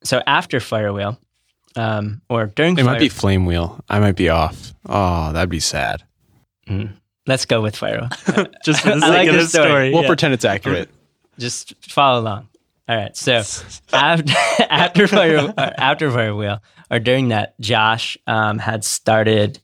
So 0.03 0.21
after 0.27 0.59
Firewheel, 0.59 1.17
um, 1.75 2.21
or 2.29 2.47
during 2.47 2.77
It 2.77 2.83
might 2.85 2.99
be 2.99 3.09
Flame 3.09 3.45
Wheel. 3.45 3.83
I 3.89 3.99
might 3.99 4.15
be 4.15 4.29
off. 4.29 4.73
Oh, 4.87 5.31
that'd 5.33 5.49
be 5.49 5.59
sad. 5.59 6.03
let's 7.27 7.45
go 7.45 7.61
with 7.61 7.75
Firewheel. 7.75 8.53
Just 8.65 8.81
for 8.83 8.89
the 8.89 9.01
sake 9.01 9.09
like 9.09 9.27
of 9.29 9.33
this 9.35 9.43
the 9.45 9.49
story. 9.49 9.67
story. 9.69 9.93
We'll 9.93 10.01
Yeah. 10.03 10.07
pretend 10.07 10.33
it's 10.33 10.45
accurate. 10.45 10.89
Just 11.39 11.73
follow 11.85 12.21
along. 12.21 12.47
All 12.89 12.95
right. 12.95 13.15
So 13.15 13.43
after 13.93 14.33
after 14.69 15.07
Fire 15.07 15.53
after 15.57 16.09
Firewheel, 16.09 16.61
or 16.89 16.99
during 16.99 17.27
that, 17.29 17.59
Josh 17.59 18.17
um, 18.27 18.59
had 18.59 18.83
started, 18.85 19.59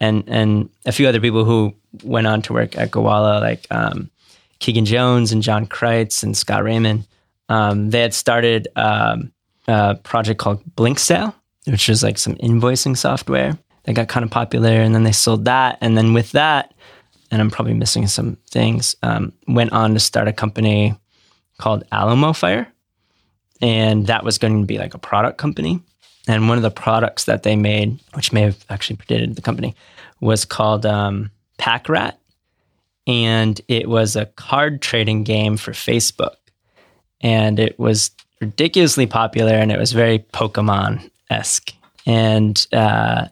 and 0.00 0.24
and 0.26 0.70
a 0.86 0.92
few 0.92 1.06
other 1.06 1.20
people 1.20 1.44
who 1.44 1.74
went 2.02 2.26
on 2.26 2.40
to 2.42 2.52
work 2.54 2.76
at 2.78 2.90
Gowalla, 2.90 3.40
like 3.40 3.66
um, 3.70 4.10
Keegan 4.58 4.84
Jones 4.86 5.32
and 5.32 5.42
John 5.42 5.66
Kreitz 5.66 6.22
and 6.22 6.36
Scott 6.36 6.64
Raymond. 6.64 7.06
Um, 7.48 7.90
they 7.90 8.00
had 8.00 8.14
started 8.14 8.68
um, 8.74 9.31
a 9.68 9.94
project 9.96 10.38
called 10.38 10.62
Blinksale, 10.74 11.34
which 11.66 11.88
was 11.88 12.02
like 12.02 12.18
some 12.18 12.34
invoicing 12.36 12.96
software 12.96 13.58
that 13.84 13.94
got 13.94 14.08
kind 14.08 14.24
of 14.24 14.30
popular. 14.30 14.70
And 14.70 14.94
then 14.94 15.04
they 15.04 15.12
sold 15.12 15.44
that. 15.44 15.78
And 15.80 15.96
then 15.96 16.12
with 16.12 16.32
that, 16.32 16.74
and 17.30 17.40
I'm 17.40 17.50
probably 17.50 17.74
missing 17.74 18.06
some 18.06 18.36
things, 18.50 18.94
um, 19.02 19.32
went 19.48 19.72
on 19.72 19.94
to 19.94 20.00
start 20.00 20.28
a 20.28 20.32
company 20.32 20.94
called 21.58 21.84
Alamofire. 21.90 22.66
And 23.60 24.06
that 24.08 24.24
was 24.24 24.38
going 24.38 24.60
to 24.60 24.66
be 24.66 24.78
like 24.78 24.94
a 24.94 24.98
product 24.98 25.38
company. 25.38 25.80
And 26.28 26.48
one 26.48 26.58
of 26.58 26.62
the 26.62 26.70
products 26.70 27.24
that 27.24 27.42
they 27.42 27.56
made, 27.56 27.98
which 28.14 28.32
may 28.32 28.42
have 28.42 28.64
actually 28.68 28.96
predated 28.96 29.34
the 29.34 29.42
company, 29.42 29.74
was 30.20 30.44
called 30.44 30.84
um, 30.84 31.30
Packrat. 31.58 32.14
And 33.06 33.60
it 33.66 33.88
was 33.88 34.14
a 34.14 34.26
card 34.26 34.82
trading 34.82 35.24
game 35.24 35.56
for 35.56 35.72
Facebook. 35.72 36.36
And 37.20 37.58
it 37.58 37.78
was 37.78 38.10
ridiculously 38.42 39.06
popular 39.06 39.54
and 39.54 39.72
it 39.72 39.78
was 39.78 39.92
very 39.92 40.18
Pokemon 40.18 41.10
esque. 41.30 41.72
And 42.04 42.66
uh, 42.72 43.28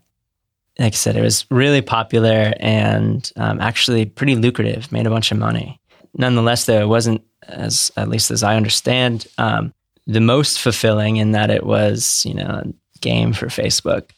like 0.79 0.94
I 0.94 0.96
said, 0.96 1.16
it 1.16 1.23
was 1.23 1.44
really 1.51 1.83
popular 1.83 2.55
and 2.61 3.31
um, 3.37 3.61
actually 3.61 4.07
pretty 4.07 4.37
lucrative, 4.37 4.90
made 4.90 5.07
a 5.07 5.11
bunch 5.11 5.33
of 5.33 5.38
money. 5.38 5.79
Nonetheless, 6.16 6.64
though, 6.64 6.81
it 6.81 6.88
wasn't, 6.88 7.23
as 7.49 7.92
at 7.96 8.09
least 8.09 8.31
as 8.31 8.42
I 8.42 8.57
understand, 8.57 9.27
um, 9.38 9.75
the 10.07 10.20
most 10.20 10.61
fulfilling 10.61 11.16
in 11.16 11.33
that 11.33 11.51
it 11.51 11.66
was, 11.66 12.25
you 12.25 12.35
know, 12.35 12.62
a 12.64 12.99
game 13.01 13.33
for 13.33 13.46
Facebook. 13.46 14.11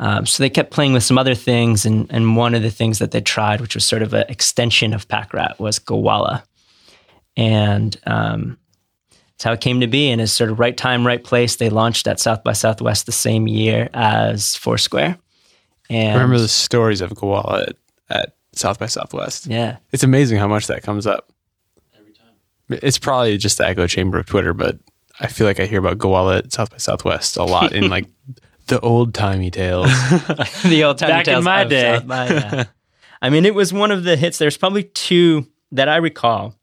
Um, 0.00 0.26
so 0.26 0.42
they 0.42 0.50
kept 0.50 0.70
playing 0.70 0.92
with 0.92 1.02
some 1.02 1.18
other 1.18 1.34
things, 1.34 1.84
and, 1.84 2.06
and 2.10 2.36
one 2.36 2.54
of 2.54 2.62
the 2.62 2.70
things 2.70 2.98
that 2.98 3.10
they 3.10 3.20
tried, 3.20 3.60
which 3.60 3.74
was 3.74 3.84
sort 3.84 4.02
of 4.02 4.14
an 4.14 4.24
extension 4.28 4.94
of 4.94 5.08
Packrat, 5.08 5.58
was 5.58 5.78
Gowalla. 5.78 6.42
And 7.36 7.96
um, 8.06 8.58
that's 9.38 9.44
how 9.44 9.52
it 9.52 9.60
came 9.60 9.78
to 9.80 9.86
be. 9.86 10.10
And 10.10 10.20
it's 10.20 10.32
sort 10.32 10.50
of 10.50 10.58
right 10.58 10.76
time, 10.76 11.06
right 11.06 11.22
place. 11.22 11.56
They 11.56 11.70
launched 11.70 12.08
at 12.08 12.18
South 12.18 12.42
by 12.42 12.54
Southwest 12.54 13.06
the 13.06 13.12
same 13.12 13.46
year 13.46 13.88
as 13.94 14.56
Foursquare. 14.56 15.16
And 15.88 16.10
I 16.10 16.14
remember 16.14 16.38
the 16.38 16.48
stories 16.48 17.00
of 17.00 17.12
Gowalla 17.12 17.68
at, 17.68 17.76
at 18.10 18.36
South 18.52 18.80
by 18.80 18.86
Southwest. 18.86 19.46
Yeah. 19.46 19.76
It's 19.92 20.02
amazing 20.02 20.38
how 20.38 20.48
much 20.48 20.66
that 20.66 20.82
comes 20.82 21.06
up. 21.06 21.32
Every 21.96 22.12
time. 22.12 22.34
It's 22.68 22.98
probably 22.98 23.38
just 23.38 23.58
the 23.58 23.66
echo 23.66 23.86
chamber 23.86 24.18
of 24.18 24.26
Twitter, 24.26 24.52
but 24.52 24.80
I 25.20 25.28
feel 25.28 25.46
like 25.46 25.60
I 25.60 25.66
hear 25.66 25.78
about 25.78 25.98
Gowalla 25.98 26.38
at 26.38 26.52
South 26.52 26.72
by 26.72 26.78
Southwest 26.78 27.36
a 27.36 27.44
lot 27.44 27.72
in 27.72 27.88
like 27.88 28.06
the 28.66 28.80
old 28.80 29.14
timey 29.14 29.52
tales. 29.52 29.86
the 30.64 30.82
old 30.84 30.98
time 30.98 31.10
Back 31.10 31.28
in 31.28 31.44
my 31.44 31.60
of 31.60 31.70
day. 31.70 31.98
South 31.98 32.08
by, 32.08 32.28
yeah. 32.28 32.64
I 33.22 33.30
mean, 33.30 33.44
it 33.44 33.54
was 33.54 33.72
one 33.72 33.92
of 33.92 34.02
the 34.02 34.16
hits. 34.16 34.38
There's 34.38 34.56
probably 34.56 34.82
two 34.82 35.46
that 35.70 35.88
I 35.88 35.96
recall. 35.98 36.57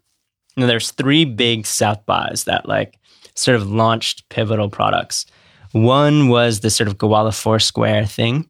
Know, 0.58 0.68
there's 0.68 0.91
three 0.91 1.26
big 1.26 1.65
South 1.65 2.06
bys 2.06 2.46
that 2.46 2.68
like 2.68 2.98
sort 3.36 3.56
of 3.56 3.70
launched 3.70 4.28
pivotal 4.30 4.70
products. 4.70 5.26
One 5.74 6.30
was 6.30 6.62
the 6.62 6.70
sort 6.70 6.88
of 6.88 6.98
Gowalla 6.98 7.34
Foursquare 7.38 8.06
thing, 8.06 8.48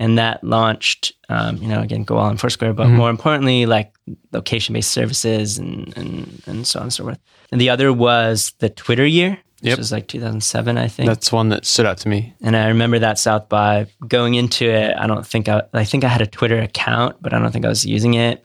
and 0.00 0.18
that 0.18 0.42
launched, 0.42 1.12
um, 1.28 1.58
you 1.58 1.68
know, 1.68 1.80
again, 1.80 2.04
Gowalla 2.04 2.30
and 2.30 2.40
Foursquare, 2.40 2.72
but 2.72 2.88
more 2.88 3.10
importantly, 3.10 3.64
like 3.66 3.94
location-based 4.32 4.90
services 4.90 5.56
and, 5.58 5.96
and 5.96 6.42
and 6.46 6.66
so 6.66 6.80
on 6.80 6.86
and 6.86 6.92
so 6.92 7.04
forth. 7.04 7.18
And 7.52 7.60
the 7.60 7.70
other 7.70 7.92
was 7.92 8.52
the 8.58 8.68
Twitter 8.68 9.06
year, 9.06 9.38
which 9.60 9.70
Yep. 9.70 9.78
was 9.78 9.92
like 9.92 10.08
2007, 10.08 10.76
I 10.76 10.88
think. 10.88 11.06
That's 11.06 11.30
one 11.30 11.50
that 11.50 11.64
stood 11.64 11.86
out 11.86 11.98
to 11.98 12.08
me. 12.08 12.34
And 12.42 12.56
I 12.56 12.66
remember 12.66 12.98
that 12.98 13.20
South 13.20 13.48
by 13.48 13.86
going 14.08 14.34
into 14.34 14.68
it. 14.68 14.96
I 14.98 15.06
don't 15.06 15.24
think 15.24 15.48
I, 15.48 15.62
I 15.72 15.84
think 15.84 16.02
I 16.02 16.08
had 16.08 16.20
a 16.22 16.26
Twitter 16.26 16.58
account, 16.60 17.22
but 17.22 17.32
I 17.32 17.38
don't 17.38 17.52
think 17.52 17.64
I 17.64 17.68
was 17.68 17.86
using 17.86 18.14
it. 18.14 18.44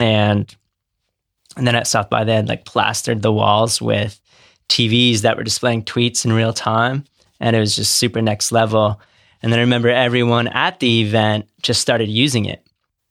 And 0.00 0.54
and 1.58 1.66
then 1.66 1.74
at 1.74 1.86
South 1.86 2.08
by 2.08 2.24
they 2.24 2.34
had 2.34 2.48
like 2.48 2.64
plastered 2.64 3.20
the 3.20 3.32
walls 3.32 3.82
with 3.82 4.18
TVs 4.68 5.20
that 5.20 5.36
were 5.36 5.42
displaying 5.42 5.84
tweets 5.84 6.24
in 6.24 6.32
real 6.32 6.52
time, 6.52 7.04
and 7.40 7.54
it 7.54 7.60
was 7.60 7.76
just 7.76 7.96
super 7.96 8.22
next 8.22 8.52
level. 8.52 9.00
And 9.42 9.52
then 9.52 9.58
I 9.58 9.62
remember 9.62 9.88
everyone 9.88 10.48
at 10.48 10.80
the 10.80 11.02
event 11.02 11.48
just 11.62 11.80
started 11.80 12.08
using 12.08 12.44
it. 12.44 12.64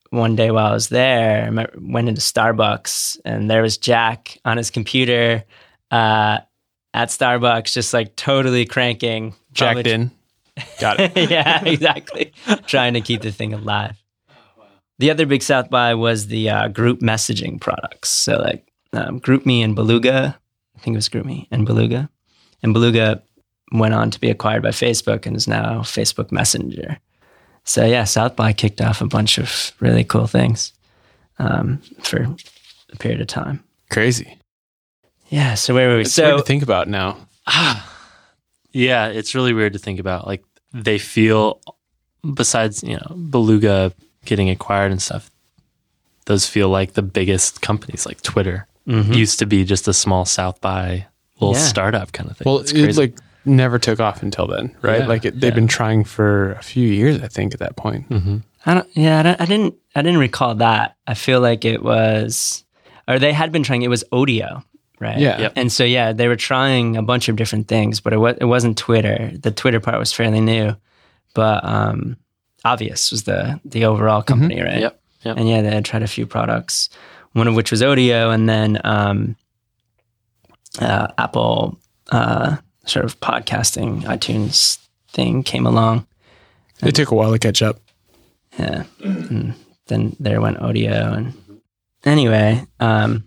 One 0.10 0.36
day 0.36 0.52
while 0.52 0.68
I 0.68 0.74
was 0.74 0.90
there, 0.90 1.46
I 1.46 1.68
went 1.78 2.10
into 2.10 2.22
Starbucks, 2.22 3.20
and 3.26 3.50
there 3.50 3.62
was 3.62 3.78
Jack 3.78 4.40
on 4.46 4.58
his 4.58 4.72
computer 4.72 5.44
uh, 5.92 6.40
at 6.94 7.10
Starbucks, 7.10 7.74
just 7.74 7.94
like 7.94 8.16
totally 8.16 8.66
cranking. 8.66 9.36
Jacked 9.52 9.88
in. 9.88 10.12
Got 10.80 11.00
it. 11.00 11.30
yeah, 11.30 11.64
exactly. 11.66 12.32
Trying 12.66 12.94
to 12.94 13.02
keep 13.02 13.22
the 13.22 13.32
thing 13.32 13.54
alive. 13.54 14.02
The 15.00 15.12
other 15.12 15.26
big 15.26 15.44
South 15.44 15.70
by 15.70 15.94
was 15.94 16.28
the 16.28 16.50
uh, 16.50 16.68
group 16.70 17.02
messaging 17.02 17.62
products. 17.62 18.10
So 18.10 18.38
like 18.38 18.72
um, 18.94 19.20
GroupMe 19.20 19.64
and 19.64 19.76
Beluga. 19.76 20.38
I 20.76 20.80
think 20.80 20.96
it 20.96 20.98
was 20.98 21.10
GroupMe 21.10 21.48
and 21.52 21.66
Beluga. 21.66 22.10
And 22.64 22.74
Beluga 22.74 23.22
went 23.72 23.94
on 23.94 24.12
to 24.12 24.20
be 24.20 24.30
acquired 24.30 24.64
by 24.64 24.70
Facebook 24.70 25.26
and 25.26 25.36
is 25.36 25.48
now 25.48 25.82
Facebook 25.82 26.32
Messenger. 26.32 26.98
So 27.64 27.86
yeah, 27.86 28.06
South 28.06 28.36
by 28.36 28.54
kicked 28.54 28.82
off 28.82 29.02
a 29.02 29.08
bunch 29.08 29.38
of 29.38 29.74
really 29.80 30.04
cool 30.04 30.28
things 30.28 30.74
um, 31.38 31.82
for 32.02 32.36
a 32.92 32.96
period 32.98 33.22
of 33.22 33.28
time. 33.28 33.64
Crazy. 33.92 34.38
Yeah. 35.30 35.56
So 35.56 35.74
where 35.74 35.90
were 35.90 35.96
we? 35.96 36.02
It's 36.02 36.14
so 36.14 36.28
weird 36.28 36.38
to 36.38 36.44
think 36.44 36.64
about 36.64 36.88
now. 36.88 37.18
Ah, 37.46 37.94
Yeah, 38.72 39.08
it's 39.08 39.34
really 39.34 39.54
weird 39.54 39.74
to 39.74 39.80
think 39.80 40.00
about. 40.00 40.28
Like 40.28 40.44
they 40.72 41.00
feel, 41.00 41.62
besides 42.34 42.84
you 42.84 42.96
know 42.96 43.16
Beluga 43.16 43.92
getting 44.28 44.50
acquired 44.50 44.92
and 44.92 45.02
stuff, 45.02 45.32
those 46.26 46.46
feel 46.46 46.70
like 46.70 46.94
the 46.94 47.02
biggest 47.02 47.62
companies. 47.62 48.06
Like 48.06 48.22
Twitter 48.22 48.68
Mhm. 48.88 49.16
used 49.16 49.40
to 49.40 49.46
be 49.46 49.64
just 49.66 49.88
a 49.88 49.94
small 49.94 50.26
South 50.26 50.62
by 50.62 51.08
little 51.40 51.56
Yeah. 51.56 51.62
startup 51.66 52.12
kind 52.12 52.30
of 52.30 52.38
thing. 52.38 52.46
Well, 52.46 52.60
It's 52.60 52.72
it 52.72 52.96
like 52.98 53.18
never 53.46 53.80
took 53.80 54.00
off 54.00 54.22
until 54.24 54.46
then, 54.48 54.76
right? 54.82 55.00
Yeah, 55.02 55.08
like 55.08 55.26
it, 55.26 55.40
they've 55.40 55.52
yeah. 55.52 55.56
been 55.56 55.68
trying 55.68 56.04
for 56.04 56.52
a 56.54 56.62
few 56.64 56.88
years, 56.88 57.22
I 57.24 57.28
think, 57.28 57.54
at 57.54 57.60
that 57.60 57.76
point. 57.76 58.10
Mhm. 58.10 58.44
I 58.66 58.74
don't. 58.74 58.88
Yeah, 58.94 59.20
I, 59.20 59.24
don't, 59.24 59.42
I 59.42 59.46
didn't. 59.46 59.76
I 59.96 60.02
didn't 60.02 60.20
recall 60.20 60.56
that. 60.56 60.96
I 61.08 61.14
feel 61.14 61.40
like 61.40 61.64
it 61.66 61.82
was, 61.82 62.66
or 63.08 63.18
they 63.20 63.32
had 63.34 63.52
been 63.52 63.64
trying. 63.64 63.82
It 63.84 63.90
was 63.90 64.04
Odeo, 64.12 64.64
right? 65.00 65.18
Yeah. 65.18 65.40
Yep. 65.40 65.54
And 65.56 65.72
so 65.72 65.86
yeah, 65.86 66.12
they 66.12 66.28
were 66.28 66.36
trying 66.36 66.98
a 66.98 67.04
bunch 67.04 67.30
of 67.30 67.38
different 67.38 67.68
things, 67.70 68.02
but 68.02 68.12
it 68.12 68.18
was 68.18 68.36
it 68.42 68.46
wasn't 68.46 68.78
Twitter. 68.78 69.32
The 69.40 69.52
Twitter 69.52 69.80
part 69.80 69.98
was 70.00 70.12
fairly 70.12 70.42
new, 70.42 70.76
but 71.34 71.64
um, 71.64 72.18
Obvious 72.68 73.12
was 73.12 73.24
the 73.24 73.60
the 73.66 73.86
overall 73.86 74.22
company, 74.22 74.62
right? 74.62 74.82
Yep. 74.82 75.02
Yep. 75.24 75.38
And 75.38 75.50
yeah, 75.50 75.62
they 75.62 75.72
had 75.72 75.86
tried 75.86 76.04
a 76.04 76.08
few 76.08 76.26
products, 76.26 76.90
one 77.34 77.48
of 77.48 77.56
which 77.56 77.72
was 77.72 77.82
Odeo, 77.82 78.34
and 78.34 78.48
then 78.48 78.80
um, 78.84 79.36
uh, 80.80 81.08
Apple 81.18 81.80
uh, 82.12 82.58
sort 82.86 83.06
of 83.06 83.20
podcasting 83.20 84.04
iTunes 84.04 84.80
thing 85.12 85.44
came 85.44 85.66
along. 85.66 86.06
It 86.82 86.96
took 86.96 87.12
a 87.12 87.16
while 87.16 87.32
to 87.32 87.40
catch 87.40 87.62
up. 87.62 87.80
Yeah. 88.60 88.84
And 89.04 89.54
then 89.88 90.16
there 90.20 90.42
went 90.42 90.60
Odeo. 90.60 91.16
And 91.18 91.34
anyway, 92.06 92.66
um, 92.80 93.24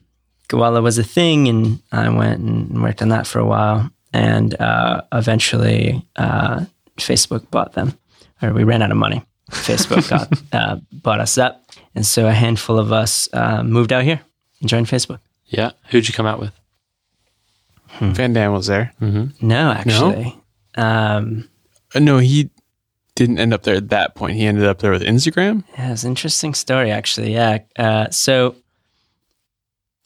Gowalla 0.48 0.83
was 0.83 0.98
a 0.98 1.05
thing, 1.05 1.48
and 1.48 1.83
I 1.92 2.09
went 2.09 2.40
and 2.40 2.83
worked 2.83 3.03
on 3.03 3.09
that 3.09 3.26
for 3.26 3.38
a 3.38 3.46
while. 3.46 3.90
And 4.12 4.61
uh, 4.61 5.03
eventually, 5.12 6.07
uh, 6.16 6.64
Facebook 6.96 7.50
bought 7.50 7.72
them, 7.72 7.98
or 8.42 8.53
we 8.53 8.64
ran 8.64 8.83
out 8.83 8.90
of 8.90 8.96
money. 8.96 9.24
Facebook 9.50 10.08
got 10.08 10.32
uh, 10.52 10.76
bought 10.92 11.20
us 11.20 11.36
up, 11.38 11.64
and 11.94 12.04
so 12.06 12.26
a 12.26 12.32
handful 12.32 12.78
of 12.78 12.92
us 12.92 13.28
uh, 13.32 13.62
moved 13.62 13.92
out 13.92 14.04
here 14.04 14.20
and 14.60 14.68
joined 14.68 14.86
Facebook. 14.86 15.18
Yeah. 15.46 15.72
Who'd 15.90 16.06
you 16.08 16.14
come 16.14 16.26
out 16.26 16.38
with? 16.38 16.52
Van 18.00 18.32
Damme 18.32 18.52
was 18.52 18.66
there. 18.68 18.92
No, 19.00 19.72
actually, 19.72 20.36
Um, 20.76 21.48
Uh, 21.94 21.98
no, 21.98 22.18
he 22.18 22.50
didn't 23.16 23.38
end 23.38 23.52
up 23.52 23.64
there 23.64 23.74
at 23.74 23.88
that 23.90 24.14
point. 24.14 24.36
He 24.36 24.46
ended 24.46 24.64
up 24.64 24.78
there 24.78 24.92
with 24.92 25.02
Instagram. 25.02 25.64
Yeah, 25.76 25.92
it's 25.92 26.04
an 26.04 26.10
interesting 26.10 26.54
story, 26.54 26.90
actually. 26.92 27.32
Yeah. 27.34 27.58
Uh, 27.76 28.08
so, 28.10 28.54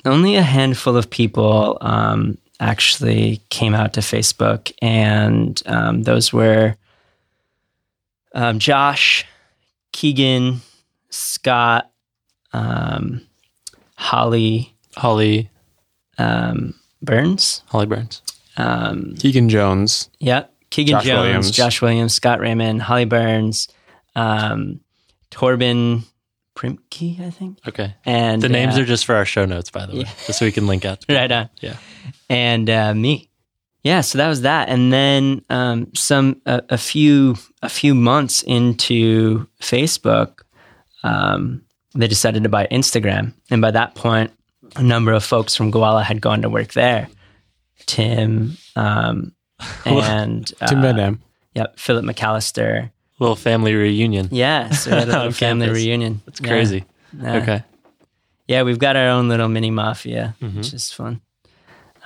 only 0.07 0.35
a 0.37 0.43
handful 0.43 0.97
of 0.97 1.11
people 1.11 1.77
um, 1.83 2.39
actually 2.59 3.43
came 3.51 3.75
out 3.75 3.93
to 3.93 4.01
Facebook, 4.01 4.73
and 4.81 5.63
um, 5.67 6.03
those 6.05 6.33
were 6.33 6.77
um, 8.35 8.59
Josh, 8.59 9.25
Keegan, 9.95 10.61
Scott, 11.11 11.89
um, 12.53 13.25
Holly 13.97 14.75
Holly. 14.97 15.51
um, 16.19 16.75
Burns. 17.01 17.63
Holly 17.67 17.87
Burns. 17.87 18.23
Um, 18.57 19.15
Keegan 19.19 19.49
Jones. 19.49 20.11
Yep. 20.19 20.53
Keegan 20.71 20.93
Josh 20.95 21.05
Jones, 21.05 21.21
Williams. 21.23 21.51
Josh 21.53 21.83
Williams, 21.83 22.15
Scott 22.15 22.41
Raymond, 22.41 22.83
Holly 22.83 23.05
Burns, 23.05 23.69
um, 24.17 24.81
Torben 25.31 26.03
Primke, 26.57 27.21
I 27.21 27.31
think. 27.31 27.59
Okay. 27.69 27.95
And 28.05 28.43
The 28.43 28.49
names 28.49 28.77
uh, 28.77 28.81
are 28.81 28.85
just 28.85 29.05
for 29.05 29.15
our 29.15 29.25
show 29.25 29.45
notes, 29.45 29.71
by 29.71 29.87
the 29.87 29.93
way, 29.93 30.01
yeah. 30.01 30.11
just 30.27 30.39
so 30.41 30.45
we 30.47 30.53
can 30.53 30.67
link 30.67 30.85
out. 30.85 31.05
right 31.09 31.31
on. 31.31 31.51
Yeah. 31.61 31.77
And 32.29 32.69
uh, 32.69 32.95
me. 32.95 33.29
Yeah, 33.85 34.01
so 34.01 34.17
that 34.19 34.29
was 34.29 34.41
that, 34.43 34.69
and 34.71 34.91
then 34.93 35.45
um, 35.51 35.89
some 35.95 36.41
a, 36.47 36.63
a 36.71 36.79
few 36.79 37.37
a 37.63 37.69
few 37.69 37.95
months 37.95 38.43
into 38.43 39.47
Facebook, 39.61 40.41
um, 41.03 41.63
they 41.95 42.09
decided 42.09 42.43
to 42.45 42.49
buy 42.49 42.67
Instagram, 42.71 43.35
and 43.51 43.61
by 43.61 43.71
that 43.71 43.95
point, 43.95 44.31
a 44.77 44.83
number 44.83 45.13
of 45.13 45.23
folks 45.23 45.55
from 45.55 45.71
Gowalla 45.71 46.03
had 46.03 46.21
gone 46.23 46.41
to 46.43 46.49
work 46.49 46.73
there. 46.73 47.09
Tim 47.87 48.57
um, 48.77 49.33
and 49.85 50.47
Tim 50.67 50.79
uh, 50.79 50.83
Van 50.83 50.97
Damme. 50.97 51.23
Yep, 51.55 51.79
Philip 51.79 52.05
McAllister. 52.05 52.91
Little 53.21 53.37
family 53.37 53.75
reunion. 53.75 54.29
Yeah, 54.33 54.71
so 54.71 54.91
we 54.91 54.97
had 54.97 55.09
a 55.09 55.13
little 55.19 55.31
family 55.33 55.67
campus. 55.67 55.83
reunion. 55.85 56.21
It's 56.27 56.41
Yeah. 56.41 56.49
crazy. 56.49 56.85
Yeah. 57.21 57.37
Okay. 57.37 57.63
Yeah, 58.49 58.63
we've 58.63 58.79
got 58.79 58.97
our 58.97 59.09
own 59.09 59.29
little 59.29 59.49
mini 59.49 59.71
mafia, 59.71 60.35
Mm-hmm. 60.43 60.59
which 60.59 60.73
is 60.73 60.91
fun. 60.91 61.21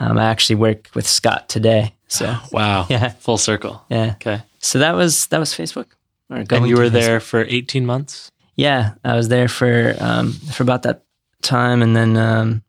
Um, 0.00 0.16
I 0.18 0.24
actually 0.26 0.56
work 0.56 0.88
with 0.94 1.06
Scott 1.08 1.48
today, 1.48 1.94
so 2.08 2.36
Wow. 2.52 2.86
Yeah. 2.88 3.08
Full 3.10 3.38
circle. 3.38 3.82
yeah. 3.90 4.12
Okay. 4.16 4.42
So 4.60 4.78
that 4.78 4.94
was 4.94 5.26
that 5.28 5.38
was 5.40 5.52
Facebook. 5.52 5.86
Or 6.30 6.36
And 6.36 6.68
you 6.68 6.76
were 6.76 6.84
Facebook. 6.88 6.92
there 6.92 7.20
for 7.20 7.44
18 7.48 7.86
months? 7.86 8.30
Yeah, 8.56 8.94
I 9.04 9.14
was 9.16 9.28
there 9.28 9.48
for 9.48 9.94
um, 10.00 10.32
for 10.32 10.62
about 10.62 10.82
that 10.82 11.04
time, 11.42 11.80
and 11.82 11.94
then 11.96 12.16
um, 12.16 12.62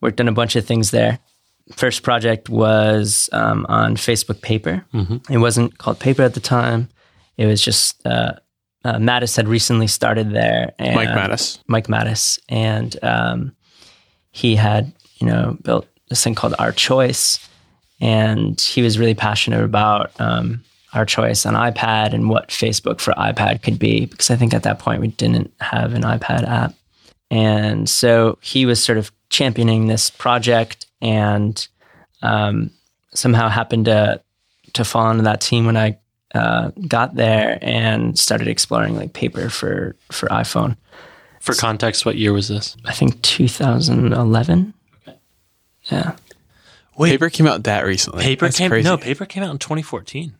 worked 0.00 0.20
on 0.20 0.28
a 0.28 0.32
bunch 0.32 0.56
of 0.56 0.64
things 0.66 0.90
there. 0.90 1.18
First 1.76 2.02
project 2.02 2.48
was 2.48 3.28
um, 3.32 3.66
on 3.68 3.96
Facebook 3.96 4.40
Paper. 4.40 4.84
Mhm. 4.94 5.28
It 5.30 5.38
wasn't 5.38 5.78
called 5.78 5.98
Paper 5.98 6.22
at 6.22 6.34
the 6.34 6.40
time. 6.40 6.88
It 7.36 7.46
was 7.46 7.60
just 7.62 8.06
uh, 8.06 8.32
uh, 8.84 8.94
Matas 8.98 9.36
had 9.36 9.48
recently 9.48 9.86
started 9.86 10.30
there. 10.32 10.72
And 10.78 10.94
Mike 10.94 11.08
Matas. 11.10 11.58
Mike 11.66 11.86
Matas, 11.88 12.38
and 12.48 12.96
um, 13.02 13.52
he 14.30 14.54
had 14.56 14.92
you 15.18 15.26
know 15.26 15.56
built 15.62 15.86
this 16.08 16.22
thing 16.22 16.34
called 16.34 16.54
Our 16.58 16.72
Choice, 16.72 17.46
and 18.00 18.60
he 18.60 18.82
was 18.82 18.98
really 18.98 19.14
passionate 19.14 19.62
about 19.62 20.18
um, 20.20 20.62
Our 20.94 21.04
Choice 21.04 21.44
on 21.46 21.54
iPad 21.54 22.12
and 22.12 22.28
what 22.28 22.48
Facebook 22.48 23.00
for 23.00 23.12
iPad 23.14 23.62
could 23.62 23.78
be, 23.78 24.06
because 24.06 24.30
I 24.30 24.36
think 24.36 24.54
at 24.54 24.62
that 24.62 24.78
point 24.78 25.00
we 25.00 25.08
didn't 25.08 25.52
have 25.60 25.94
an 25.94 26.02
iPad 26.02 26.46
app, 26.46 26.74
and 27.30 27.88
so 27.88 28.38
he 28.40 28.66
was 28.66 28.82
sort 28.82 28.98
of 28.98 29.12
championing 29.30 29.86
this 29.86 30.10
project, 30.10 30.86
and 31.00 31.66
um, 32.22 32.70
somehow 33.14 33.48
happened 33.48 33.86
to 33.86 34.20
to 34.74 34.84
fall 34.84 35.10
into 35.10 35.24
that 35.24 35.40
team 35.40 35.66
when 35.66 35.76
I 35.76 35.98
uh, 36.34 36.70
got 36.86 37.14
there 37.14 37.58
and 37.62 38.18
started 38.18 38.48
exploring 38.48 38.96
like 38.96 39.12
paper 39.12 39.48
for 39.48 39.96
for 40.10 40.28
iPhone. 40.28 40.76
For 41.40 41.54
context, 41.54 42.04
what 42.04 42.16
year 42.16 42.32
was 42.32 42.48
this? 42.48 42.76
I 42.84 42.92
think 42.92 43.22
2011. 43.22 44.74
Okay. 45.90 45.96
Yeah. 45.96 46.16
Paper 46.98 47.30
came 47.30 47.46
out 47.46 47.62
that 47.64 47.84
recently. 47.84 48.24
Paper 48.24 48.46
That's 48.46 48.58
came 48.58 48.70
crazy. 48.70 48.88
no, 48.88 48.96
paper 48.98 49.24
came 49.24 49.42
out 49.44 49.50
in 49.52 49.58
2014. 49.58 50.34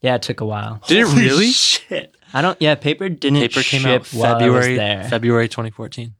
Yeah, 0.00 0.14
it 0.16 0.22
took 0.22 0.40
a 0.40 0.46
while. 0.46 0.80
Did 0.86 0.98
it 1.00 1.04
really? 1.14 1.50
Shit. 1.50 2.14
I 2.32 2.40
don't. 2.40 2.60
Yeah, 2.62 2.74
paper 2.76 3.08
didn't. 3.10 3.40
Paper 3.40 3.62
came 3.62 3.82
ship 3.82 4.00
out 4.02 4.06
while 4.08 4.24
I 4.24 4.48
was 4.48 4.64
February 4.64 4.76
there. 4.76 5.04
February 5.04 5.48
2014. 5.48 6.14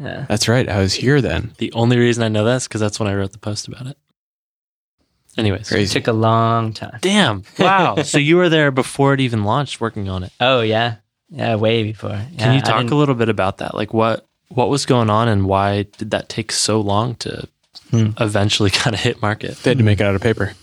yeah. 0.00 0.26
That's 0.28 0.48
right. 0.48 0.68
I 0.68 0.80
was 0.80 0.92
here 0.94 1.20
then. 1.20 1.52
The 1.58 1.72
only 1.72 1.98
reason 1.98 2.24
I 2.24 2.28
know 2.28 2.44
that 2.44 2.56
is 2.56 2.68
because 2.68 2.80
that's 2.80 2.98
when 2.98 3.08
I 3.08 3.14
wrote 3.14 3.30
the 3.32 3.38
post 3.38 3.68
about 3.68 3.86
it. 3.86 3.96
Anyways, 5.38 5.70
It 5.72 5.86
took 5.88 6.08
a 6.08 6.12
long 6.12 6.74
time. 6.74 6.98
damn, 7.00 7.42
wow. 7.58 8.02
so 8.02 8.18
you 8.18 8.36
were 8.36 8.50
there 8.50 8.70
before 8.70 9.14
it 9.14 9.20
even 9.20 9.44
launched, 9.44 9.80
working 9.80 10.08
on 10.10 10.24
it. 10.24 10.32
Oh 10.40 10.60
yeah, 10.60 10.96
yeah, 11.30 11.54
way 11.54 11.84
before. 11.84 12.20
Can 12.36 12.54
you 12.54 12.60
talk 12.60 12.90
a 12.90 12.94
little 12.94 13.14
bit 13.14 13.30
about 13.30 13.58
that? 13.58 13.74
Like 13.74 13.94
what 13.94 14.26
what 14.48 14.68
was 14.68 14.84
going 14.84 15.08
on 15.08 15.28
and 15.28 15.46
why 15.46 15.84
did 15.96 16.10
that 16.10 16.28
take 16.28 16.52
so 16.52 16.82
long 16.82 17.14
to 17.16 17.48
Hmm. 17.92 18.10
eventually 18.18 18.70
kind 18.82 18.94
of 18.94 19.00
hit 19.00 19.22
market? 19.22 19.56
They 19.58 19.70
had 19.70 19.78
to 19.78 19.84
make 19.84 20.00
it 20.00 20.04
out 20.04 20.14
of 20.14 20.22
paper. 20.22 20.54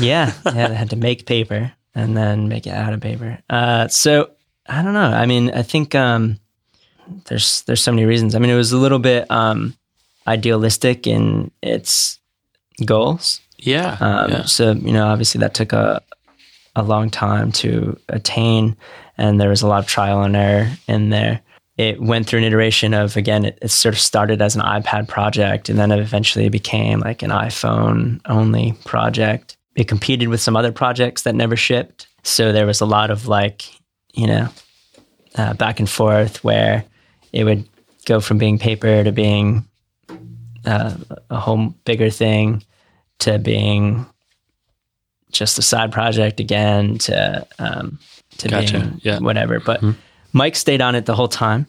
Yeah, 0.00 0.32
yeah, 0.46 0.68
they 0.68 0.74
had 0.74 0.90
to 0.90 0.96
make 0.96 1.26
paper 1.26 1.72
and 1.94 2.16
then 2.16 2.48
make 2.48 2.66
it 2.66 2.70
out 2.70 2.92
of 2.92 3.00
paper. 3.00 3.38
Uh, 3.48 3.86
so 3.88 4.30
I 4.66 4.82
don't 4.82 4.94
know. 4.94 5.00
I 5.00 5.26
mean, 5.26 5.50
I 5.50 5.62
think 5.62 5.94
um, 5.94 6.40
there's 7.26 7.62
there's 7.62 7.82
so 7.82 7.92
many 7.92 8.06
reasons. 8.06 8.34
I 8.34 8.38
mean, 8.38 8.50
it 8.50 8.56
was 8.56 8.72
a 8.72 8.78
little 8.78 8.98
bit 8.98 9.30
um, 9.30 9.76
idealistic 10.26 11.06
in 11.06 11.50
its 11.62 12.18
goals. 12.84 13.40
Yeah. 13.58 13.96
Um, 14.00 14.30
yeah. 14.30 14.44
So 14.44 14.72
you 14.72 14.92
know, 14.92 15.06
obviously 15.06 15.40
that 15.40 15.54
took 15.54 15.72
a 15.72 16.02
a 16.76 16.82
long 16.82 17.10
time 17.10 17.52
to 17.52 17.98
attain, 18.08 18.76
and 19.16 19.40
there 19.40 19.50
was 19.50 19.62
a 19.62 19.68
lot 19.68 19.80
of 19.80 19.86
trial 19.86 20.22
and 20.22 20.34
error 20.34 20.70
in 20.88 21.10
there. 21.10 21.40
It 21.76 22.00
went 22.00 22.26
through 22.26 22.38
an 22.38 22.44
iteration 22.44 22.94
of 22.94 23.16
again, 23.16 23.44
it, 23.44 23.58
it 23.60 23.70
sort 23.70 23.94
of 23.94 24.00
started 24.00 24.40
as 24.40 24.54
an 24.54 24.62
iPad 24.62 25.08
project, 25.08 25.68
and 25.68 25.78
then 25.78 25.90
it 25.90 25.98
eventually 25.98 26.48
became 26.48 27.00
like 27.00 27.22
an 27.22 27.30
iPhone 27.30 28.20
only 28.26 28.72
project. 28.84 29.56
It 29.74 29.88
competed 29.88 30.28
with 30.28 30.40
some 30.40 30.56
other 30.56 30.70
projects 30.70 31.22
that 31.22 31.34
never 31.34 31.56
shipped, 31.56 32.06
so 32.22 32.52
there 32.52 32.66
was 32.66 32.80
a 32.80 32.86
lot 32.86 33.10
of 33.10 33.26
like 33.26 33.64
you 34.12 34.26
know 34.28 34.48
uh, 35.36 35.54
back 35.54 35.80
and 35.80 35.90
forth 35.90 36.44
where 36.44 36.84
it 37.32 37.42
would 37.44 37.68
go 38.06 38.20
from 38.20 38.38
being 38.38 38.58
paper 38.58 39.02
to 39.02 39.10
being 39.10 39.64
uh, 40.64 40.94
a 41.30 41.40
whole 41.40 41.74
bigger 41.84 42.08
thing 42.10 42.62
to 43.18 43.38
being 43.38 44.06
just 45.32 45.58
a 45.58 45.62
side 45.62 45.90
project 45.90 46.38
again 46.38 46.98
to 46.98 47.44
um, 47.58 47.98
to 48.38 48.48
Gotcha. 48.48 48.78
being 48.78 49.00
Yeah. 49.02 49.18
whatever. 49.18 49.58
But 49.58 49.82
Mike 50.34 50.56
stayed 50.56 50.82
on 50.82 50.94
it 50.94 51.06
the 51.06 51.14
whole 51.14 51.28
time, 51.28 51.66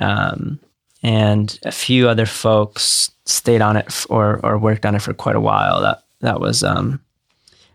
um, 0.00 0.58
and 1.02 1.58
a 1.64 1.72
few 1.72 2.08
other 2.08 2.26
folks 2.26 3.10
stayed 3.24 3.62
on 3.62 3.76
it 3.76 3.86
f- 3.88 4.06
or 4.10 4.38
or 4.44 4.58
worked 4.58 4.84
on 4.84 4.94
it 4.94 5.00
for 5.02 5.14
quite 5.14 5.36
a 5.36 5.40
while. 5.40 5.80
That 5.80 6.02
that 6.20 6.40
was 6.40 6.62
um, 6.62 7.00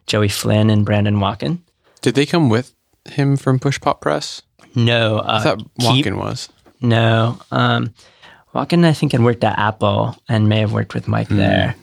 Joey 0.06 0.30
Flynn 0.30 0.69
and 0.69 0.86
Brandon 0.86 1.15
Walkin. 1.15 1.60
Did 2.02 2.13
they 2.15 2.26
come 2.28 2.50
with 2.50 2.74
him 3.10 3.38
from 3.38 3.58
Push 3.60 3.80
Pop 3.82 4.02
Press? 4.02 4.41
No, 4.76 5.19
uh, 5.19 5.39
I 5.39 5.43
thought 5.43 5.63
Walkin 5.80 6.17
was. 6.17 6.50
No. 6.82 7.39
Um, 7.52 7.93
Walkin, 8.54 8.86
I 8.86 8.93
think, 8.93 9.13
had 9.13 9.24
worked 9.24 9.43
at 9.43 9.58
Apple 9.58 10.15
and 10.30 10.48
may 10.50 10.60
have 10.60 10.71
worked 10.74 10.93
with 10.93 11.08
Mike 11.08 11.30
there. 11.30 11.76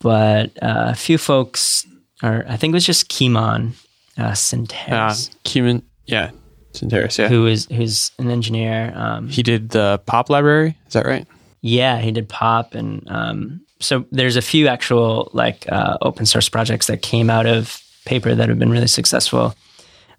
But 0.00 0.50
uh, 0.62 0.88
a 0.88 0.94
few 0.94 1.18
folks, 1.18 1.86
or 2.22 2.44
I 2.48 2.56
think 2.56 2.72
it 2.72 2.74
was 2.74 2.86
just 2.86 3.10
Kimon 3.10 3.72
uh, 4.18 4.22
Uh, 4.22 4.32
Tsinteris, 4.32 5.30
Kimon. 5.44 5.82
Yeah. 6.06 6.30
Tsinteris, 6.72 7.18
yeah. 7.18 7.28
who 7.28 7.46
is 7.46 7.66
who's 7.66 8.12
an 8.18 8.30
engineer. 8.30 8.92
Um, 8.94 9.28
He 9.28 9.42
did 9.42 9.70
the 9.70 10.00
pop 10.06 10.30
library. 10.30 10.76
Is 10.86 10.92
that 10.94 11.06
right? 11.06 11.26
yeah, 11.62 11.98
he 11.98 12.10
did 12.10 12.28
pop, 12.28 12.74
and 12.74 13.06
um, 13.10 13.60
so 13.80 14.04
there's 14.10 14.36
a 14.36 14.42
few 14.42 14.66
actual 14.68 15.30
like 15.34 15.66
uh, 15.70 15.98
open 16.00 16.24
source 16.26 16.48
projects 16.48 16.86
that 16.86 17.02
came 17.02 17.28
out 17.28 17.46
of 17.46 17.80
paper 18.06 18.34
that 18.34 18.48
have 18.48 18.58
been 18.58 18.70
really 18.70 18.86
successful. 18.86 19.54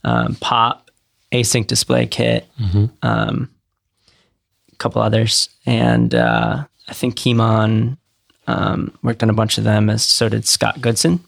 Um, 0.04 0.36
pop, 0.36 0.92
async 1.32 1.68
display 1.68 2.06
kit, 2.08 2.48
um, 3.02 3.50
a 4.72 4.76
couple 4.78 5.02
others, 5.02 5.50
and 5.66 6.14
uh, 6.14 6.64
I 6.88 6.94
think 6.94 7.16
Kimon 7.16 7.98
um, 8.48 8.98
worked 9.04 9.24
on 9.24 9.30
a 9.30 9.34
bunch 9.34 9.58
of 9.58 9.64
them, 9.64 9.90
as 9.90 10.04
so 10.04 10.28
did 10.30 10.46
Scott 10.48 10.82
Goodson, 10.82 11.20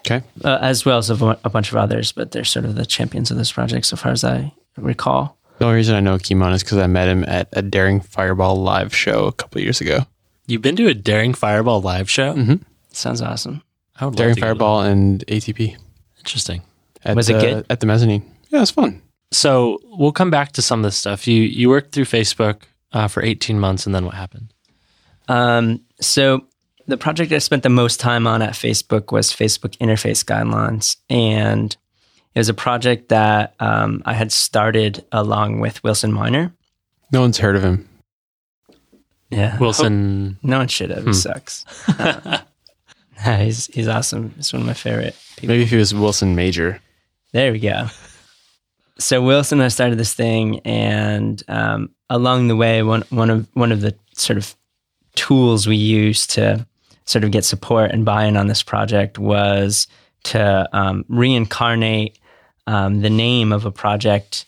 Okay. 0.00 0.22
uh, 0.44 0.58
as 0.60 0.84
well 0.84 0.98
as 0.98 1.08
a, 1.10 1.38
a 1.44 1.50
bunch 1.50 1.70
of 1.72 1.76
others. 1.76 2.12
But 2.12 2.30
they're 2.32 2.44
sort 2.44 2.64
of 2.64 2.74
the 2.76 2.86
champions 2.86 3.30
of 3.30 3.36
this 3.36 3.50
project, 3.52 3.86
so 3.86 3.96
far 3.96 4.12
as 4.12 4.22
I 4.24 4.52
recall. 4.76 5.36
The 5.58 5.64
only 5.64 5.76
reason 5.76 5.96
I 5.96 6.00
know 6.00 6.16
Kimon 6.18 6.52
is 6.54 6.62
because 6.62 6.78
I 6.78 6.86
met 6.86 7.08
him 7.08 7.24
at 7.24 7.48
a 7.52 7.62
Daring 7.62 8.00
Fireball 8.00 8.56
live 8.62 8.94
show 8.94 9.26
a 9.26 9.32
couple 9.32 9.60
years 9.60 9.80
ago. 9.80 10.00
You've 10.46 10.62
been 10.62 10.76
to 10.76 10.86
a 10.88 10.94
Daring 10.94 11.34
Fireball 11.34 11.80
live 11.80 12.10
show? 12.10 12.34
Mm-hmm. 12.34 12.62
Sounds 12.92 13.22
awesome. 13.22 13.62
I 13.98 14.06
would 14.06 14.16
Daring 14.16 14.34
to 14.34 14.40
to 14.40 14.46
Fireball 14.46 14.82
and 14.82 15.26
ATP. 15.26 15.76
Interesting. 16.18 16.62
At 17.04 17.16
Was 17.16 17.30
it 17.30 17.34
the, 17.34 17.40
good? 17.40 17.66
At 17.70 17.80
the 17.80 17.86
mezzanine. 17.86 18.30
Yeah, 18.50 18.62
it's 18.62 18.70
fun. 18.70 19.02
So 19.32 19.78
we'll 19.84 20.12
come 20.12 20.30
back 20.30 20.52
to 20.52 20.62
some 20.62 20.80
of 20.80 20.84
this 20.84 20.96
stuff. 20.96 21.26
You 21.26 21.42
you 21.42 21.68
worked 21.68 21.92
through 21.92 22.04
Facebook 22.04 22.62
uh, 22.92 23.08
for 23.08 23.22
18 23.22 23.58
months 23.58 23.86
and 23.86 23.94
then 23.94 24.04
what 24.04 24.14
happened? 24.14 24.52
Um, 25.28 25.82
so 26.00 26.46
the 26.86 26.96
project 26.96 27.32
I 27.32 27.38
spent 27.38 27.62
the 27.62 27.68
most 27.68 27.98
time 27.98 28.26
on 28.26 28.42
at 28.42 28.52
Facebook 28.52 29.12
was 29.12 29.32
Facebook 29.32 29.76
interface 29.78 30.24
guidelines, 30.24 30.96
and 31.10 31.76
it 32.36 32.38
was 32.38 32.50
a 32.50 32.54
project 32.54 33.08
that 33.08 33.54
um, 33.60 34.02
I 34.04 34.12
had 34.12 34.30
started 34.30 35.02
along 35.10 35.60
with 35.60 35.82
Wilson 35.82 36.12
Miner. 36.12 36.52
No 37.10 37.22
one's 37.22 37.38
heard 37.38 37.56
of 37.56 37.64
him. 37.64 37.88
Yeah, 39.30 39.58
Wilson. 39.58 40.38
No 40.42 40.58
one 40.58 40.68
should 40.68 40.90
have. 40.90 41.06
He 41.06 41.12
sucks. 41.12 41.64
Uh, 43.24 43.38
he's 43.38 43.64
he's 43.68 43.88
awesome. 43.88 44.30
He's 44.36 44.52
one 44.52 44.60
of 44.60 44.66
my 44.66 44.74
favorite 44.74 45.16
people. 45.36 45.54
Maybe 45.54 45.62
if 45.62 45.70
he 45.70 45.76
was 45.76 45.94
Wilson 45.94 46.36
Major. 46.36 46.78
There 47.32 47.50
we 47.50 47.58
go. 47.58 47.86
So 48.98 49.22
Wilson 49.22 49.58
and 49.58 49.64
I 49.64 49.68
started 49.68 49.98
this 49.98 50.12
thing, 50.12 50.60
and 50.66 51.42
um, 51.48 51.88
along 52.10 52.48
the 52.48 52.56
way, 52.56 52.82
one 52.82 53.04
one 53.08 53.30
of 53.30 53.48
one 53.54 53.72
of 53.72 53.80
the 53.80 53.96
sort 54.12 54.36
of 54.36 54.54
tools 55.14 55.66
we 55.66 55.76
used 55.76 56.28
to 56.32 56.66
sort 57.06 57.24
of 57.24 57.30
get 57.30 57.46
support 57.46 57.90
and 57.90 58.04
buy-in 58.04 58.36
on 58.36 58.48
this 58.48 58.62
project 58.62 59.18
was 59.18 59.86
to 60.24 60.68
um, 60.74 61.02
reincarnate 61.08 62.18
um, 62.66 63.00
the 63.00 63.10
name 63.10 63.52
of 63.52 63.64
a 63.64 63.70
project 63.70 64.44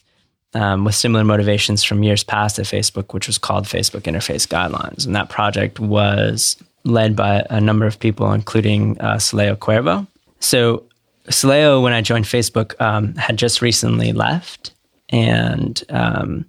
um, 0.55 0.85
with 0.85 0.95
similar 0.95 1.25
motivations 1.25 1.85
from 1.85 2.03
years 2.03 2.25
past 2.25 2.59
at 2.59 2.65
Facebook, 2.65 3.13
which 3.13 3.27
was 3.27 3.39
called 3.39 3.65
Facebook 3.65 4.03
Interface 4.03 4.47
Guidelines, 4.47 5.07
and 5.07 5.15
that 5.15 5.29
project 5.29 5.79
was 5.79 6.57
led 6.85 7.15
by 7.15 7.45
a 7.51 7.61
number 7.61 7.87
of 7.87 7.99
people, 7.99 8.33
including 8.33 8.99
uh, 9.01 9.17
Soleio 9.17 9.57
Cuervo. 9.57 10.07
So 10.41 10.85
Soleio, 11.27 11.83
when 11.83 11.93
I 11.93 12.01
joined 12.01 12.25
Facebook, 12.25 12.81
um, 12.81 13.15
had 13.17 13.37
just 13.37 13.61
recently 13.61 14.13
left, 14.13 14.73
and 15.11 15.83
um, 15.91 16.49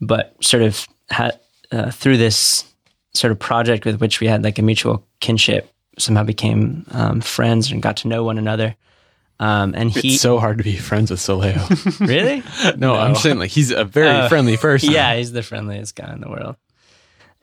but 0.00 0.34
sort 0.42 0.62
of 0.62 0.86
had 1.10 1.38
uh, 1.72 1.90
through 1.90 2.16
this 2.16 2.64
sort 3.14 3.30
of 3.30 3.38
project 3.38 3.84
with 3.84 4.00
which 4.00 4.20
we 4.20 4.26
had 4.26 4.42
like 4.44 4.58
a 4.58 4.62
mutual 4.62 5.06
kinship, 5.20 5.72
somehow 5.98 6.22
became 6.22 6.84
um, 6.90 7.20
friends 7.20 7.70
and 7.70 7.82
got 7.82 7.96
to 7.98 8.08
know 8.08 8.24
one 8.24 8.38
another. 8.38 8.74
Um, 9.38 9.74
and 9.76 9.90
he 9.90 10.14
It's 10.14 10.22
so 10.22 10.38
hard 10.38 10.58
to 10.58 10.64
be 10.64 10.76
friends 10.76 11.10
with 11.10 11.20
Soleio. 11.20 11.60
really, 12.08 12.42
No, 12.78 12.94
I'm 12.94 13.14
saying 13.14 13.38
like 13.38 13.50
he's 13.50 13.70
a 13.70 13.84
very 13.84 14.08
Oh. 14.08 14.28
friendly 14.28 14.56
person. 14.56 14.90
yeah, 14.92 15.14
he's 15.16 15.32
the 15.32 15.42
friendliest 15.42 15.94
guy 15.94 16.12
in 16.12 16.20
the 16.22 16.28
world. 16.30 16.56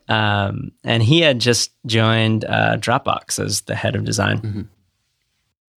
Um, 0.09 0.71
and 0.83 1.01
he 1.03 1.21
had 1.21 1.39
just 1.39 1.71
joined 1.85 2.45
uh, 2.45 2.77
Dropbox 2.77 3.43
as 3.43 3.61
the 3.61 3.75
head 3.75 3.95
of 3.95 4.03
design, 4.03 4.41
Mhm. 4.41 4.67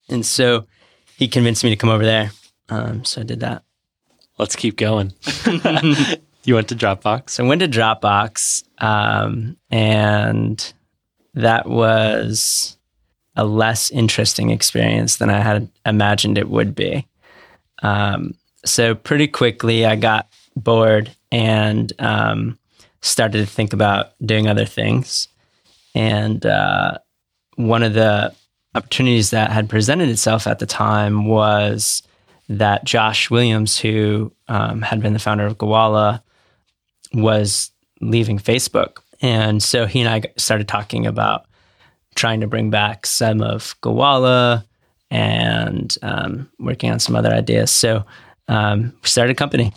and 0.08 0.26
so 0.26 0.66
he 1.16 1.28
convinced 1.28 1.62
me 1.62 1.70
to 1.70 1.76
come 1.76 1.90
over 1.90 2.04
there. 2.04 2.30
Um, 2.68 3.04
so 3.04 3.20
I 3.20 3.24
did 3.24 3.40
that. 3.40 3.62
Let's 4.38 4.56
keep 4.56 4.76
going. 4.76 5.12
you 6.44 6.54
went 6.54 6.68
to 6.68 6.74
Dropbox. 6.76 7.30
So 7.30 7.44
I 7.44 7.48
went 7.48 7.60
to 7.60 7.68
Dropbox, 7.68 8.64
um, 8.78 9.56
and 9.70 10.72
that 11.34 11.68
was 11.68 12.75
a 13.36 13.44
less 13.44 13.90
interesting 13.90 14.50
experience 14.50 15.16
than 15.16 15.30
I 15.30 15.40
had 15.40 15.68
imagined 15.84 16.38
it 16.38 16.48
would 16.48 16.74
be. 16.74 17.06
Um, 17.82 18.34
so 18.64 18.94
pretty 18.94 19.28
quickly, 19.28 19.86
I 19.86 19.96
got 19.96 20.28
bored 20.56 21.14
and 21.30 21.92
um, 21.98 22.58
started 23.02 23.38
to 23.38 23.46
think 23.46 23.72
about 23.72 24.12
doing 24.24 24.48
other 24.48 24.64
things. 24.64 25.28
And 25.94 26.44
uh, 26.44 26.98
one 27.56 27.82
of 27.82 27.94
the 27.94 28.34
opportunities 28.74 29.30
that 29.30 29.50
had 29.50 29.68
presented 29.68 30.08
itself 30.08 30.46
at 30.46 30.58
the 30.58 30.66
time 30.66 31.26
was 31.26 32.02
that 32.48 32.84
Josh 32.84 33.30
Williams, 33.30 33.78
who 33.78 34.32
um, 34.48 34.82
had 34.82 35.00
been 35.00 35.12
the 35.12 35.18
founder 35.18 35.46
of 35.46 35.58
Gowalla, 35.58 36.22
was 37.12 37.70
leaving 38.00 38.38
Facebook. 38.38 38.98
And 39.22 39.62
so 39.62 39.86
he 39.86 40.00
and 40.00 40.08
I 40.08 40.22
started 40.36 40.68
talking 40.68 41.06
about 41.06 41.45
trying 42.16 42.40
to 42.40 42.46
bring 42.46 42.70
back 42.70 43.06
some 43.06 43.40
of 43.40 43.76
Gowalla 43.82 44.64
and 45.10 45.96
um, 46.02 46.50
working 46.58 46.90
on 46.90 46.98
some 46.98 47.14
other 47.14 47.32
ideas. 47.32 47.70
So 47.70 48.04
um, 48.48 48.92
we 49.02 49.08
started 49.08 49.32
a 49.32 49.36
company 49.36 49.72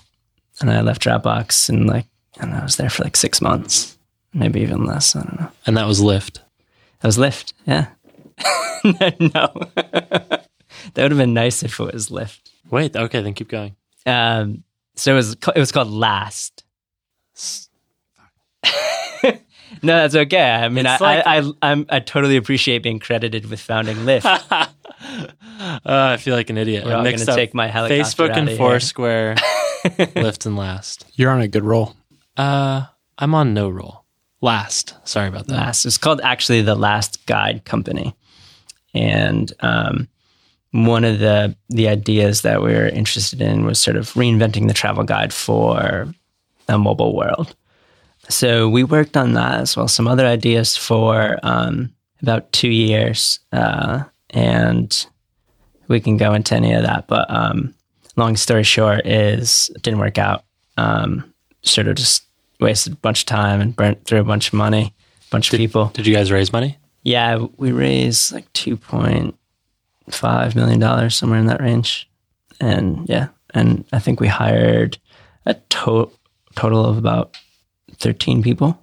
and 0.60 0.72
I 0.72 0.82
left 0.82 1.04
Dropbox 1.04 1.70
and 1.70 1.88
like, 1.88 2.06
and 2.40 2.54
I 2.54 2.64
was 2.64 2.78
there 2.78 2.90
for 2.90 3.04
like 3.04 3.18
six 3.18 3.42
months, 3.42 3.98
maybe 4.34 4.62
even 4.62 4.86
less. 4.86 5.16
I 5.16 5.22
don't 5.22 5.40
know. 5.40 5.52
And 5.68 5.78
that 5.78 5.88
was 5.88 6.02
Lyft. 6.02 6.40
That 7.02 7.08
was 7.08 7.18
Lyft. 7.18 7.54
Yeah. 7.66 7.88
no. 8.84 9.54
that 9.76 10.48
would 10.96 11.12
have 11.12 11.18
been 11.18 11.34
nice 11.34 11.64
if 11.64 11.80
it 11.80 11.94
was 11.94 12.10
Lyft. 12.10 12.40
Wait, 12.72 12.96
okay, 12.96 13.22
then 13.22 13.34
keep 13.34 13.50
going. 13.50 13.76
Um, 14.06 14.64
so 14.96 15.14
it 15.14 15.16
was 15.16 15.34
it 15.34 15.60
was 15.60 15.72
called 15.72 15.90
Last. 15.90 16.64
no, 19.82 19.96
that's 19.96 20.16
okay. 20.16 20.52
I 20.52 20.70
mean, 20.70 20.86
I, 20.86 20.98
like- 20.98 21.28
I, 21.28 21.40
I 21.40 21.52
I'm 21.62 21.86
I 21.90 22.00
totally 22.00 22.38
appreciate 22.38 22.84
being 22.84 23.00
credited 23.00 23.50
with 23.50 23.60
founding 23.60 23.98
Lyft. 23.98 24.26
uh, 25.60 25.80
I 25.86 26.18
feel 26.18 26.36
like 26.36 26.50
an 26.50 26.58
idiot. 26.58 26.86
We're 26.86 26.94
I 26.94 26.96
all 26.96 27.04
mixed 27.04 27.26
gonna 27.26 27.38
take 27.38 27.54
my 27.54 27.68
helicopter 27.68 28.04
Facebook 28.04 28.36
and. 28.36 28.50
Foursquare, 28.52 29.36
Lyft 29.86 30.46
and 30.46 30.56
Last. 30.56 31.06
You're 31.14 31.32
on 31.32 31.42
a 31.42 31.48
good 31.48 31.64
roll. 31.64 31.96
Uh, 32.38 32.86
I'm 33.18 33.36
on 33.36 33.54
no 33.54 33.70
roll. 33.70 34.06
Last. 34.42 34.96
Sorry 35.04 35.28
about 35.28 35.48
that. 35.48 35.56
Last. 35.56 35.86
It's 35.86 35.98
called 35.98 36.22
actually 36.22 36.62
the 36.62 36.76
Last 36.76 37.26
Guide 37.26 37.66
Company, 37.66 38.16
and 38.94 39.52
um, 39.60 40.08
one 40.72 41.04
of 41.04 41.20
the 41.20 41.56
the 41.70 41.88
ideas 41.88 42.42
that 42.42 42.62
we 42.62 42.74
were 42.74 42.88
interested 42.88 43.42
in 43.42 43.66
was 43.66 43.80
sort 43.80 43.98
of 43.98 44.14
reinventing 44.14 44.68
the 44.68 44.74
travel 44.74 45.04
guide 45.04 45.34
for 45.34 46.14
a 46.68 46.78
mobile 46.78 47.16
world. 47.16 47.56
So 48.30 48.70
we 48.70 48.84
worked 48.84 49.18
on 49.18 49.34
that 49.34 49.60
as 49.60 49.76
well. 49.76 49.88
Some 49.88 50.08
other 50.08 50.26
ideas 50.26 50.78
for 50.78 51.38
um, 51.44 51.92
about 52.22 52.52
two 52.52 52.70
years, 52.70 53.40
uh, 53.52 54.04
and 54.30 55.06
we 55.88 56.00
can 56.00 56.18
go 56.18 56.34
into 56.34 56.56
any 56.56 56.74
of 56.74 56.84
that. 56.84 57.08
But 57.08 57.30
um, 57.30 57.74
long 58.16 58.38
story 58.38 58.64
short, 58.64 59.06
is 59.06 59.72
it 59.76 59.82
didn't 59.82 60.00
work 60.00 60.18
out. 60.18 60.44
Um, 60.78 61.34
sort 61.64 61.88
of 61.88 61.96
just 61.96 62.24
wasted 62.60 62.94
a 62.94 62.98
bunch 62.98 63.22
of 63.22 63.26
time 63.26 63.62
and 63.62 63.76
burnt 63.76 64.06
through 64.06 64.22
a 64.22 64.24
bunch 64.24 64.48
of 64.48 64.54
money, 64.54 64.94
a 65.28 65.30
bunch 65.32 65.52
of 65.52 65.58
people. 65.58 65.88
Did 65.88 66.06
you 66.06 66.14
guys 66.14 66.32
raise 66.32 66.54
money? 66.54 66.78
Yeah, 67.04 67.48
we 67.58 67.72
raised 67.72 68.32
like 68.32 68.52
two 68.54 68.78
point 68.78 69.36
five 70.10 70.56
million 70.56 70.80
dollars, 70.80 71.16
somewhere 71.16 71.40
in 71.40 71.48
that 71.48 71.62
range, 71.62 72.10
and 72.60 73.08
yeah, 73.10 73.30
and 73.54 73.86
I 73.92 74.00
think 74.00 74.20
we 74.20 74.28
hired 74.28 74.98
a 75.46 75.56
to- 75.56 76.12
total 76.56 76.86
of 76.86 76.98
about 76.98 77.36
thirteen 78.00 78.42
people. 78.44 78.80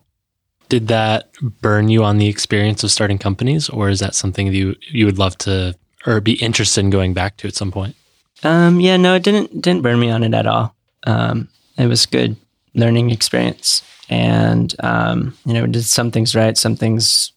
Did 0.68 0.88
that 0.88 1.30
burn 1.62 1.88
you 1.88 2.02
on 2.02 2.18
the 2.18 2.26
experience 2.26 2.82
of 2.82 2.90
starting 2.90 3.18
companies, 3.18 3.68
or 3.68 3.88
is 3.88 4.00
that 4.00 4.14
something 4.14 4.46
that 4.46 4.54
you 4.56 4.74
you 4.90 5.06
would 5.06 5.18
love 5.18 5.38
to 5.38 5.74
or 6.06 6.20
be 6.20 6.34
interested 6.34 6.80
in 6.80 6.90
going 6.90 7.14
back 7.14 7.36
to 7.38 7.48
at 7.48 7.54
some 7.54 7.70
point? 7.70 7.94
Um, 8.42 8.80
yeah, 8.80 8.96
no, 8.96 9.14
it 9.14 9.22
didn't 9.22 9.60
didn't 9.62 9.82
burn 9.82 9.98
me 10.00 10.10
on 10.10 10.22
it 10.22 10.34
at 10.34 10.46
all. 10.46 10.74
Um, 11.04 11.48
it 11.78 11.86
was 11.86 12.04
good 12.06 12.36
learning 12.74 13.10
experience, 13.10 13.82
and 14.08 14.74
um, 14.80 15.36
you 15.44 15.54
know, 15.54 15.62
we 15.62 15.70
did 15.70 15.84
some 15.84 16.10
things 16.10 16.34
right, 16.34 16.56
some 16.58 16.76
things 16.76 17.32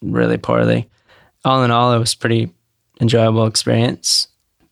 really 0.00 0.38
poorly. 0.38 0.88
All 1.44 1.62
in 1.64 1.70
all, 1.70 1.92
it 1.92 1.98
was 1.98 2.14
pretty 2.14 2.50
enjoyable 3.00 3.46
experience. 3.46 4.28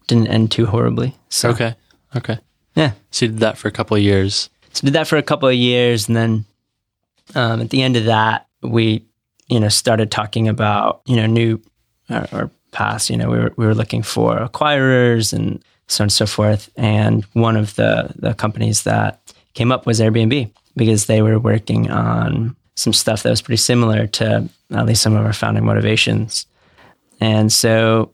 Didn't 0.06 0.28
end 0.28 0.50
too 0.52 0.66
horribly. 0.66 1.16
So 1.28 1.50
Okay. 1.50 1.74
Okay. 2.16 2.38
yeah, 2.74 2.92
So 3.10 3.26
you 3.26 3.32
did 3.32 3.40
that 3.40 3.58
for 3.58 3.68
a 3.68 3.72
couple 3.72 3.96
of 3.96 4.02
years. 4.02 4.48
So 4.72 4.86
did 4.86 4.94
that 4.94 5.08
for 5.08 5.16
a 5.16 5.22
couple 5.22 5.48
of 5.48 5.54
years 5.54 6.08
and 6.08 6.16
then 6.16 6.44
um, 7.34 7.60
at 7.60 7.70
the 7.70 7.82
end 7.82 7.96
of 7.96 8.04
that 8.04 8.46
we 8.62 9.04
you 9.48 9.60
know 9.60 9.68
started 9.68 10.10
talking 10.10 10.48
about 10.48 11.02
you 11.06 11.16
know 11.16 11.26
new 11.26 11.60
or, 12.10 12.26
or 12.32 12.50
past. 12.70 13.10
You 13.10 13.16
know 13.16 13.30
we 13.30 13.38
were, 13.38 13.52
we 13.56 13.66
were 13.66 13.74
looking 13.74 14.02
for 14.02 14.38
acquirers 14.38 15.32
and 15.32 15.62
so 15.88 16.02
on 16.02 16.06
and 16.06 16.12
so 16.12 16.26
forth. 16.26 16.70
And 16.76 17.24
one 17.34 17.56
of 17.56 17.74
the 17.76 18.12
the 18.16 18.34
companies 18.34 18.84
that 18.84 19.20
came 19.54 19.70
up 19.70 19.86
was 19.86 20.00
airbnb 20.00 20.50
because 20.76 21.06
they 21.06 21.22
were 21.22 21.38
working 21.38 21.90
on 21.90 22.56
some 22.74 22.94
stuff 22.94 23.22
that 23.22 23.30
was 23.30 23.42
pretty 23.42 23.58
similar 23.58 24.06
to 24.06 24.48
at 24.70 24.86
least 24.86 25.02
some 25.02 25.14
of 25.14 25.24
our 25.24 25.34
founding 25.34 25.64
motivations. 25.64 26.46
And 27.20 27.52
so 27.52 28.10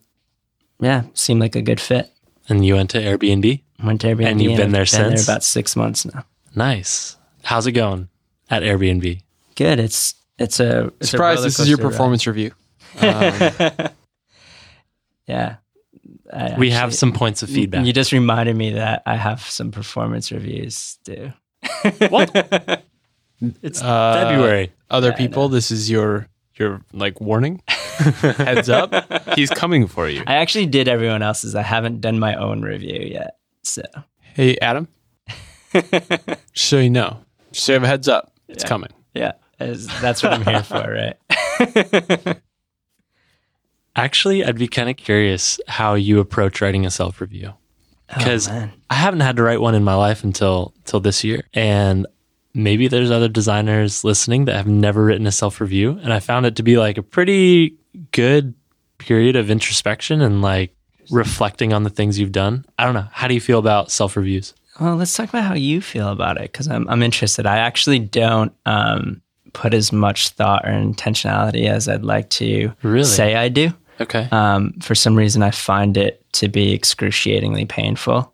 yeah 0.81 1.03
seemed 1.15 1.41
like 1.41 1.57
a 1.57 1.63
good 1.63 1.81
fit. 1.81 2.11
And 2.49 2.65
you 2.65 2.75
went 2.75 2.91
to 2.91 2.99
Airbnb? 2.99 3.61
went 3.85 4.01
to 4.01 4.07
airbnb 4.09 4.27
And 4.27 4.43
you've 4.43 4.57
been 4.57 4.67
I've 4.67 4.73
there 4.73 4.81
been 4.83 4.87
since? 4.87 5.27
there 5.27 5.35
about 5.35 5.45
six 5.45 5.77
months 5.77 6.05
now 6.05 6.25
Nice. 6.59 7.17
How's 7.45 7.67
it 7.67 7.73
going 7.73 8.09
at 8.51 8.63
Airbnb? 8.63 9.23
good. 9.55 9.79
It's 9.81 10.15
it's 10.39 10.61
a 10.61 10.93
it's 11.01 11.11
Surprise! 11.11 11.37
roller 11.39 11.47
This 11.49 11.59
is 11.61 11.69
your 11.69 11.79
coaster 11.79 11.87
ride. 11.89 11.93
performance 11.93 12.27
review. 12.27 12.53
Um, 13.01 13.89
Yeah, 15.27 15.57
I 16.33 16.55
we 16.59 16.71
have 16.71 16.95
some 16.95 17.13
points 17.13 17.43
of 17.43 17.51
feedback. 17.51 17.85
You 17.85 17.93
just 17.93 18.13
reminded 18.13 18.57
me 18.57 18.73
that 18.73 19.03
I 19.07 19.15
have 19.17 19.41
some 19.43 19.71
performance 19.71 20.33
reviews 20.33 20.99
too. 21.05 21.33
What? 22.09 22.31
It's 23.63 23.81
uh, 23.83 24.15
February. 24.27 24.73
Other 24.91 25.11
Yeah, 25.11 25.17
people, 25.17 25.49
this 25.49 25.71
is 25.71 25.91
your 25.91 26.29
your 26.57 26.81
like 26.93 27.21
warning. 27.21 27.63
Heads 27.69 28.69
up, 28.69 28.93
he's 29.37 29.51
coming 29.51 29.87
for 29.87 30.09
you. 30.09 30.23
I 30.27 30.37
actually 30.37 30.67
did 30.67 30.89
everyone 30.89 31.23
else's. 31.23 31.55
I 31.55 31.63
haven't 31.63 32.01
done 32.01 32.19
my 32.19 32.35
own 32.37 32.63
review 32.63 33.01
yet. 33.01 33.37
So 33.63 33.83
Hey, 34.35 34.57
Adam. 34.63 34.89
Just 35.73 36.39
so 36.55 36.79
you 36.79 36.91
know, 36.91 37.19
just 37.53 37.67
so 37.67 37.73
you 37.73 37.75
have 37.75 37.85
a 37.85 37.89
heads 37.89 38.09
up, 38.09 38.33
it's 38.49 38.65
Yeah. 38.65 38.69
coming. 38.69 38.91
yeah, 39.15 39.33
as- 39.61 39.87
that's 40.01 40.23
what 40.23 40.33
I'm 40.33 40.45
here 40.45 40.63
for, 40.63 40.77
right? 42.25 42.37
Actually, 43.97 44.45
I'd 44.45 44.59
be 44.59 44.69
kind 44.69 44.89
of 44.89 44.97
curious 44.97 45.59
how 45.67 45.95
you 45.95 46.21
approach 46.21 46.61
writing 46.61 46.87
a 46.87 46.91
self 46.91 47.21
review. 47.21 47.55
Because 48.17 48.49
Oh. 48.49 48.69
I 48.89 48.95
haven't 48.95 49.21
had 49.21 49.37
to 49.37 49.43
write 49.43 49.61
one 49.61 49.75
in 49.75 49.85
my 49.85 49.95
life 49.95 50.25
until 50.25 50.73
till 50.85 51.01
this 51.01 51.25
year, 51.25 51.43
and 51.53 52.07
maybe 52.55 52.89
there's 52.89 53.11
other 53.11 53.29
designers 53.29 54.05
listening 54.05 54.45
that 54.47 54.55
have 54.57 54.67
never 54.69 55.05
written 55.05 55.27
a 55.27 55.33
self 55.33 55.61
review, 55.61 55.99
and 56.03 56.13
I 56.13 56.21
found 56.21 56.47
it 56.47 56.57
to 56.57 56.63
be 56.63 56.79
like 56.79 56.97
a 56.97 57.03
pretty 57.03 57.75
good 58.13 58.55
period 58.99 59.37
of 59.37 59.51
introspection 59.51 60.21
and 60.23 60.41
like 60.43 60.75
reflecting 61.11 61.73
on 61.73 61.83
the 61.83 61.91
things 61.91 62.19
you've 62.19 62.33
done. 62.33 62.65
I 62.79 62.85
don't 62.85 62.95
know. 62.95 63.09
How 63.13 63.29
do 63.29 63.35
you 63.35 63.41
feel 63.41 63.59
about 63.59 63.91
self 63.91 64.17
reviews? 64.17 64.55
Well, 64.81 64.97
let's 64.97 65.15
talk 65.17 65.29
about 65.29 65.45
how 65.45 65.55
you 65.55 65.81
feel 65.81 66.09
about 66.09 66.37
it 66.37 66.53
because 66.53 66.69
I'm 66.69 66.89
I'm 66.89 67.03
interested. 67.03 67.47
I 67.47 67.59
actually 67.59 67.99
don't 67.99 68.53
um, 68.67 69.21
put 69.53 69.75
as 69.75 69.93
much 69.93 70.29
thought 70.31 70.65
or 70.65 70.71
intentionality 70.71 71.69
as 71.69 71.89
I'd 71.89 72.05
like 72.05 72.31
to 72.31 72.73
Really? 72.83 73.05
say 73.05 73.35
I 73.35 73.49
do. 73.49 73.73
Okay. 74.01 74.29
um, 74.31 74.75
for 74.81 74.95
some 74.95 75.17
reason 75.17 75.43
I 75.43 75.51
find 75.51 75.97
it 75.97 76.25
to 76.35 76.49
be 76.49 76.73
excruciatingly 76.73 77.65
painful. 77.65 78.33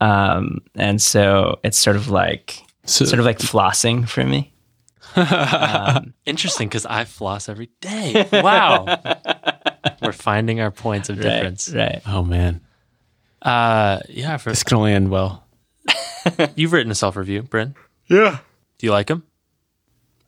Um, 0.00 0.60
and 0.76 1.02
so 1.02 1.58
it's 1.64 1.78
sort 1.78 1.96
of 1.96 2.08
like 2.08 2.62
So, 2.86 3.04
sort 3.04 3.18
of 3.18 3.26
like 3.26 3.38
flossing 3.38 4.08
for 4.08 4.24
me. 4.24 4.52
Um, 5.16 6.12
Interesting, 6.26 6.68
because 6.68 6.86
I 6.86 7.04
floss 7.04 7.48
every 7.48 7.70
day. 7.80 8.26
Wow. 8.32 8.86
We're 10.02 10.12
finding 10.12 10.60
our 10.60 10.70
points 10.72 11.08
of 11.08 11.20
difference. 11.20 11.68
Right, 11.72 11.92
right. 11.94 12.02
oh 12.06 12.22
man, 12.22 12.60
Uh, 13.42 14.00
yeah. 14.08 14.36
For 14.38 14.50
this 14.50 14.62
can 14.64 14.76
only 14.76 14.92
end 14.92 15.10
well. 15.10 15.43
you've 16.56 16.72
written 16.72 16.90
a 16.90 16.94
self 16.94 17.16
review, 17.16 17.42
Bryn. 17.42 17.74
Yeah. 18.08 18.38
Do 18.78 18.86
you 18.86 18.92
like 18.92 19.06
them? 19.08 19.24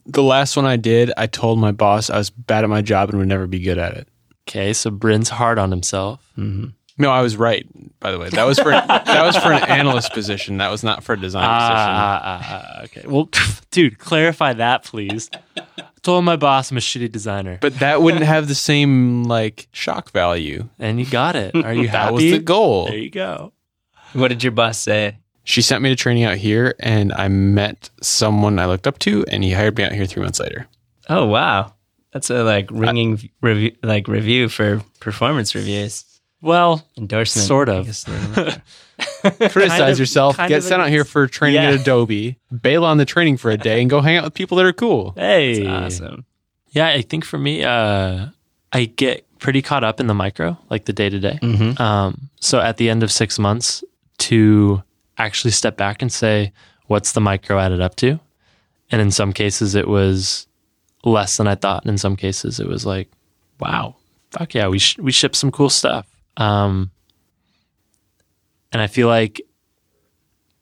The 0.06 0.22
last 0.22 0.56
one 0.56 0.66
I 0.66 0.76
did, 0.76 1.12
I 1.16 1.26
told 1.26 1.58
my 1.58 1.72
boss 1.72 2.10
I 2.10 2.18
was 2.18 2.30
bad 2.30 2.62
at 2.64 2.70
my 2.70 2.80
job 2.82 3.08
and 3.10 3.18
would 3.18 3.28
never 3.28 3.46
be 3.46 3.58
good 3.58 3.78
at 3.78 3.94
it. 3.94 4.08
Okay, 4.48 4.72
so 4.72 4.90
Bryn's 4.90 5.28
hard 5.28 5.58
on 5.58 5.70
himself. 5.72 6.24
hmm 6.36 6.66
No, 6.96 7.10
I 7.10 7.20
was 7.22 7.36
right. 7.36 7.66
By 7.98 8.12
the 8.12 8.18
way, 8.18 8.28
that 8.30 8.44
was 8.44 8.58
for 8.60 8.70
that 8.70 9.22
was 9.26 9.36
for 9.36 9.52
an 9.52 9.64
analyst 9.64 10.12
position. 10.12 10.58
That 10.58 10.70
was 10.70 10.84
not 10.84 11.02
for 11.02 11.14
a 11.14 11.20
design 11.20 11.42
position. 11.42 11.76
Ah, 11.76 12.20
ah, 12.22 12.40
ah, 12.42 12.66
ah, 12.78 12.82
okay. 12.84 13.02
Well, 13.06 13.28
dude, 13.72 13.98
clarify 13.98 14.52
that, 14.52 14.84
please. 14.84 15.28
I 15.56 15.62
told 16.02 16.24
my 16.24 16.36
boss 16.36 16.70
I'm 16.70 16.76
a 16.76 16.80
shitty 16.80 17.10
designer, 17.10 17.58
But 17.60 17.80
that 17.80 18.00
wouldn't 18.00 18.22
have 18.24 18.46
the 18.46 18.54
same 18.54 19.24
like 19.24 19.66
shock 19.72 20.12
value. 20.12 20.68
and 20.78 21.00
you 21.00 21.06
got 21.06 21.34
it. 21.34 21.56
Are 21.56 21.74
you 21.74 21.88
happy? 21.88 22.04
That 22.06 22.12
was 22.12 22.22
the 22.22 22.38
goal. 22.38 22.86
There 22.86 22.96
you 22.96 23.10
go. 23.10 23.52
What 24.12 24.28
did 24.28 24.44
your 24.44 24.52
boss 24.52 24.78
say? 24.78 25.18
She 25.48 25.62
sent 25.62 25.80
me 25.80 25.88
to 25.90 25.96
training 25.96 26.24
out 26.24 26.36
here, 26.36 26.74
and 26.80 27.12
I 27.12 27.28
met 27.28 27.88
someone 28.02 28.58
I 28.58 28.66
looked 28.66 28.86
up 28.86 28.98
to, 29.00 29.24
and 29.30 29.42
he 29.44 29.52
hired 29.52 29.78
me 29.78 29.84
out 29.84 29.92
here 29.92 30.04
three 30.04 30.22
months 30.22 30.40
later. 30.40 30.66
Oh 31.08 31.26
wow, 31.26 31.72
that's 32.12 32.30
a 32.30 32.42
like 32.42 32.68
ringing 32.72 33.30
review, 33.40 33.76
like 33.82 34.08
review 34.08 34.48
for 34.48 34.82
performance 35.00 35.54
reviews 35.54 36.04
Well, 36.42 36.84
endorsement. 36.98 37.46
Sort 37.46 37.68
of. 37.68 37.86
guess 37.86 38.06
a 38.06 38.10
little 38.10 38.44
bit. 38.44 38.60
Criticize 39.52 39.78
Kind 39.78 39.92
of- 39.92 39.98
yourself, 40.00 40.36
kind 40.36 40.48
get 40.48 40.58
of 40.58 40.64
sent 40.64 40.82
out 40.82 40.88
here 40.88 41.04
for 41.04 41.26
training 41.28 41.62
Yeah. 41.62 41.70
at 41.70 41.80
Adobe, 41.80 42.38
bail 42.62 42.84
on 42.84 42.98
the 42.98 43.04
training 43.04 43.36
for 43.36 43.50
a 43.52 43.56
day, 43.56 43.80
and 43.80 43.88
go 43.88 44.00
hang 44.00 44.16
out 44.16 44.24
with 44.24 44.34
people 44.34 44.56
that 44.56 44.66
are 44.66 44.72
cool. 44.72 45.12
hey, 45.16 45.62
That's 45.62 46.00
awesome. 46.00 46.24
yeah. 46.70 46.88
I 46.88 47.02
think 47.02 47.24
for 47.24 47.38
me, 47.38 47.62
uh, 47.62 48.26
I 48.72 48.84
get 48.86 49.24
pretty 49.38 49.62
caught 49.62 49.84
up 49.84 50.00
in 50.00 50.06
the 50.08 50.14
micro, 50.14 50.58
like 50.70 50.86
the 50.86 50.92
day 50.92 51.08
to 51.08 51.20
day. 51.20 51.38
So 52.40 52.60
at 52.60 52.78
the 52.78 52.90
end 52.90 53.02
of 53.04 53.12
six 53.12 53.38
months, 53.38 53.84
to 54.18 54.82
actually 55.18 55.50
step 55.50 55.76
back 55.76 56.02
and 56.02 56.12
say, 56.12 56.52
what's 56.86 57.12
the 57.12 57.20
micro 57.20 57.58
added 57.58 57.80
up 57.80 57.96
to? 57.96 58.20
And 58.90 59.00
in 59.00 59.10
some 59.10 59.32
cases, 59.32 59.74
it 59.74 59.88
was 59.88 60.46
less 61.04 61.36
than 61.36 61.46
I 61.46 61.54
thought. 61.54 61.82
And 61.82 61.90
in 61.90 61.98
some 61.98 62.16
cases, 62.16 62.60
it 62.60 62.68
was 62.68 62.86
like, 62.86 63.10
wow, 63.58 63.96
fuck 64.30 64.54
yeah, 64.54 64.68
we 64.68 64.78
sh- 64.78 64.98
we 64.98 65.12
shipped 65.12 65.36
some 65.36 65.50
cool 65.50 65.70
stuff. 65.70 66.06
Um, 66.36 66.90
and 68.72 68.82
I 68.82 68.86
feel 68.86 69.08
like 69.08 69.40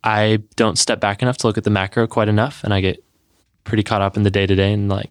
I 0.03 0.43
don't 0.57 0.79
step 0.79 1.01
back 1.01 1.23
enough 1.23 1.39
to 1.39 1.47
look 1.47 1.59
at 1.59 1.65
the 1.65 1.71
macro 1.71 2.07
quite 2.07 2.29
enough, 2.29 2.63
and 2.65 2.73
I 2.73 2.81
get 2.81 3.03
pretty 3.65 3.83
caught 3.83 4.03
up 4.03 4.17
in 4.17 4.23
the 4.23 4.31
day 4.31 4.47
to 4.47 4.55
day. 4.55 4.73
And 4.73 4.89
like, 4.89 5.11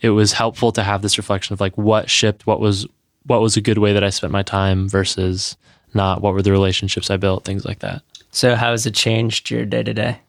it 0.00 0.10
was 0.10 0.32
helpful 0.32 0.72
to 0.72 0.82
have 0.82 1.02
this 1.02 1.18
reflection 1.18 1.52
of 1.52 1.60
like 1.60 1.76
what 1.78 2.10
shipped, 2.10 2.46
what 2.46 2.60
was 2.60 2.86
what 3.24 3.40
was 3.40 3.56
a 3.56 3.60
good 3.60 3.78
way 3.78 3.92
that 3.92 4.04
I 4.04 4.10
spent 4.10 4.32
my 4.32 4.42
time 4.42 4.88
versus 4.88 5.56
not. 5.94 6.22
What 6.22 6.34
were 6.34 6.42
the 6.42 6.52
relationships 6.52 7.10
I 7.10 7.16
built, 7.16 7.44
things 7.44 7.64
like 7.64 7.80
that. 7.80 8.02
So 8.30 8.54
how 8.54 8.70
has 8.70 8.86
it 8.86 8.94
changed 8.94 9.50
your 9.50 9.64
day 9.64 9.82
to 9.82 9.92
day? 9.94 10.20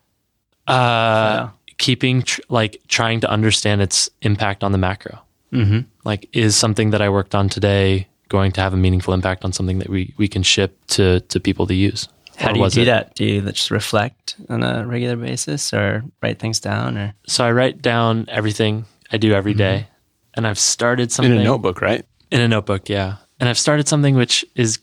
Uh, 0.68 1.49
keeping 1.78 2.22
tr- 2.22 2.41
like 2.49 2.82
trying 2.88 3.20
to 3.22 3.30
understand 3.30 3.82
its 3.82 4.10
impact 4.22 4.64
on 4.64 4.72
the 4.72 4.78
macro. 4.78 5.20
Mm-hmm. 5.52 5.80
Like, 6.06 6.30
is 6.34 6.56
something 6.56 6.91
that 6.91 7.02
I 7.02 7.10
worked 7.10 7.36
on 7.36 7.49
today 7.49 8.08
going 8.30 8.52
to 8.54 8.62
have 8.62 8.74
a 8.74 8.78
meaningful 8.78 9.14
impact 9.14 9.43
on 9.43 9.52
something 9.52 9.80
that 9.80 9.89
we 9.89 10.14
we 10.18 10.28
can 10.28 10.43
ship 10.43 10.78
to 10.88 11.20
to 11.22 11.39
people 11.39 11.68
to 11.68 11.74
use? 11.74 12.08
How 12.38 12.52
Or 12.52 12.54
do 12.54 12.60
you 12.62 12.70
do 12.70 12.82
it- 12.82 12.86
that? 12.86 13.16
Do 13.16 13.26
you 13.26 13.41
just 13.41 13.70
reflect 13.72 14.36
on 14.49 14.64
a 14.64 14.86
regular 14.86 15.16
basis, 15.18 15.74
or 15.74 16.04
write 16.24 16.39
things 16.39 16.60
down, 16.60 16.97
or 16.97 17.14
So 17.28 17.43
I 17.45 17.52
write 17.52 17.82
down 17.82 18.26
everything 18.30 18.86
I 19.12 19.18
do 19.18 19.34
every 19.34 19.54
day, 19.54 19.88
and 20.36 20.47
I've 20.47 20.60
started 20.60 21.12
something 21.12 21.34
In 21.34 21.39
a 21.41 21.43
notebook, 21.43 21.82
right? 21.82 22.06
In 22.32 22.39
a 22.39 22.47
notebook, 22.47 22.88
yeah. 22.89 23.18
And 23.39 23.49
I've 23.49 23.60
started 23.60 23.88
something 23.88 24.16
which 24.16 24.45
is 24.56 24.80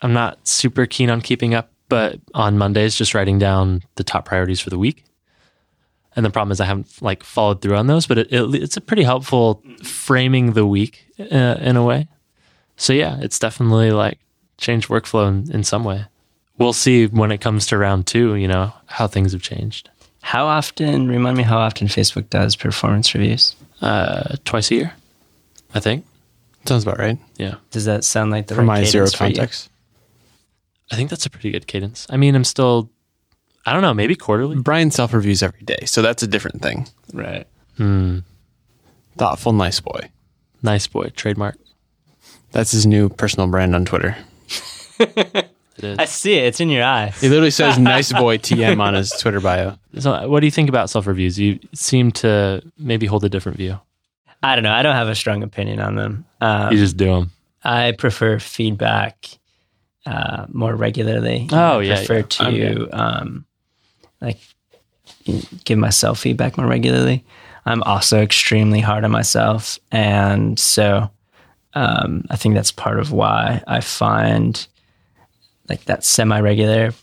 I'm 0.00 0.12
not 0.12 0.38
super 0.46 0.86
keen 0.86 1.10
on 1.10 1.20
keeping 1.20 1.54
up, 1.54 1.70
but 1.88 2.20
on 2.34 2.58
Mondays 2.58 2.94
just 2.96 3.14
writing 3.14 3.38
down 3.38 3.82
the 3.96 4.04
top 4.04 4.24
priorities 4.26 4.60
for 4.60 4.70
the 4.70 4.78
week. 4.78 5.04
And 6.16 6.24
the 6.24 6.30
problem 6.30 6.50
is 6.52 6.60
I 6.60 6.64
haven't 6.64 7.00
like 7.00 7.22
followed 7.22 7.60
through 7.62 7.76
on 7.76 7.86
those, 7.86 8.06
but 8.06 8.18
it, 8.18 8.32
it, 8.32 8.54
it's 8.54 8.76
a 8.76 8.80
pretty 8.80 9.04
helpful 9.04 9.62
framing 9.82 10.52
the 10.54 10.66
week 10.66 11.04
uh, 11.20 11.56
in 11.60 11.76
a 11.76 11.84
way. 11.84 12.08
So 12.76 12.92
yeah, 12.92 13.18
it's 13.20 13.38
definitely 13.38 13.92
like 13.92 14.18
changed 14.56 14.88
workflow 14.88 15.28
in, 15.28 15.52
in 15.54 15.64
some 15.64 15.84
way. 15.84 16.06
We'll 16.58 16.72
see 16.72 17.06
when 17.06 17.30
it 17.30 17.38
comes 17.40 17.66
to 17.66 17.78
round 17.78 18.06
two, 18.08 18.34
you 18.34 18.48
know, 18.48 18.72
how 18.86 19.06
things 19.06 19.32
have 19.32 19.42
changed. 19.42 19.90
how 20.22 20.46
often? 20.46 21.06
Remind 21.08 21.36
me 21.36 21.44
how 21.44 21.58
often 21.58 21.86
Facebook 21.86 22.28
does 22.30 22.56
performance 22.56 23.14
reviews. 23.14 23.54
Uh, 23.80 24.34
twice 24.44 24.72
a 24.72 24.74
year, 24.74 24.92
I 25.72 25.78
think. 25.80 26.04
Sounds 26.66 26.82
about 26.82 26.98
right. 26.98 27.16
Yeah. 27.36 27.54
Does 27.70 27.84
that 27.84 28.02
sound 28.02 28.32
like 28.32 28.48
the 28.48 28.56
For 28.56 28.62
right 28.62 28.66
my 28.66 28.84
zero 28.84 29.04
cadence 29.06 29.14
for 29.14 29.24
you? 29.28 29.34
context. 29.36 29.70
I 30.90 30.96
think 30.96 31.10
that's 31.10 31.26
a 31.26 31.30
pretty 31.30 31.50
good 31.50 31.66
cadence. 31.66 32.06
I 32.10 32.16
mean, 32.16 32.34
I'm 32.34 32.44
still, 32.44 32.90
I 33.66 33.72
don't 33.72 33.82
know, 33.82 33.94
maybe 33.94 34.14
quarterly. 34.14 34.56
Brian 34.56 34.90
self 34.90 35.12
reviews 35.12 35.42
every 35.42 35.62
day, 35.62 35.84
so 35.84 36.02
that's 36.02 36.22
a 36.22 36.26
different 36.26 36.62
thing. 36.62 36.88
Right. 37.12 37.46
Hmm. 37.76 38.20
Thoughtful, 39.16 39.52
nice 39.52 39.80
boy. 39.80 40.10
Nice 40.62 40.86
boy, 40.86 41.08
trademark. 41.14 41.56
That's 42.52 42.70
his 42.72 42.86
new 42.86 43.08
personal 43.08 43.46
brand 43.48 43.74
on 43.74 43.84
Twitter. 43.84 44.16
It 45.78 45.84
is. 45.84 45.98
I 45.98 46.06
see 46.06 46.34
it. 46.34 46.42
It's 46.46 46.58
in 46.60 46.70
your 46.70 46.82
eye. 46.82 47.12
He 47.20 47.28
literally 47.28 47.52
says 47.52 47.78
"nice 47.78 48.12
boy" 48.12 48.38
TM 48.38 48.80
on 48.80 48.94
his 48.94 49.10
Twitter 49.12 49.38
bio. 49.40 49.78
So, 49.96 50.28
what 50.28 50.40
do 50.40 50.46
you 50.46 50.50
think 50.50 50.68
about 50.68 50.90
self 50.90 51.06
reviews? 51.06 51.38
You 51.38 51.60
seem 51.72 52.10
to 52.12 52.62
maybe 52.76 53.06
hold 53.06 53.22
a 53.24 53.28
different 53.28 53.58
view. 53.58 53.78
I 54.42 54.56
don't 54.56 54.64
know. 54.64 54.72
I 54.72 54.82
don't 54.82 54.96
have 54.96 55.06
a 55.08 55.14
strong 55.14 55.44
opinion 55.44 55.78
on 55.78 55.94
them. 55.94 56.24
Um, 56.40 56.72
You 56.72 56.78
just 56.78 56.96
do 56.96 57.06
them. 57.14 57.30
I 57.62 57.92
prefer 57.92 58.40
feedback 58.40 59.38
uh, 60.08 60.46
more 60.48 60.74
regularly. 60.74 61.48
Oh, 61.52 61.80
I 61.80 61.82
yeah, 61.82 61.96
prefer 61.96 62.16
yeah. 62.16 62.22
to 62.74 62.88
um, 62.92 63.44
like 64.20 64.38
give 65.64 65.78
myself 65.78 66.20
feedback 66.20 66.56
more 66.56 66.66
regularly. 66.66 67.24
I'm 67.66 67.82
also 67.82 68.22
extremely 68.22 68.80
hard 68.80 69.04
on 69.04 69.10
myself, 69.10 69.78
and 69.92 70.58
so 70.58 71.10
um, 71.74 72.24
I 72.30 72.36
think 72.36 72.54
that's 72.54 72.72
part 72.72 72.98
of 72.98 73.12
why 73.12 73.62
I 73.66 73.80
find 73.80 74.66
like 75.68 75.84
that 75.84 76.04
semi-regular 76.04 76.94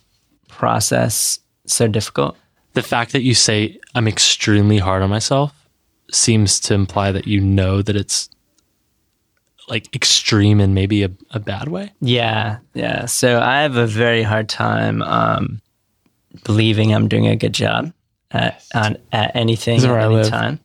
process 0.48 1.40
so 1.68 1.88
difficult. 1.88 2.36
The 2.74 2.82
fact 2.82 3.12
that 3.12 3.22
you 3.22 3.36
say 3.36 3.80
I'm 3.94 4.08
extremely 4.08 4.80
hard 4.80 5.04
on 5.04 5.12
myself 5.12 5.54
seems 6.12 6.60
to 6.62 6.74
imply 6.74 7.12
that 7.12 7.28
you 7.28 7.40
know 7.40 7.84
that 7.84 7.96
it's 7.96 8.30
like 9.68 9.94
extreme 9.96 10.60
in 10.60 10.74
maybe 10.74 11.04
a, 11.04 11.12
a 11.32 11.40
bad 11.40 11.68
way. 11.68 11.92
Yeah, 12.02 12.60
yeah. 12.74 13.06
So 13.06 13.40
I 13.40 13.62
have 13.62 13.76
a 13.76 13.88
very 13.88 14.24
hard 14.24 14.50
time 14.50 15.02
um, 15.02 15.62
believing 16.44 16.94
I'm 16.94 17.08
doing 17.08 17.28
a 17.28 17.36
good 17.36 17.54
job 17.54 17.94
at 18.32 18.64
on, 18.74 18.98
at 19.12 19.36
anything 19.36 19.84
at 19.84 19.90
any 19.90 20.16
live. 20.16 20.30
time. 20.30 20.60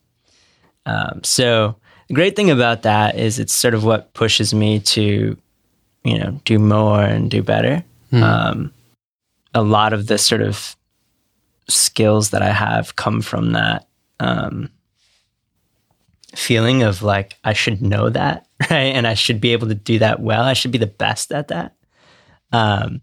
Um, 0.86 1.20
so 1.22 1.76
the 2.08 2.14
great 2.14 2.36
thing 2.36 2.50
about 2.50 2.82
that 2.82 3.18
is 3.18 3.38
it's 3.38 3.54
sort 3.54 3.74
of 3.74 3.84
what 3.84 4.12
pushes 4.14 4.52
me 4.52 4.80
to, 4.80 5.36
you 6.04 6.18
know, 6.18 6.40
do 6.44 6.58
more 6.58 7.02
and 7.02 7.30
do 7.30 7.42
better. 7.42 7.84
Hmm. 8.10 8.22
Um, 8.22 8.72
a 9.54 9.62
lot 9.62 9.92
of 9.92 10.06
the 10.06 10.18
sort 10.18 10.42
of 10.42 10.76
skills 11.68 12.30
that 12.30 12.42
I 12.42 12.50
have 12.52 12.96
come 12.96 13.22
from 13.22 13.52
that 13.52 13.86
um, 14.18 14.70
feeling 16.34 16.82
of 16.82 17.02
like 17.02 17.36
I 17.44 17.52
should 17.52 17.82
know 17.82 18.10
that, 18.10 18.46
right? 18.70 18.94
And 18.94 19.06
I 19.06 19.14
should 19.14 19.40
be 19.40 19.52
able 19.52 19.68
to 19.68 19.74
do 19.74 19.98
that 20.00 20.20
well. 20.20 20.42
I 20.42 20.52
should 20.52 20.72
be 20.72 20.78
the 20.78 20.86
best 20.86 21.32
at 21.32 21.48
that. 21.48 21.74
Um, 22.52 23.00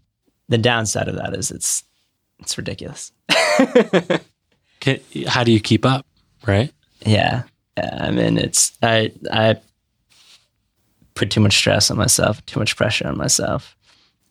the 0.48 0.58
downside 0.58 1.08
of 1.08 1.16
that 1.16 1.34
is 1.34 1.50
it's 1.50 1.84
it's 2.40 2.56
ridiculous. 2.56 3.12
How 5.26 5.44
do 5.44 5.52
you 5.52 5.60
keep 5.60 5.84
up? 5.84 6.06
Right. 6.46 6.72
Yeah, 7.04 7.42
yeah. 7.76 7.98
I 8.00 8.10
mean, 8.10 8.38
it's 8.38 8.76
I 8.82 9.12
I 9.32 9.56
put 11.14 11.30
too 11.30 11.40
much 11.40 11.56
stress 11.56 11.90
on 11.90 11.96
myself, 11.96 12.44
too 12.46 12.60
much 12.60 12.76
pressure 12.76 13.08
on 13.08 13.16
myself, 13.16 13.76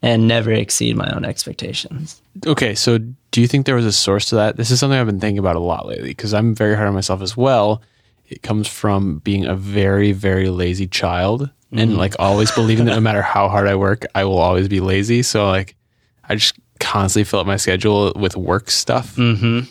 and 0.01 0.27
never 0.27 0.51
exceed 0.51 0.95
my 0.95 1.11
own 1.13 1.25
expectations. 1.25 2.21
Okay, 2.45 2.73
so 2.75 2.99
do 3.31 3.41
you 3.41 3.47
think 3.47 3.65
there 3.65 3.75
was 3.75 3.85
a 3.85 3.91
source 3.91 4.25
to 4.29 4.35
that? 4.35 4.57
This 4.57 4.71
is 4.71 4.79
something 4.79 4.97
I've 4.97 5.05
been 5.05 5.19
thinking 5.19 5.39
about 5.39 5.55
a 5.55 5.59
lot 5.61 5.85
lately 5.85 6.09
because 6.09 6.33
I'm 6.33 6.55
very 6.55 6.75
hard 6.75 6.87
on 6.87 6.93
myself 6.93 7.21
as 7.21 7.35
well. 7.35 7.81
It 8.27 8.43
comes 8.43 8.67
from 8.67 9.19
being 9.19 9.45
a 9.45 9.55
very, 9.55 10.11
very 10.11 10.49
lazy 10.49 10.87
child 10.87 11.49
and 11.71 11.97
like 11.97 12.15
always 12.17 12.51
believing 12.51 12.85
that 12.85 12.95
no 12.95 13.01
matter 13.01 13.21
how 13.21 13.49
hard 13.49 13.67
I 13.67 13.75
work, 13.75 14.05
I 14.15 14.23
will 14.23 14.37
always 14.37 14.67
be 14.67 14.79
lazy. 14.79 15.21
So 15.21 15.47
like 15.47 15.75
I 16.27 16.35
just 16.35 16.57
constantly 16.79 17.25
fill 17.25 17.39
up 17.39 17.47
my 17.47 17.57
schedule 17.57 18.13
with 18.15 18.37
work 18.37 18.69
stuff. 18.71 19.15
Mm-hmm. 19.15 19.69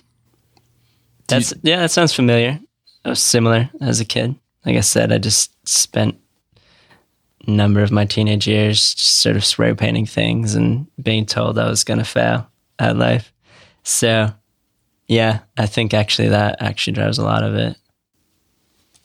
That's 1.28 1.52
yeah, 1.62 1.80
that 1.80 1.90
sounds 1.90 2.12
familiar. 2.12 2.60
I 3.04 3.10
was 3.10 3.22
similar 3.22 3.70
as 3.80 4.00
a 4.00 4.04
kid. 4.04 4.34
Like 4.64 4.76
I 4.76 4.80
said, 4.80 5.12
I 5.12 5.18
just 5.18 5.52
spent 5.68 6.18
a 7.46 7.50
number 7.50 7.82
of 7.82 7.92
my 7.92 8.04
teenage 8.04 8.46
years 8.46 8.94
just 8.94 9.18
sort 9.18 9.36
of 9.36 9.44
spray 9.44 9.74
painting 9.74 10.06
things 10.06 10.54
and 10.54 10.86
being 11.00 11.26
told 11.26 11.58
I 11.58 11.68
was 11.68 11.84
going 11.84 11.98
to 11.98 12.04
fail 12.04 12.48
at 12.78 12.96
life. 12.96 13.32
So, 13.84 14.32
yeah, 15.06 15.40
I 15.56 15.66
think 15.66 15.94
actually 15.94 16.28
that 16.28 16.56
actually 16.60 16.94
drives 16.94 17.18
a 17.18 17.24
lot 17.24 17.44
of 17.44 17.54
it. 17.54 17.76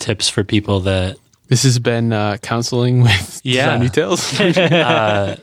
Tips 0.02 0.28
for 0.30 0.44
people 0.44 0.80
that 0.82 1.18
This 1.48 1.64
has 1.64 1.78
been 1.80 2.12
uh, 2.12 2.38
counseling 2.42 3.02
with 3.04 3.40
Yeah. 3.44 3.66
design 3.66 3.82
details. 3.82 4.40
uh, 4.58 5.38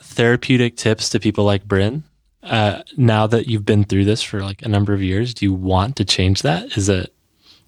therapeutic 0.00 0.76
tips 0.76 1.08
to 1.10 1.20
people 1.20 1.44
like 1.44 1.64
Bryn. 1.64 2.02
Uh, 2.42 2.82
now 2.96 3.26
that 3.26 3.46
you've 3.46 3.64
been 3.64 3.84
through 3.84 4.04
this 4.04 4.22
for 4.22 4.40
like 4.42 4.62
a 4.62 4.68
number 4.68 4.92
of 4.92 5.02
years, 5.02 5.32
do 5.34 5.44
you 5.44 5.52
want 5.52 5.96
to 5.96 6.04
change 6.04 6.42
that? 6.42 6.76
Is 6.76 6.88
it 6.88 7.12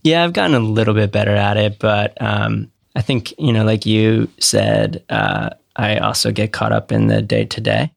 Yeah, 0.02 0.24
I've 0.24 0.32
gotten 0.32 0.54
a 0.54 0.60
little 0.60 0.94
bit 0.94 1.12
better 1.12 1.30
at 1.34 1.56
it, 1.56 1.78
but 1.78 2.20
um, 2.20 2.70
I 2.96 3.02
think 3.02 3.32
you 3.38 3.52
know, 3.52 3.64
like 3.64 3.86
you 3.86 4.28
said, 4.38 5.02
uh, 5.10 5.50
I 5.76 5.98
also 5.98 6.32
get 6.32 6.52
caught 6.52 6.72
up 6.72 6.90
in 6.90 7.06
the 7.08 7.20
day 7.22 7.44
to 7.44 7.60
day, 7.60 7.92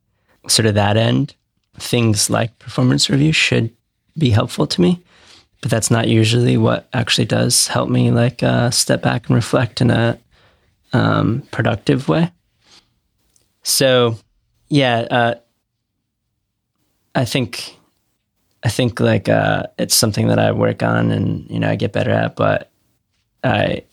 sort 0.47 0.65
of 0.67 0.75
that 0.75 0.97
end. 0.97 1.33
Things 1.79 2.29
like 2.29 2.57
performance 2.59 3.09
review 3.09 3.31
should 3.31 3.71
be 4.17 4.29
helpful 4.31 4.65
to 4.67 4.81
me, 4.81 4.99
but 5.61 5.71
that's 5.71 5.89
not 5.91 6.07
usually 6.07 6.57
what 6.57 6.87
actually 6.93 7.25
does 7.25 7.67
help 7.67 7.89
me 7.89 8.11
like 8.11 8.43
uh, 8.43 8.69
step 8.71 9.01
back 9.01 9.27
and 9.27 9.35
reflect 9.35 9.81
in 9.81 9.89
a 9.91 10.17
um, 10.93 11.43
productive 11.51 12.07
way. 12.07 12.31
So, 13.63 14.17
yeah, 14.69 14.99
uh, 15.11 15.35
I 17.15 17.25
think 17.25 17.75
I 18.63 18.69
think 18.69 18.99
like 18.99 19.27
uh, 19.29 19.63
it's 19.77 19.95
something 19.95 20.27
that 20.27 20.39
I 20.39 20.51
work 20.51 20.83
on 20.83 21.11
and 21.11 21.49
you 21.49 21.59
know 21.59 21.69
I 21.69 21.75
get 21.75 21.91
better 21.93 22.11
at, 22.11 22.35
but 22.35 22.71
I 23.43 23.83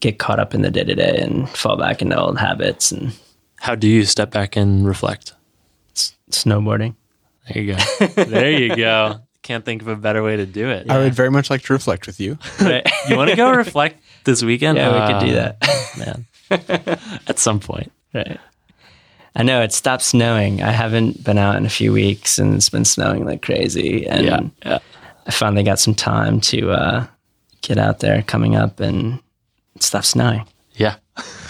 get 0.00 0.18
caught 0.18 0.38
up 0.38 0.54
in 0.54 0.62
the 0.62 0.70
day 0.70 0.84
to 0.84 0.94
day 0.94 1.18
and 1.20 1.48
fall 1.50 1.76
back 1.76 2.00
into 2.00 2.18
old 2.18 2.38
habits 2.38 2.90
and 2.92 3.12
How 3.60 3.74
do 3.74 3.86
you 3.88 4.04
step 4.04 4.30
back 4.30 4.56
and 4.56 4.86
reflect? 4.86 5.34
s- 5.94 6.14
snowboarding. 6.30 6.94
There 7.48 7.62
you 7.62 7.74
go. 7.74 8.06
there 8.24 8.50
you 8.50 8.76
go. 8.76 9.20
Can't 9.50 9.64
think 9.64 9.82
of 9.82 9.88
a 9.88 9.96
better 9.96 10.22
way 10.22 10.36
to 10.36 10.46
do 10.46 10.68
it. 10.70 10.88
I 10.88 10.98
would 10.98 11.12
very 11.12 11.28
much 11.28 11.50
like 11.50 11.62
to 11.62 11.72
reflect 11.72 12.06
with 12.06 12.20
you. 12.20 12.38
Right? 12.60 12.88
You 13.08 13.16
want 13.16 13.30
to 13.30 13.36
go 13.36 13.50
reflect 13.50 14.00
this 14.22 14.44
weekend? 14.44 14.78
yeah, 14.78 14.92
we 15.08 15.12
could 15.12 15.26
do 15.26 15.36
Uh, 15.36 15.52
that. 15.58 16.26
man. 16.78 17.18
At 17.26 17.40
some 17.40 17.58
point. 17.58 17.90
right. 18.14 18.38
I 19.34 19.42
know 19.42 19.60
it 19.62 19.72
stopped 19.72 20.04
snowing. 20.04 20.62
I 20.62 20.70
haven't 20.70 21.24
been 21.24 21.36
out 21.36 21.56
in 21.56 21.66
a 21.66 21.68
few 21.68 21.92
weeks, 21.92 22.38
and 22.38 22.54
it's 22.54 22.68
been 22.68 22.84
snowing 22.84 23.24
like 23.24 23.42
crazy. 23.42 24.06
And 24.06 24.24
Yeah. 24.24 24.40
Yeah. 24.64 24.78
I 25.26 25.30
finally 25.32 25.64
got 25.64 25.80
some 25.80 25.96
time 25.96 26.40
to 26.42 26.70
uh, 26.70 27.06
get 27.62 27.76
out 27.76 27.98
there 27.98 28.22
coming 28.22 28.54
up, 28.54 28.78
and 28.78 29.18
it 29.74 29.82
stopped 29.82 30.06
snowing. 30.06 30.46
Yeah. 30.76 30.94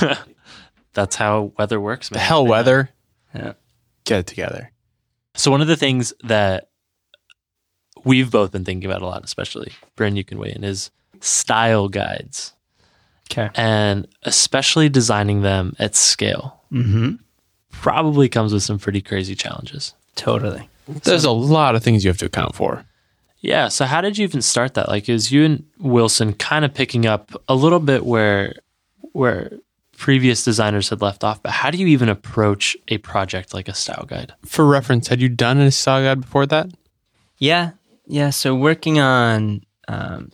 That's 0.94 1.16
how 1.16 1.52
weather 1.58 1.78
works, 1.78 2.10
man. 2.10 2.16
The 2.16 2.22
hell 2.24 2.46
weather. 2.46 2.88
Yeah. 3.34 3.52
Get 4.04 4.20
it 4.20 4.26
together. 4.26 4.72
So 5.34 5.50
one 5.50 5.60
of 5.60 5.66
the 5.66 5.76
things 5.76 6.14
that 6.24 6.69
we've 8.04 8.30
both 8.30 8.52
been 8.52 8.64
thinking 8.64 8.90
about 8.90 9.02
a 9.02 9.06
lot, 9.06 9.24
especially 9.24 9.72
Bryn, 9.96 10.16
you 10.16 10.24
can 10.24 10.38
weigh 10.38 10.52
in, 10.54 10.64
is 10.64 10.90
style 11.20 11.88
guides 11.88 12.52
Okay. 13.30 13.48
and 13.54 14.08
especially 14.24 14.88
designing 14.88 15.42
them 15.42 15.74
at 15.78 15.94
scale 15.94 16.56
Mm-hmm. 16.72 17.16
probably 17.72 18.28
comes 18.28 18.52
with 18.52 18.62
some 18.62 18.78
pretty 18.78 19.00
crazy 19.00 19.34
challenges. 19.34 19.94
Totally. 20.14 20.68
There's 20.86 21.24
a 21.24 21.30
lot 21.30 21.74
of 21.74 21.82
things 21.82 22.04
you 22.04 22.10
have 22.10 22.18
to 22.18 22.26
account 22.26 22.54
for. 22.54 22.84
Yeah. 23.40 23.68
So 23.68 23.86
how 23.86 24.00
did 24.00 24.18
you 24.18 24.24
even 24.24 24.42
start 24.42 24.74
that? 24.74 24.88
Like, 24.88 25.08
is 25.08 25.32
you 25.32 25.44
and 25.44 25.64
Wilson 25.78 26.32
kind 26.34 26.64
of 26.64 26.74
picking 26.74 27.06
up 27.06 27.32
a 27.48 27.54
little 27.54 27.80
bit 27.80 28.04
where 28.04 28.54
where 29.12 29.50
previous 29.96 30.44
designers 30.44 30.90
had 30.90 31.00
left 31.00 31.24
off? 31.24 31.42
But 31.42 31.52
how 31.52 31.70
do 31.70 31.78
you 31.78 31.86
even 31.88 32.08
approach 32.08 32.76
a 32.88 32.98
project 32.98 33.54
like 33.54 33.66
a 33.68 33.74
style 33.74 34.04
guide? 34.06 34.34
For 34.46 34.64
reference, 34.66 35.08
had 35.08 35.20
you 35.20 35.28
done 35.28 35.58
a 35.58 35.70
style 35.70 36.02
guide 36.02 36.20
before 36.20 36.46
that? 36.46 36.70
Yeah, 37.38 37.70
yeah. 38.10 38.30
So 38.30 38.54
working 38.54 38.98
on 38.98 39.62
um, 39.88 40.32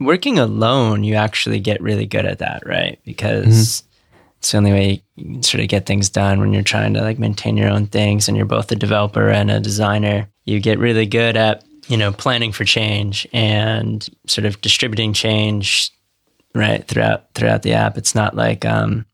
working 0.00 0.38
alone, 0.38 1.04
you 1.04 1.14
actually 1.14 1.60
get 1.60 1.82
really 1.82 2.06
good 2.06 2.26
at 2.26 2.38
that, 2.38 2.62
right? 2.64 2.98
Because 3.04 3.82
it's 4.38 4.52
the 4.52 4.58
only 4.58 4.72
way 4.72 5.02
you 5.16 5.24
can 5.24 5.42
sort 5.42 5.62
of 5.62 5.68
get 5.68 5.86
things 5.86 6.08
done 6.08 6.40
when 6.40 6.52
you're 6.52 6.62
trying 6.62 6.94
to 6.94 7.00
like 7.00 7.18
maintain 7.18 7.56
your 7.56 7.70
own 7.70 7.86
things, 7.86 8.28
and 8.28 8.36
you're 8.36 8.46
both 8.46 8.70
a 8.70 8.76
developer 8.76 9.28
and 9.28 9.50
a 9.50 9.60
designer. 9.60 10.28
You 10.44 10.60
get 10.60 10.78
really 10.78 11.06
good 11.06 11.36
at 11.36 11.64
you 11.88 11.96
know 11.96 12.12
planning 12.12 12.52
for 12.52 12.64
change 12.64 13.26
and 13.32 14.06
sort 14.26 14.46
of 14.46 14.60
distributing 14.60 15.12
change 15.12 15.90
right 16.54 16.86
throughout 16.86 17.34
throughout 17.34 17.62
the 17.62 17.72
app. 17.72 17.98
It's 17.98 18.14
not 18.14 18.36
like 18.36 18.64
um, 18.64 19.06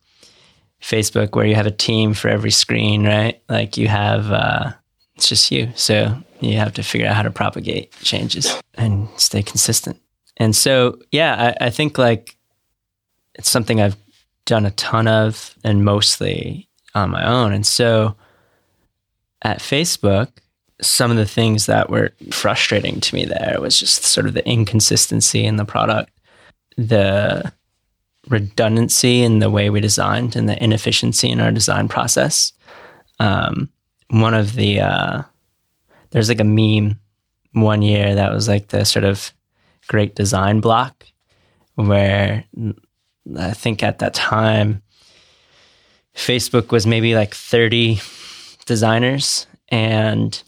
Facebook 0.83 1.35
where 1.35 1.47
you 1.47 1.55
have 1.55 1.67
a 1.67 1.71
team 1.71 2.13
for 2.13 2.29
every 2.29 2.51
screen, 2.51 3.07
right? 3.07 3.43
Like 3.49 3.77
you 3.77 3.89
have. 3.89 4.31
Uh, 4.31 4.73
it's 5.17 5.29
just 5.29 5.51
you. 5.51 5.69
So 5.75 6.17
you 6.41 6.57
have 6.59 6.75
to 6.75 6.83
figure 6.83 7.07
out 7.07 7.17
how 7.17 7.23
to 7.23 7.31
propagate 7.31 7.93
changes 8.03 8.55
and 8.75 9.09
stay 9.17 9.43
consistent. 9.43 10.01
And 10.37 10.57
so, 10.57 10.99
yeah, 11.13 11.55
I, 11.61 11.67
I 11.67 11.71
think 11.71 11.99
like 11.99 12.37
it's 13.35 13.51
something 13.51 13.81
I've 13.81 13.97
done 14.47 14.67
a 14.67 14.71
ton 14.73 15.07
of 15.07 15.55
and 15.63 15.85
mostly 15.85 16.69
on 16.95 17.11
my 17.11 17.25
own. 17.25 17.53
And 17.53 17.67
so 17.67 18.17
at 19.43 19.59
Facebook, 19.59 20.29
some 20.81 21.11
of 21.11 21.17
the 21.17 21.27
things 21.27 21.67
that 21.67 21.91
were 21.91 22.13
frustrating 22.31 23.01
to 23.01 23.15
me 23.15 23.25
there 23.25 23.59
was 23.61 23.79
just 23.79 24.03
sort 24.03 24.27
of 24.27 24.35
the 24.35 24.47
inconsistency 24.49 25.45
in 25.45 25.57
the 25.57 25.65
product, 25.65 26.11
the 26.77 27.53
redundancy 28.29 29.23
in 29.23 29.39
the 29.41 29.51
way 29.51 29.71
we 29.71 29.81
designed, 29.81 30.37
and 30.37 30.49
the 30.49 30.63
inefficiency 30.63 31.29
in 31.29 31.41
our 31.41 31.53
design 31.53 31.89
process. 31.89 32.53
Um, 33.19 33.71
one 34.09 34.35
of 34.35 34.55
the 34.55 34.81
uh, 34.81 35.23
there's 36.11 36.29
like 36.29 36.41
a 36.41 36.45
meme 36.45 36.99
one 37.53 37.83
year 37.83 38.15
that 38.15 38.33
was 38.33 38.49
like 38.49 38.69
the 38.69 38.85
sort 38.85 39.05
of 39.05 39.33
great 39.89 40.15
design 40.15 40.61
block 40.61 41.05
where 41.75 42.45
I 43.39 43.53
think 43.53 43.83
at 43.83 43.99
that 44.01 44.15
time 44.15 44.83
Facebook 46.15 46.71
was 46.71 46.87
maybe 46.87 47.15
like 47.15 47.35
30 47.35 48.01
designers 48.67 49.47
and 49.69 50.43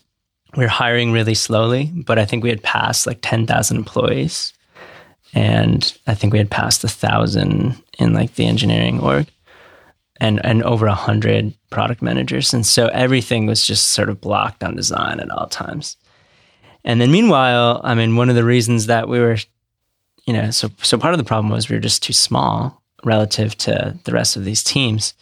we 0.57 0.65
were 0.65 0.69
hiring 0.69 1.13
really 1.13 1.35
slowly, 1.35 1.91
but 1.95 2.19
I 2.19 2.25
think 2.25 2.43
we 2.45 2.51
had 2.51 2.63
passed 2.63 3.07
like 3.07 3.19
10,000 3.23 3.77
employees 3.77 4.53
and 5.35 5.97
I 6.07 6.15
think 6.15 6.33
we 6.33 6.39
had 6.39 6.51
passed 6.51 6.85
a 6.85 6.89
thousand 6.89 7.83
in 7.99 8.13
like 8.13 8.35
the 8.35 8.47
engineering 8.47 9.01
org 9.01 9.29
and 10.21 10.45
and 10.45 10.63
over 10.63 10.87
a 10.87 10.95
hundred 10.95 11.55
product 11.71 12.03
managers, 12.03 12.53
and 12.55 12.67
so 12.67 12.87
everything 12.89 13.47
was 13.47 13.67
just 13.67 13.89
sort 13.89 14.09
of 14.09 14.21
blocked 14.21 14.63
on 14.63 14.77
design 14.77 15.21
at 15.21 15.31
all 15.31 15.47
times. 15.47 15.97
And 16.85 17.01
then 17.01 17.11
meanwhile, 17.13 17.81
I 17.85 17.95
mean, 17.95 18.17
one 18.17 18.29
of 18.29 18.35
the 18.35 18.45
reasons 18.45 18.87
that 18.87 19.09
we 19.09 19.21
were, 19.21 19.37
you 20.27 20.33
know, 20.33 20.51
so 20.51 20.71
so 20.83 20.99
part 20.99 21.15
of 21.15 21.19
the 21.19 21.25
problem 21.25 21.51
was 21.51 21.69
we 21.69 21.77
were 21.77 21.81
just 21.81 22.03
too 22.03 22.13
small 22.13 22.83
relative 23.05 23.57
to 23.59 23.99
the 24.05 24.13
rest 24.13 24.37
of 24.37 24.45
these 24.45 24.63
teams, 24.63 25.15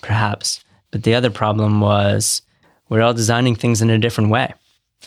perhaps. 0.00 0.64
But 0.90 1.04
the 1.04 1.14
other 1.14 1.30
problem 1.30 1.80
was 1.80 2.42
we're 2.88 3.02
all 3.02 3.14
designing 3.14 3.54
things 3.54 3.80
in 3.80 3.90
a 3.90 3.98
different 3.98 4.30
way. 4.30 4.52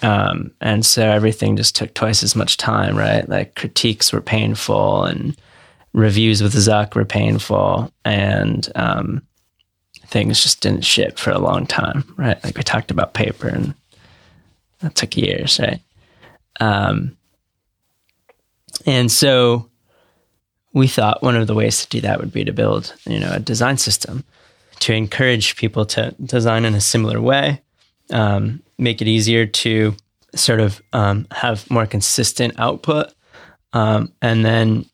Um, 0.01 0.51
and 0.59 0.85
so 0.85 1.09
everything 1.09 1.55
just 1.55 1.75
took 1.75 1.93
twice 1.93 2.23
as 2.23 2.35
much 2.35 2.57
time, 2.57 2.97
right? 2.97 3.27
Like 3.27 3.55
critiques 3.55 4.11
were 4.11 4.21
painful 4.21 5.03
and 5.03 5.37
reviews 5.93 6.41
with 6.41 6.53
Zuck 6.53 6.95
were 6.95 7.05
painful 7.05 7.91
and 8.03 8.67
um, 8.75 9.21
things 10.07 10.41
just 10.41 10.61
didn't 10.61 10.85
ship 10.85 11.17
for 11.17 11.31
a 11.31 11.39
long 11.39 11.65
time, 11.65 12.03
right? 12.17 12.43
Like 12.43 12.57
we 12.57 12.63
talked 12.63 12.91
about 12.91 13.13
paper 13.13 13.47
and 13.47 13.73
that 14.79 14.95
took 14.95 15.15
years, 15.15 15.59
right? 15.59 15.81
Um, 16.59 17.17
and 18.85 19.11
so 19.11 19.69
we 20.73 20.87
thought 20.87 21.23
one 21.23 21.35
of 21.35 21.47
the 21.47 21.53
ways 21.53 21.81
to 21.83 21.89
do 21.89 22.01
that 22.01 22.19
would 22.19 22.33
be 22.33 22.43
to 22.43 22.51
build, 22.51 22.93
you 23.05 23.19
know, 23.19 23.31
a 23.31 23.39
design 23.39 23.77
system 23.77 24.23
to 24.79 24.93
encourage 24.93 25.55
people 25.55 25.85
to 25.85 26.13
design 26.23 26.65
in 26.65 26.73
a 26.73 26.81
similar 26.81 27.21
way, 27.21 27.61
um, 28.11 28.61
make 28.77 29.01
it 29.01 29.07
easier 29.07 29.45
to 29.45 29.95
sort 30.35 30.59
of 30.59 30.81
um, 30.91 31.27
have 31.31 31.69
more 31.69 31.85
consistent 31.85 32.59
output, 32.59 33.13
um, 33.73 34.11
and 34.21 34.43
then 34.43 34.85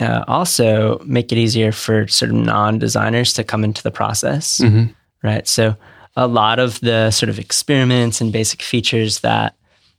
uh, 0.00 0.24
also 0.28 1.00
make 1.04 1.32
it 1.32 1.38
easier 1.38 1.72
for 1.72 2.06
sort 2.08 2.30
of 2.30 2.36
non-designers 2.36 3.32
to 3.34 3.44
come 3.44 3.64
into 3.64 3.82
the 3.82 3.90
process, 3.90 4.60
right? 5.22 5.46
So 5.48 5.76
a 6.16 6.26
lot 6.26 6.58
of 6.58 6.80
the 6.80 7.10
sort 7.10 7.30
of 7.30 7.38
experiments 7.38 8.20
and 8.20 8.32
basic 8.32 8.62
features 8.62 9.20
that 9.20 9.54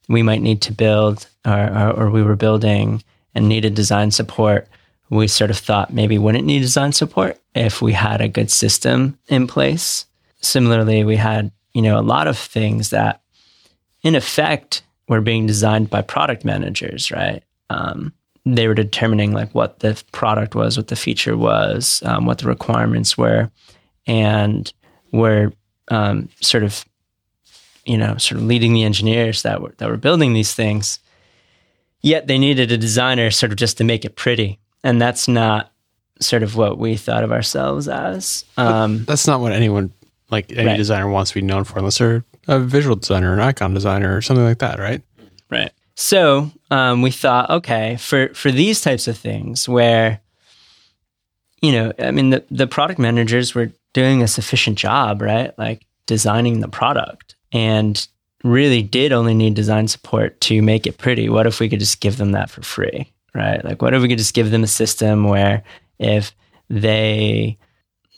we 0.08 0.24
might 0.24 0.42
need 0.42 0.62
to 0.64 0.72
build 0.72 1.28
or, 1.46 1.54
or, 1.54 1.92
or 1.92 2.10
we 2.10 2.24
were 2.24 2.36
building 2.36 3.04
and 3.36 3.48
needed 3.50 3.76
design 3.76 4.12
support, 4.12 4.68
we 5.10 5.28
sort 5.28 5.50
of 5.50 5.58
thought 5.58 5.94
maybe 5.94 6.18
wouldn't 6.18 6.46
need 6.46 6.62
design 6.62 6.92
support 6.92 7.40
if 7.56 7.82
we 7.82 7.94
had 7.94 8.22
a 8.22 8.28
good 8.28 8.52
system 8.52 9.18
in 9.28 9.48
place. 9.48 10.06
Similarly, 10.42 11.04
we 11.04 11.16
had, 11.16 11.52
you 11.74 11.82
know, 11.82 12.00
a 12.00 12.02
lot 12.02 12.28
of 12.28 12.38
things 12.38 12.90
that 12.90 13.22
in 14.04 14.16
effect 14.16 14.84
were 15.08 15.22
being 15.22 15.48
designed 15.48 15.90
by 15.90 16.02
product 16.02 16.46
managers, 16.46 17.12
right? 17.12 17.44
Um, 17.70 18.14
they 18.56 18.68
were 18.68 18.74
determining 18.74 19.34
like 19.34 19.54
what 19.54 19.80
the 19.80 20.02
product 20.12 20.56
was, 20.56 20.78
what 20.78 20.88
the 20.88 20.96
feature 20.96 21.36
was, 21.38 22.02
um, 22.06 22.26
what 22.26 22.38
the 22.40 22.48
requirements 22.48 23.18
were, 23.18 23.50
and 24.06 24.72
were 25.12 25.52
um, 25.90 26.30
sort 26.42 26.64
of, 26.64 26.86
you 27.86 27.98
know, 27.98 28.18
sort 28.18 28.40
of 28.40 28.46
leading 28.48 28.74
the 28.74 28.84
engineers 28.84 29.42
that 29.44 29.62
were 29.62 29.74
that 29.78 29.90
were 29.90 29.98
building 29.98 30.34
these 30.34 30.54
things. 30.54 31.00
Yet 32.02 32.28
they 32.28 32.38
needed 32.38 32.72
a 32.72 32.78
designer 32.78 33.32
sort 33.32 33.52
of 33.52 33.58
just 33.58 33.78
to 33.80 33.84
make 33.84 34.06
it 34.06 34.16
pretty, 34.16 34.60
and 34.84 35.02
that's 35.02 35.28
not 35.28 35.72
sort 36.20 36.44
of 36.44 36.56
what 36.56 36.78
we 36.78 36.96
thought 36.96 37.24
of 37.24 37.32
ourselves 37.32 37.88
as. 37.88 38.44
Um, 38.58 39.04
That's 39.06 39.28
not 39.28 39.40
what 39.40 39.52
anyone, 39.52 39.92
like 40.32 40.52
any 40.52 40.68
Right. 40.70 40.78
designer, 40.78 41.08
wants 41.10 41.32
to 41.32 41.36
be 41.36 41.46
known 41.46 41.64
for, 41.64 41.78
unless 41.80 41.98
they're 42.00 42.24
a 42.48 42.60
visual 42.60 42.96
designer, 42.96 43.34
an 43.34 43.40
icon 43.40 43.74
designer, 43.74 44.16
or 44.16 44.22
something 44.22 44.44
like 44.46 44.60
that, 44.60 44.80
right? 44.80 45.02
Right. 45.50 45.72
So 46.00 46.52
um, 46.70 47.02
we 47.02 47.10
thought, 47.10 47.50
okay, 47.50 47.98
for 47.98 48.30
for 48.36 48.52
these 48.52 48.82
types 48.82 49.08
of 49.08 49.18
things 49.18 49.68
where 49.68 50.22
you 51.62 51.72
know, 51.72 51.92
I 51.98 52.12
mean, 52.12 52.30
the, 52.30 52.46
the 52.52 52.68
product 52.68 53.00
managers 53.00 53.56
were 53.56 53.72
doing 53.94 54.22
a 54.22 54.28
sufficient 54.28 54.78
job, 54.78 55.24
right? 55.24 55.58
Like 55.58 55.88
designing 56.06 56.60
the 56.60 56.68
product 56.68 57.36
and 57.52 58.08
really 58.44 58.84
did 58.84 59.12
only 59.12 59.34
need 59.34 59.56
design 59.56 59.88
support 59.88 60.40
to 60.42 60.62
make 60.62 60.86
it 60.86 61.00
pretty. 61.00 61.30
What 61.30 61.48
if 61.48 61.60
we 61.60 61.68
could 61.68 61.80
just 61.80 62.00
give 62.00 62.18
them 62.18 62.34
that 62.34 62.52
for 62.52 62.62
free, 62.62 63.12
right? 63.34 63.66
Like, 63.66 63.82
what 63.82 63.96
if 63.96 64.04
we 64.04 64.08
could 64.08 64.20
just 64.20 64.36
give 64.36 64.52
them 64.52 64.64
a 64.64 64.68
system 64.68 65.24
where 65.24 65.64
if 65.98 66.32
they, 66.70 67.58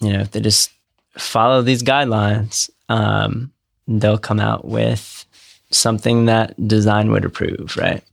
you 0.02 0.12
know, 0.12 0.20
if 0.20 0.32
they 0.32 0.42
just 0.42 0.72
follow 1.18 1.62
these 1.62 1.82
guidelines, 1.82 2.70
um, 2.90 3.54
they'll 3.88 4.18
come 4.18 4.42
out 4.42 4.66
with 4.66 5.26
something 5.72 6.26
that 6.26 6.68
design 6.68 7.12
would 7.12 7.26
approve, 7.26 7.76
right? 7.78 8.04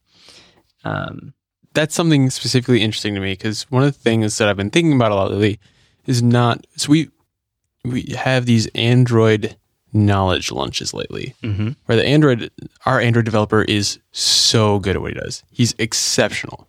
Um, 0.84 1.34
That's 1.74 1.94
something 1.94 2.30
specifically 2.30 2.82
interesting 2.82 3.14
to 3.14 3.20
me 3.20 3.32
because 3.32 3.64
one 3.70 3.82
of 3.82 3.92
the 3.92 3.98
things 3.98 4.38
that 4.38 4.48
I've 4.48 4.56
been 4.56 4.70
thinking 4.70 4.94
about 4.94 5.12
a 5.12 5.14
lot 5.14 5.30
lately 5.30 5.58
is 6.06 6.22
not 6.22 6.66
so 6.76 6.90
we 6.90 7.10
we 7.84 8.14
have 8.16 8.46
these 8.46 8.66
Android 8.68 9.56
knowledge 9.92 10.52
lunches 10.52 10.92
lately, 10.92 11.34
mm-hmm. 11.42 11.70
where 11.86 11.96
the 11.96 12.06
Android 12.06 12.50
our 12.84 13.00
Android 13.00 13.24
developer 13.24 13.62
is 13.62 13.98
so 14.12 14.78
good 14.78 14.96
at 14.96 15.02
what 15.02 15.12
he 15.12 15.18
does. 15.18 15.42
He's 15.50 15.74
exceptional, 15.78 16.68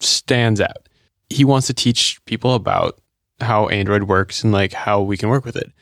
stands 0.00 0.60
out. 0.60 0.88
He 1.30 1.44
wants 1.44 1.66
to 1.66 1.74
teach 1.74 2.24
people 2.24 2.54
about 2.54 3.00
how 3.40 3.68
Android 3.68 4.04
works 4.04 4.44
and 4.44 4.52
like 4.52 4.72
how 4.72 5.00
we 5.00 5.16
can 5.16 5.28
work 5.28 5.44
with 5.44 5.56
it. 5.56 5.72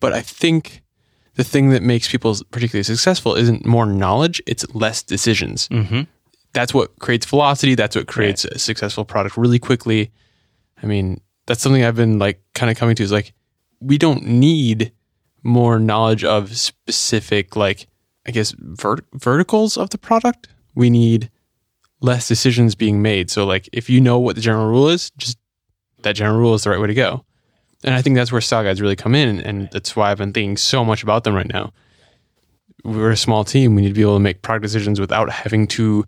But 0.00 0.12
I 0.12 0.20
think 0.20 0.82
the 1.36 1.44
thing 1.44 1.68
that 1.70 1.82
makes 1.82 2.10
people 2.10 2.36
particularly 2.50 2.82
successful 2.82 3.34
isn't 3.34 3.64
more 3.64 3.86
knowledge; 3.86 4.42
it's 4.46 4.66
less 4.74 5.02
decisions. 5.02 5.68
Mm-hmm. 5.68 6.02
That's 6.52 6.74
what 6.74 6.98
creates 6.98 7.26
velocity. 7.26 7.74
That's 7.74 7.94
what 7.94 8.06
creates 8.06 8.44
right. 8.44 8.54
a 8.54 8.58
successful 8.58 9.04
product 9.04 9.36
really 9.36 9.58
quickly. 9.58 10.10
I 10.82 10.86
mean, 10.86 11.20
that's 11.46 11.62
something 11.62 11.84
I've 11.84 11.96
been 11.96 12.18
like 12.18 12.42
kind 12.54 12.70
of 12.70 12.76
coming 12.76 12.96
to 12.96 13.02
is 13.02 13.12
like 13.12 13.32
we 13.80 13.98
don't 13.98 14.26
need 14.26 14.92
more 15.42 15.78
knowledge 15.78 16.24
of 16.24 16.56
specific 16.56 17.54
like 17.54 17.86
I 18.26 18.30
guess 18.30 18.54
vert- 18.58 19.06
verticals 19.14 19.76
of 19.76 19.90
the 19.90 19.98
product. 19.98 20.48
We 20.74 20.90
need 20.90 21.30
less 22.00 22.26
decisions 22.26 22.74
being 22.74 23.02
made. 23.02 23.30
So 23.30 23.44
like 23.44 23.68
if 23.72 23.90
you 23.90 24.00
know 24.00 24.18
what 24.18 24.34
the 24.34 24.42
general 24.42 24.66
rule 24.66 24.88
is, 24.88 25.10
just 25.18 25.38
that 26.02 26.14
general 26.14 26.38
rule 26.38 26.54
is 26.54 26.64
the 26.64 26.70
right 26.70 26.80
way 26.80 26.86
to 26.86 26.94
go. 26.94 27.25
And 27.84 27.94
I 27.94 28.02
think 28.02 28.16
that's 28.16 28.32
where 28.32 28.40
style 28.40 28.64
guides 28.64 28.80
really 28.80 28.96
come 28.96 29.14
in. 29.14 29.40
And 29.40 29.68
that's 29.70 29.94
why 29.94 30.10
I've 30.10 30.18
been 30.18 30.32
thinking 30.32 30.56
so 30.56 30.84
much 30.84 31.02
about 31.02 31.24
them 31.24 31.34
right 31.34 31.48
now. 31.48 31.72
We're 32.84 33.10
a 33.10 33.16
small 33.16 33.44
team. 33.44 33.74
We 33.74 33.82
need 33.82 33.88
to 33.88 33.94
be 33.94 34.02
able 34.02 34.16
to 34.16 34.20
make 34.20 34.42
product 34.42 34.62
decisions 34.62 35.00
without 35.00 35.30
having 35.30 35.66
to 35.68 36.04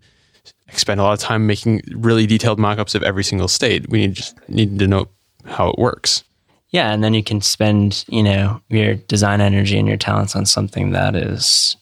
spend 0.71 0.99
a 0.99 1.03
lot 1.03 1.13
of 1.13 1.19
time 1.19 1.47
making 1.47 1.81
really 1.91 2.25
detailed 2.25 2.59
mock-ups 2.59 2.95
of 2.95 3.03
every 3.03 3.23
single 3.23 3.47
state. 3.47 3.89
We 3.89 3.99
need 3.99 4.13
just 4.13 4.37
need 4.49 4.79
to 4.79 4.87
know 4.87 5.07
how 5.45 5.69
it 5.69 5.77
works. 5.77 6.23
Yeah, 6.69 6.91
and 6.93 7.03
then 7.03 7.13
you 7.13 7.23
can 7.23 7.41
spend, 7.41 8.05
you 8.07 8.21
know, 8.21 8.61
your 8.69 8.95
design 8.95 9.41
energy 9.41 9.77
and 9.77 9.87
your 9.87 9.97
talents 9.97 10.35
on 10.35 10.45
something 10.45 10.91
that 10.91 11.15
is 11.15 11.75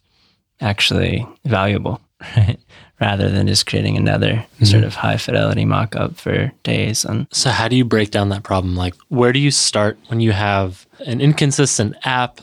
actually 0.61 1.27
valuable, 1.43 1.99
right? 2.38 2.57
Rather 3.00 3.30
than 3.30 3.48
just 3.48 3.66
creating 3.66 3.98
another 3.98 4.34
mm-hmm. 4.34 4.66
sort 4.66 4.84
of 4.84 4.95
high 4.95 5.18
fidelity 5.18 5.66
mock 5.66 5.95
up 5.95 6.18
for 6.18 6.52
days. 6.64 7.06
And 7.06 7.28
so, 7.32 7.50
how 7.50 7.68
do 7.68 7.76
you 7.76 7.86
break 7.86 8.12
down 8.12 8.30
that 8.30 8.43
problem? 8.43 8.76
Like, 8.76 8.95
where 9.10 9.34
do 9.34 9.39
you 9.39 9.52
start 9.52 9.98
when 10.08 10.20
you 10.20 10.32
have 10.32 10.86
an 11.06 11.22
inconsistent 11.22 11.95
app? 12.04 12.41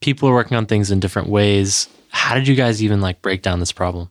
People 0.00 0.28
are 0.28 0.34
working 0.34 0.56
on 0.56 0.66
things 0.66 0.90
in 0.90 1.00
different 1.00 1.28
ways. 1.28 1.88
How 2.10 2.34
did 2.34 2.46
you 2.46 2.54
guys 2.54 2.82
even 2.82 3.00
like 3.00 3.22
break 3.22 3.42
down 3.42 3.60
this 3.60 3.72
problem? 3.72 4.08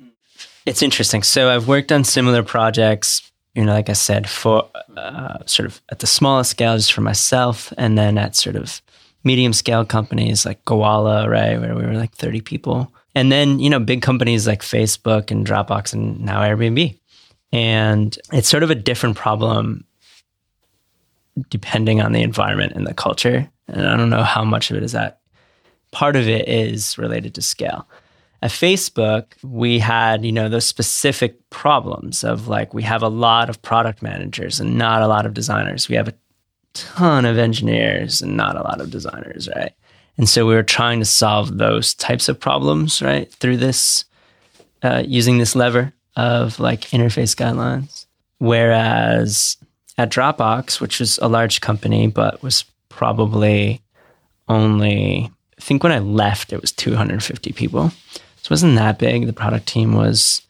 It's 0.66 0.82
interesting. 0.82 1.24
So, 1.24 1.50
I've 1.50 1.68
worked 1.68 1.92
on 1.92 2.04
similar 2.04 2.44
projects. 2.44 3.30
You 3.54 3.66
know, 3.66 3.74
like 3.74 3.90
I 3.90 3.94
said, 3.94 4.28
for 4.28 4.68
uh, 4.98 5.38
sort 5.46 5.68
of 5.68 5.80
at 5.90 6.00
the 6.00 6.08
smallest 6.08 6.52
scale, 6.52 6.76
just 6.76 6.92
for 6.92 7.02
myself, 7.02 7.72
and 7.78 7.98
then 7.98 8.18
at 8.18 8.36
sort 8.36 8.56
of 8.56 8.82
medium 9.24 9.54
scale 9.54 9.86
companies 9.86 10.46
like 10.46 10.64
Gowalla, 10.66 11.30
right, 11.30 11.60
where 11.60 11.76
we 11.76 11.84
were 11.84 11.94
like 11.94 12.14
30 12.14 12.42
people. 12.42 12.92
And 13.16 13.32
then, 13.32 13.60
you 13.60 13.70
know, 13.70 13.80
big 13.80 14.02
companies 14.02 14.48
like 14.48 14.62
Facebook 14.62 15.30
and 15.32 15.46
Dropbox 15.46 15.94
and 15.94 16.20
now 16.22 16.42
Airbnb. 16.42 16.98
And 17.52 18.18
it's 18.32 18.50
sort 18.50 18.64
of 18.64 18.72
a 18.72 18.76
different 18.76 19.16
problem 19.16 19.86
depending 21.50 22.02
on 22.02 22.12
the 22.12 22.22
environment 22.22 22.74
and 22.74 22.86
the 22.86 22.94
culture. 22.94 23.50
And 23.68 23.88
I 23.88 23.96
don't 23.98 24.10
know 24.10 24.24
how 24.24 24.44
much 24.44 24.72
of 24.72 24.78
it 24.78 24.84
is 24.84 24.92
that. 24.92 25.20
Part 25.92 26.16
of 26.16 26.28
it 26.28 26.48
is 26.48 26.98
related 26.98 27.36
to 27.36 27.42
scale. 27.42 27.88
At 28.42 28.52
Facebook, 28.52 29.26
we 29.42 29.80
had, 29.80 30.26
you 30.26 30.32
know, 30.32 30.50
those 30.50 30.66
specific 30.66 31.50
problems 31.50 32.24
of 32.24 32.48
like 32.48 32.74
we 32.74 32.84
have 32.84 33.02
a 33.02 33.08
lot 33.08 33.50
of 33.50 33.62
product 33.62 34.02
managers 34.02 34.60
and 34.60 34.78
not 34.78 35.02
a 35.02 35.08
lot 35.08 35.26
of 35.26 35.34
designers. 35.34 35.88
We 35.88 35.96
have 35.96 36.10
a 36.10 36.14
ton 36.74 37.26
of 37.26 37.38
engineers 37.38 38.22
and 38.22 38.36
not 38.36 38.58
a 38.58 38.64
lot 38.64 38.82
of 38.82 38.90
designers, 38.90 39.48
right? 39.56 39.74
And 40.18 40.30
so 40.30 40.46
we 40.46 40.54
were 40.54 40.64
trying 40.64 41.00
to 41.00 41.06
solve 41.06 41.58
those 41.58 41.94
types 41.94 42.30
of 42.30 42.40
problems, 42.40 43.02
right, 43.02 43.32
through 43.32 43.58
this, 43.58 44.06
uh, 44.84 45.04
using 45.06 45.38
this 45.38 45.56
lever 45.56 45.94
of 46.16 46.60
like 46.60 46.82
interface 46.92 47.36
guidelines. 47.36 48.06
Whereas 48.38 49.58
at 49.98 50.12
Dropbox, 50.12 50.80
which 50.80 51.00
was 51.00 51.18
a 51.20 51.28
large 51.28 51.62
company, 51.62 52.08
but 52.08 52.44
was 52.44 52.66
probably 52.90 53.82
only, 54.48 55.32
I 55.58 55.62
think 55.62 55.84
when 55.84 55.92
I 55.92 56.00
left, 56.00 56.54
it 56.54 56.62
was 56.62 56.72
250 56.72 57.54
people. 57.54 57.90
So 57.90 58.20
it 58.42 58.50
wasn't 58.50 58.76
that 58.76 59.00
big. 59.00 59.26
The 59.26 59.34
product 59.34 59.68
team 59.68 59.94
was 59.94 60.42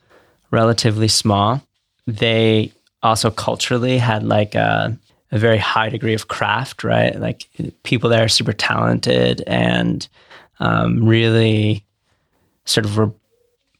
relatively 0.52 1.08
small. 1.08 1.62
They 2.08 2.72
also 3.02 3.30
culturally 3.30 3.98
had 3.98 4.24
like 4.24 4.56
a 4.56 4.98
a 5.34 5.40
very 5.40 5.58
high 5.58 5.90
degree 5.90 6.14
of 6.14 6.28
craft, 6.28 6.84
right? 6.84 7.20
Like 7.20 7.50
people 7.82 8.10
there 8.10 8.24
are 8.24 8.30
super 8.30 8.54
talented 8.54 9.44
and 9.48 10.08
um, 10.60 11.04
really 11.04 11.84
sort 12.66 12.86
of 12.86 12.96
were 12.96 13.12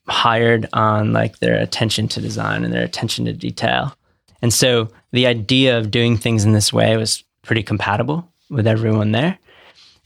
hired 0.08 0.68
on 0.74 1.14
like 1.14 1.38
their 1.38 1.56
attention 1.56 2.08
to 2.08 2.20
design 2.20 2.66
and 2.66 2.74
their 2.74 2.84
attention 2.84 3.26
to 3.26 3.34
detail. 3.34 3.96
And 4.42 4.52
so 4.52 4.90
the 5.12 5.28
idea 5.28 5.78
of 5.78 5.92
doing 5.92 6.18
things 6.18 6.44
in 6.44 6.54
this 6.54 6.74
way 6.74 6.98
was 6.98 7.24
pretty 7.44 7.62
compatible 7.62 8.28
with 8.50 8.66
everyone 8.66 9.12
there. 9.12 9.38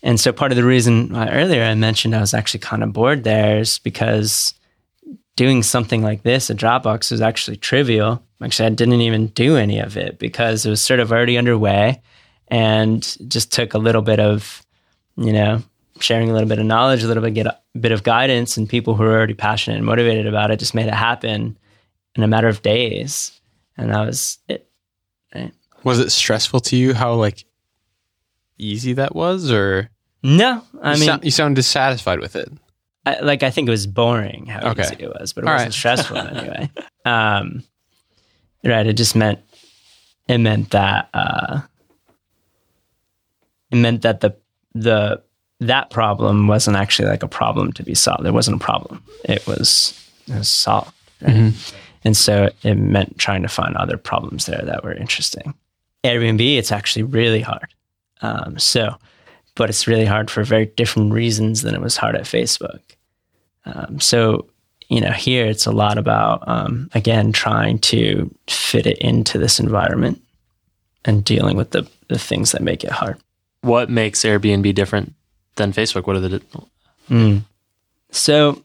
And 0.03 0.19
so 0.19 0.33
part 0.33 0.51
of 0.51 0.57
the 0.57 0.65
reason 0.65 1.15
earlier 1.15 1.63
I 1.63 1.75
mentioned 1.75 2.13
I 2.13 2.19
was 2.19 2.33
actually 2.33 2.59
kind 2.59 2.83
of 2.83 2.91
bored 2.91 3.23
there 3.23 3.59
is 3.59 3.79
because 3.79 4.53
doing 5.38 5.63
something 5.63 6.01
like 6.01 6.23
this 6.23 6.49
at 6.49 6.57
Dropbox 6.57 7.11
was 7.11 7.21
actually 7.21 7.55
trivial. 7.55 8.21
Actually, 8.41 8.65
I 8.65 8.69
didn't 8.71 9.01
even 9.01 9.27
do 9.27 9.55
any 9.55 9.79
of 9.79 9.95
it 9.95 10.19
because 10.19 10.65
it 10.65 10.69
was 10.69 10.81
sort 10.81 10.99
of 10.99 11.11
already 11.11 11.38
underway 11.38 12.01
and 12.49 13.17
just 13.29 13.51
took 13.53 13.73
a 13.73 13.77
little 13.77 14.01
bit 14.01 14.19
of, 14.19 14.65
you 15.15 15.31
know, 15.31 15.63
sharing 15.99 16.29
a 16.29 16.33
little 16.33 16.49
bit 16.49 16.59
of 16.59 16.65
knowledge, 16.65 17.03
a 17.03 17.07
little 17.07 17.23
bit, 17.23 17.33
get 17.33 17.45
a 17.45 17.57
bit 17.79 17.91
of 17.91 18.03
guidance, 18.03 18.57
and 18.57 18.67
people 18.67 18.95
who 18.95 19.03
were 19.03 19.15
already 19.15 19.33
passionate 19.33 19.77
and 19.77 19.85
motivated 19.85 20.27
about 20.27 20.51
it 20.51 20.59
just 20.59 20.75
made 20.75 20.88
it 20.88 20.93
happen 20.93 21.57
in 22.15 22.23
a 22.23 22.27
matter 22.27 22.47
of 22.47 22.61
days. 22.61 23.39
And 23.77 23.91
that 23.91 24.05
was 24.05 24.39
it. 24.47 24.67
Right? 25.33 25.53
Was 25.83 25.99
it 25.99 26.11
stressful 26.11 26.61
to 26.61 26.75
you 26.75 26.93
how 26.93 27.13
like 27.13 27.45
easy 28.57 28.93
that 28.93 29.15
was, 29.15 29.51
or 29.51 29.89
no? 30.23 30.63
I 30.81 30.93
you 30.93 30.99
mean, 30.99 31.07
sound, 31.07 31.23
you 31.25 31.31
sound 31.31 31.55
dissatisfied 31.55 32.19
with 32.19 32.35
it. 32.35 32.51
I, 33.08 33.20
like 33.22 33.43
I 33.43 33.49
think 33.49 33.68
it 33.68 33.72
was 33.72 33.88
boring 33.88 34.47
how 34.47 34.72
okay. 34.72 34.84
easy 34.84 34.95
it 34.99 35.14
was, 35.20 35.34
but 35.34 35.43
it 35.43 35.47
All 35.47 35.53
wasn't 35.53 35.68
right. 35.68 35.74
stressful 35.74 36.18
anyway. 36.18 36.72
Um, 37.05 37.64
right? 38.64 38.86
It 38.86 38.93
just 38.93 39.16
meant 39.16 39.39
it 40.28 40.39
meant 40.39 40.72
that 40.72 41.10
uh, 41.14 41.62
it 43.72 43.78
meant 43.78 44.01
that 44.01 44.22
the 44.22 44.36
the 44.74 45.22
that 45.60 45.89
problem 45.89 46.47
wasn't 46.47 46.78
actually 46.78 47.08
like 47.08 47.24
a 47.24 47.28
problem 47.28 47.72
to 47.74 47.84
be 47.84 47.95
solved. 47.95 48.26
It 48.26 48.34
wasn't 48.34 48.62
a 48.62 48.64
problem. 48.64 49.03
It 49.24 49.45
was 49.47 49.93
it 50.28 50.36
was 50.36 50.49
solved. 50.49 50.93
Right? 51.22 51.34
Mm-hmm. 51.34 51.76
And 52.03 52.16
so 52.16 52.49
it 52.64 52.76
meant 52.76 53.18
trying 53.18 53.41
to 53.41 53.47
find 53.47 53.76
other 53.76 53.97
problems 53.97 54.45
there 54.45 54.62
that 54.64 54.84
were 54.84 54.93
interesting. 54.93 55.53
Airbnb, 56.03 56.58
it's 56.58 56.72
actually 56.72 57.03
really 57.03 57.41
hard. 57.41 57.74
Um, 58.22 58.58
so, 58.60 58.95
but 59.55 59.70
it's 59.70 59.88
really 59.88 60.05
hard 60.05 60.30
for 60.30 60.43
very 60.43 60.68
different 60.68 61.12
reasons 61.12 61.64
than 61.64 61.74
it 61.74 61.82
was 61.82 61.97
hard 61.97 62.16
at 62.16 62.24
Facebook. 62.24 62.82
Um, 63.68 63.99
so, 63.99 64.47
you 64.88 65.01
know, 65.01 65.11
here 65.11 65.45
it's 65.45 65.65
a 65.65 65.72
lot 65.72 65.97
about, 65.97 66.47
um, 66.47 66.89
again, 66.93 67.32
trying 67.32 67.80
to 67.80 68.34
fit 68.47 68.88
it 68.88 68.97
into 68.99 69.38
this 69.38 69.59
environment 69.59 70.22
and 71.05 71.24
dealing 71.24 71.57
with 71.57 71.72
the, 71.72 71.88
the 72.07 72.18
things 72.18 72.51
that 72.53 72.61
make 72.61 72.84
it 72.84 72.91
hard. 72.91 73.18
What 73.61 73.89
makes 73.89 74.24
Airbnb 74.24 74.74
different 74.76 75.13
than 75.55 75.74
Facebook? 75.74 76.07
What 76.07 76.15
are 76.15 76.22
the. 76.22 76.41
Mm. 77.09 77.43
So, 78.11 78.63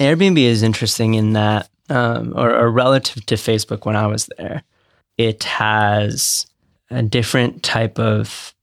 Airbnb 0.00 0.38
is 0.38 0.62
interesting 0.62 1.14
in 1.14 1.34
that, 1.34 1.68
um, 1.90 2.32
or, 2.36 2.54
or 2.54 2.70
relative 2.70 3.26
to 3.26 3.34
Facebook 3.34 3.84
when 3.84 3.96
I 3.96 4.06
was 4.06 4.28
there, 4.38 4.62
it 5.18 5.44
has 5.44 6.46
a 6.90 7.02
different 7.02 7.62
type 7.62 7.98
of 7.98 8.54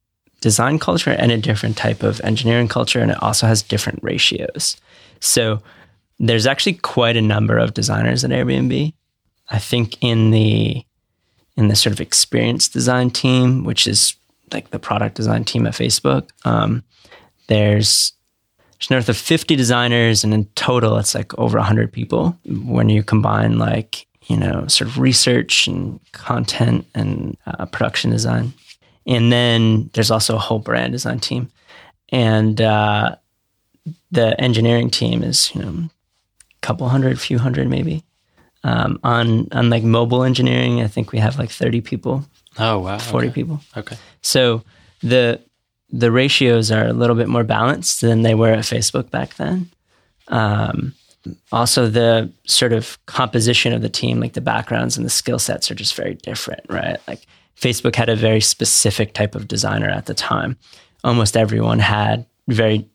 design 0.42 0.80
culture 0.80 1.12
and 1.12 1.32
a 1.32 1.38
different 1.38 1.78
type 1.78 2.02
of 2.02 2.22
engineering 2.22 2.68
culture, 2.68 3.00
and 3.00 3.12
it 3.12 3.22
also 3.22 3.46
has 3.46 3.62
different 3.62 4.00
ratios. 4.02 4.78
So 5.20 5.62
there's 6.20 6.48
actually 6.48 6.74
quite 6.74 7.18
a 7.18 7.22
number 7.22 7.58
of 7.58 7.74
designers 7.74 8.24
at 8.24 8.32
Airbnb. 8.32 8.94
I 9.50 9.60
think 9.60 9.98
in 10.02 10.32
the 10.32 10.84
in 11.58 11.68
the 11.68 11.76
sort 11.76 11.94
of 11.94 12.00
experience 12.00 12.70
design 12.70 13.10
team, 13.10 13.64
which 13.64 13.86
is 13.86 14.16
like 14.54 14.70
the 14.70 14.80
product 14.80 15.16
design 15.16 15.44
team 15.44 15.68
at 15.68 15.74
Facebook. 15.74 16.30
Um, 16.46 16.84
there's 17.48 18.14
there's 18.80 18.90
north 18.90 19.10
of 19.10 19.18
50 19.18 19.56
designers, 19.56 20.24
and 20.24 20.34
in 20.34 20.46
total, 20.56 20.98
it's 20.98 21.14
like 21.14 21.38
over 21.38 21.58
100 21.58 21.92
people 21.92 22.38
when 22.46 22.88
you 22.88 23.04
combine 23.04 23.58
like 23.58 24.08
you 24.28 24.38
know 24.38 24.68
sort 24.68 24.90
of 24.90 25.00
research 25.00 25.68
and 25.68 26.00
content 26.12 26.86
and 26.96 27.38
uh, 27.46 27.66
production 27.66 28.12
design. 28.12 28.54
And 29.06 29.32
then 29.32 29.90
there's 29.94 30.12
also 30.12 30.36
a 30.36 30.40
whole 30.40 30.60
brand 30.60 30.94
design 30.94 31.20
team, 31.20 31.52
and 32.10 32.62
uh, 32.62 33.16
the 34.12 34.40
engineering 34.40 34.90
team 34.90 35.24
is 35.24 35.54
you 35.54 35.62
know 35.62 35.70
a 35.70 35.90
couple 36.62 36.88
hundred, 36.90 37.20
few 37.20 37.40
hundred 37.40 37.68
maybe. 37.68 38.04
Um, 38.64 39.00
on 39.04 39.48
on 39.52 39.70
like 39.70 39.84
mobile 39.84 40.24
engineering, 40.24 40.82
I 40.82 40.88
think 40.88 41.12
we 41.12 41.20
have 41.20 41.40
like 41.40 41.50
30 41.50 41.80
people, 41.82 42.26
Oh 42.58 42.80
wow. 42.80 42.98
40 42.98 43.28
okay. 43.28 43.34
people. 43.34 43.62
Okay. 43.76 43.98
So 44.22 44.64
the 45.02 45.42
the 45.92 46.12
ratios 46.12 46.72
are 46.72 46.86
a 46.86 46.94
little 46.94 47.16
bit 47.16 47.28
more 47.28 47.44
balanced 47.44 48.02
than 48.02 48.22
they 48.22 48.36
were 48.36 48.52
at 48.52 48.60
Facebook 48.60 49.10
back 49.10 49.36
then. 49.36 49.70
Um, 50.28 50.94
also, 51.52 51.88
the 51.88 52.32
sort 52.46 52.74
of 52.74 53.04
composition 53.06 53.74
of 53.74 53.82
the 53.82 53.90
team, 53.90 54.20
like 54.20 54.34
the 54.34 54.42
backgrounds 54.42 54.98
and 54.98 55.06
the 55.06 55.10
skill 55.10 55.40
sets, 55.40 55.70
are 55.70 55.76
just 55.76 55.96
very 55.96 56.14
different, 56.16 56.62
right? 56.70 56.98
Like 57.08 57.26
Facebook 57.60 57.96
had 57.96 58.10
a 58.10 58.16
very 58.16 58.42
specific 58.42 59.14
type 59.14 59.36
of 59.36 59.48
designer 59.48 59.90
at 59.90 60.06
the 60.06 60.14
time. 60.14 60.58
Almost 61.04 61.36
everyone 61.36 61.80
had 61.80 62.26
very 62.48 62.88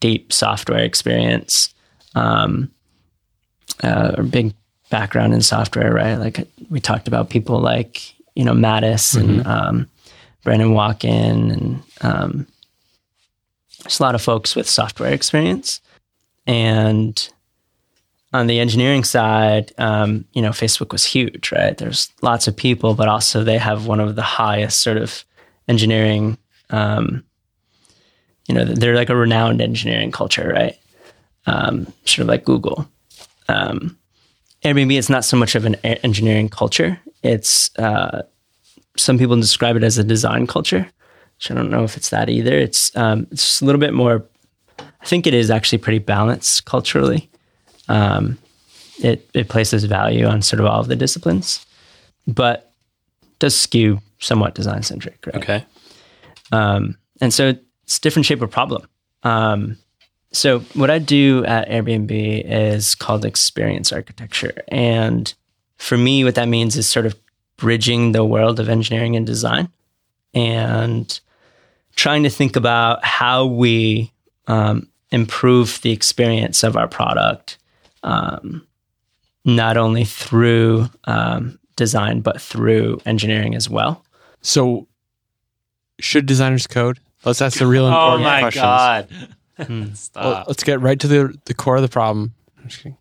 deep 0.00 0.32
software 0.32 0.82
experience, 0.82 1.74
um, 2.14 2.70
uh, 3.82 4.14
or 4.16 4.24
big 4.24 4.54
background 4.90 5.34
in 5.34 5.42
software, 5.42 5.92
right? 5.92 6.16
Like 6.16 6.46
we 6.70 6.80
talked 6.80 7.08
about 7.08 7.30
people 7.30 7.60
like 7.60 8.14
you 8.34 8.44
know 8.44 8.54
Matas 8.54 9.18
and 9.18 9.46
um, 9.46 9.88
Brandon 10.42 10.70
Walkin 10.70 11.52
and 11.52 11.82
um, 12.02 12.46
there's 13.86 14.00
a 14.00 14.02
lot 14.02 14.14
of 14.16 14.22
folks 14.22 14.56
with 14.56 14.68
software 14.68 15.12
experience. 15.12 15.80
And 16.46 17.28
on 18.32 18.48
the 18.48 18.58
engineering 18.58 19.04
side, 19.04 19.72
um, 19.78 20.24
you 20.32 20.42
know, 20.42 20.50
Facebook 20.50 20.92
was 20.92 21.04
huge, 21.04 21.52
right? 21.52 21.76
There's 21.76 22.12
lots 22.20 22.48
of 22.48 22.56
people, 22.56 22.94
but 22.94 23.08
also 23.08 23.44
they 23.44 23.58
have 23.58 23.86
one 23.86 24.00
of 24.00 24.16
the 24.16 24.22
highest 24.22 24.82
sort 24.82 24.96
of 24.96 25.24
engineering. 25.68 26.36
Um, 26.70 27.24
you 28.46 28.54
know, 28.54 28.64
they're 28.64 28.94
like 28.94 29.10
a 29.10 29.16
renowned 29.16 29.60
engineering 29.60 30.12
culture, 30.12 30.48
right? 30.48 30.78
Um, 31.46 31.92
sort 32.04 32.20
of 32.20 32.28
like 32.28 32.44
Google. 32.44 32.88
Um, 33.48 33.96
Airbnb 34.64 34.96
is 34.96 35.10
not 35.10 35.24
so 35.24 35.36
much 35.36 35.54
of 35.54 35.64
an 35.64 35.74
engineering 35.76 36.48
culture. 36.48 36.98
It's 37.22 37.76
uh, 37.78 38.22
some 38.96 39.18
people 39.18 39.36
describe 39.36 39.76
it 39.76 39.84
as 39.84 39.98
a 39.98 40.04
design 40.04 40.46
culture, 40.46 40.88
which 41.36 41.50
I 41.50 41.54
don't 41.54 41.70
know 41.70 41.84
if 41.84 41.96
it's 41.96 42.10
that 42.10 42.28
either. 42.28 42.54
It's 42.56 42.94
um, 42.96 43.26
it's 43.30 43.60
a 43.60 43.64
little 43.64 43.80
bit 43.80 43.94
more. 43.94 44.24
I 44.78 45.06
think 45.06 45.26
it 45.26 45.34
is 45.34 45.50
actually 45.50 45.78
pretty 45.78 45.98
balanced 45.98 46.64
culturally. 46.64 47.30
Um, 47.88 48.38
it 48.98 49.28
it 49.34 49.48
places 49.48 49.84
value 49.84 50.26
on 50.26 50.42
sort 50.42 50.60
of 50.60 50.66
all 50.66 50.80
of 50.80 50.88
the 50.88 50.96
disciplines, 50.96 51.64
but 52.26 52.72
does 53.38 53.56
skew 53.56 54.00
somewhat 54.18 54.54
design 54.54 54.82
centric, 54.82 55.24
right? 55.26 55.36
Okay. 55.36 55.64
Um, 56.52 56.96
and 57.20 57.32
so 57.32 57.54
it's 57.86 57.98
different 57.98 58.26
shape 58.26 58.42
of 58.42 58.50
problem. 58.50 58.86
Um, 59.22 59.78
so 60.32 60.60
what 60.74 60.90
I 60.90 60.98
do 60.98 61.44
at 61.46 61.68
Airbnb 61.68 62.10
is 62.44 62.94
called 62.94 63.24
experience 63.24 63.92
architecture. 63.92 64.62
And 64.68 65.32
for 65.76 65.96
me, 65.96 66.24
what 66.24 66.34
that 66.34 66.48
means 66.48 66.76
is 66.76 66.88
sort 66.88 67.06
of 67.06 67.16
bridging 67.56 68.12
the 68.12 68.24
world 68.24 68.60
of 68.60 68.68
engineering 68.68 69.16
and 69.16 69.26
design 69.26 69.68
and 70.34 71.18
trying 71.94 72.22
to 72.24 72.30
think 72.30 72.56
about 72.56 73.04
how 73.04 73.46
we 73.46 74.12
um, 74.46 74.88
improve 75.10 75.80
the 75.82 75.92
experience 75.92 76.62
of 76.62 76.76
our 76.76 76.88
product, 76.88 77.56
um, 78.02 78.66
not 79.44 79.76
only 79.76 80.04
through 80.04 80.90
um, 81.04 81.58
design, 81.76 82.20
but 82.20 82.40
through 82.40 83.00
engineering 83.06 83.54
as 83.54 83.70
well. 83.70 84.04
So, 84.42 84.86
should 85.98 86.26
designers 86.26 86.66
code? 86.66 87.00
Let's 87.26 87.42
ask 87.42 87.58
the 87.58 87.66
real 87.66 87.84
Oh 87.86 87.88
important 88.14 88.22
my 88.22 88.40
questions. 88.40 88.62
god. 88.62 89.08
Well, 89.68 89.94
Stop. 89.94 90.48
let's 90.48 90.62
get 90.64 90.80
right 90.80 90.98
to 91.00 91.08
the 91.08 91.34
the 91.46 91.54
core 91.54 91.76
of 91.76 91.82
the 91.82 91.88
problem. 91.88 92.34
I'm 92.58 92.68
just 92.68 92.78
kidding. 92.82 92.96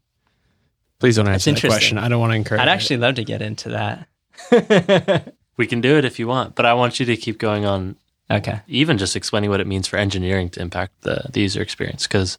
Please 0.99 1.17
don't 1.17 1.27
answer 1.27 1.51
that 1.51 1.61
question. 1.61 1.97
I 1.97 2.07
don't 2.07 2.19
want 2.21 2.31
to 2.31 2.35
encourage. 2.37 2.61
I'd 2.61 2.67
it. 2.69 2.71
actually 2.71 2.97
love 2.97 3.15
to 3.15 3.23
get 3.25 3.41
into 3.41 3.69
that. 3.69 4.07
we 5.57 5.67
can 5.67 5.81
do 5.81 5.97
it 5.97 6.05
if 6.05 6.17
you 6.19 6.27
want, 6.27 6.55
but 6.55 6.65
I 6.65 6.73
want 6.73 6.99
you 6.99 7.05
to 7.07 7.17
keep 7.17 7.37
going 7.39 7.65
on 7.65 7.97
okay. 8.31 8.61
even 8.67 8.97
just 8.97 9.15
explaining 9.15 9.49
what 9.49 9.59
it 9.59 9.67
means 9.67 9.87
for 9.87 9.97
engineering 9.97 10.49
to 10.51 10.61
impact 10.61 11.01
the, 11.01 11.29
the 11.31 11.41
user 11.41 11.61
experience 11.61 12.07
because 12.07 12.37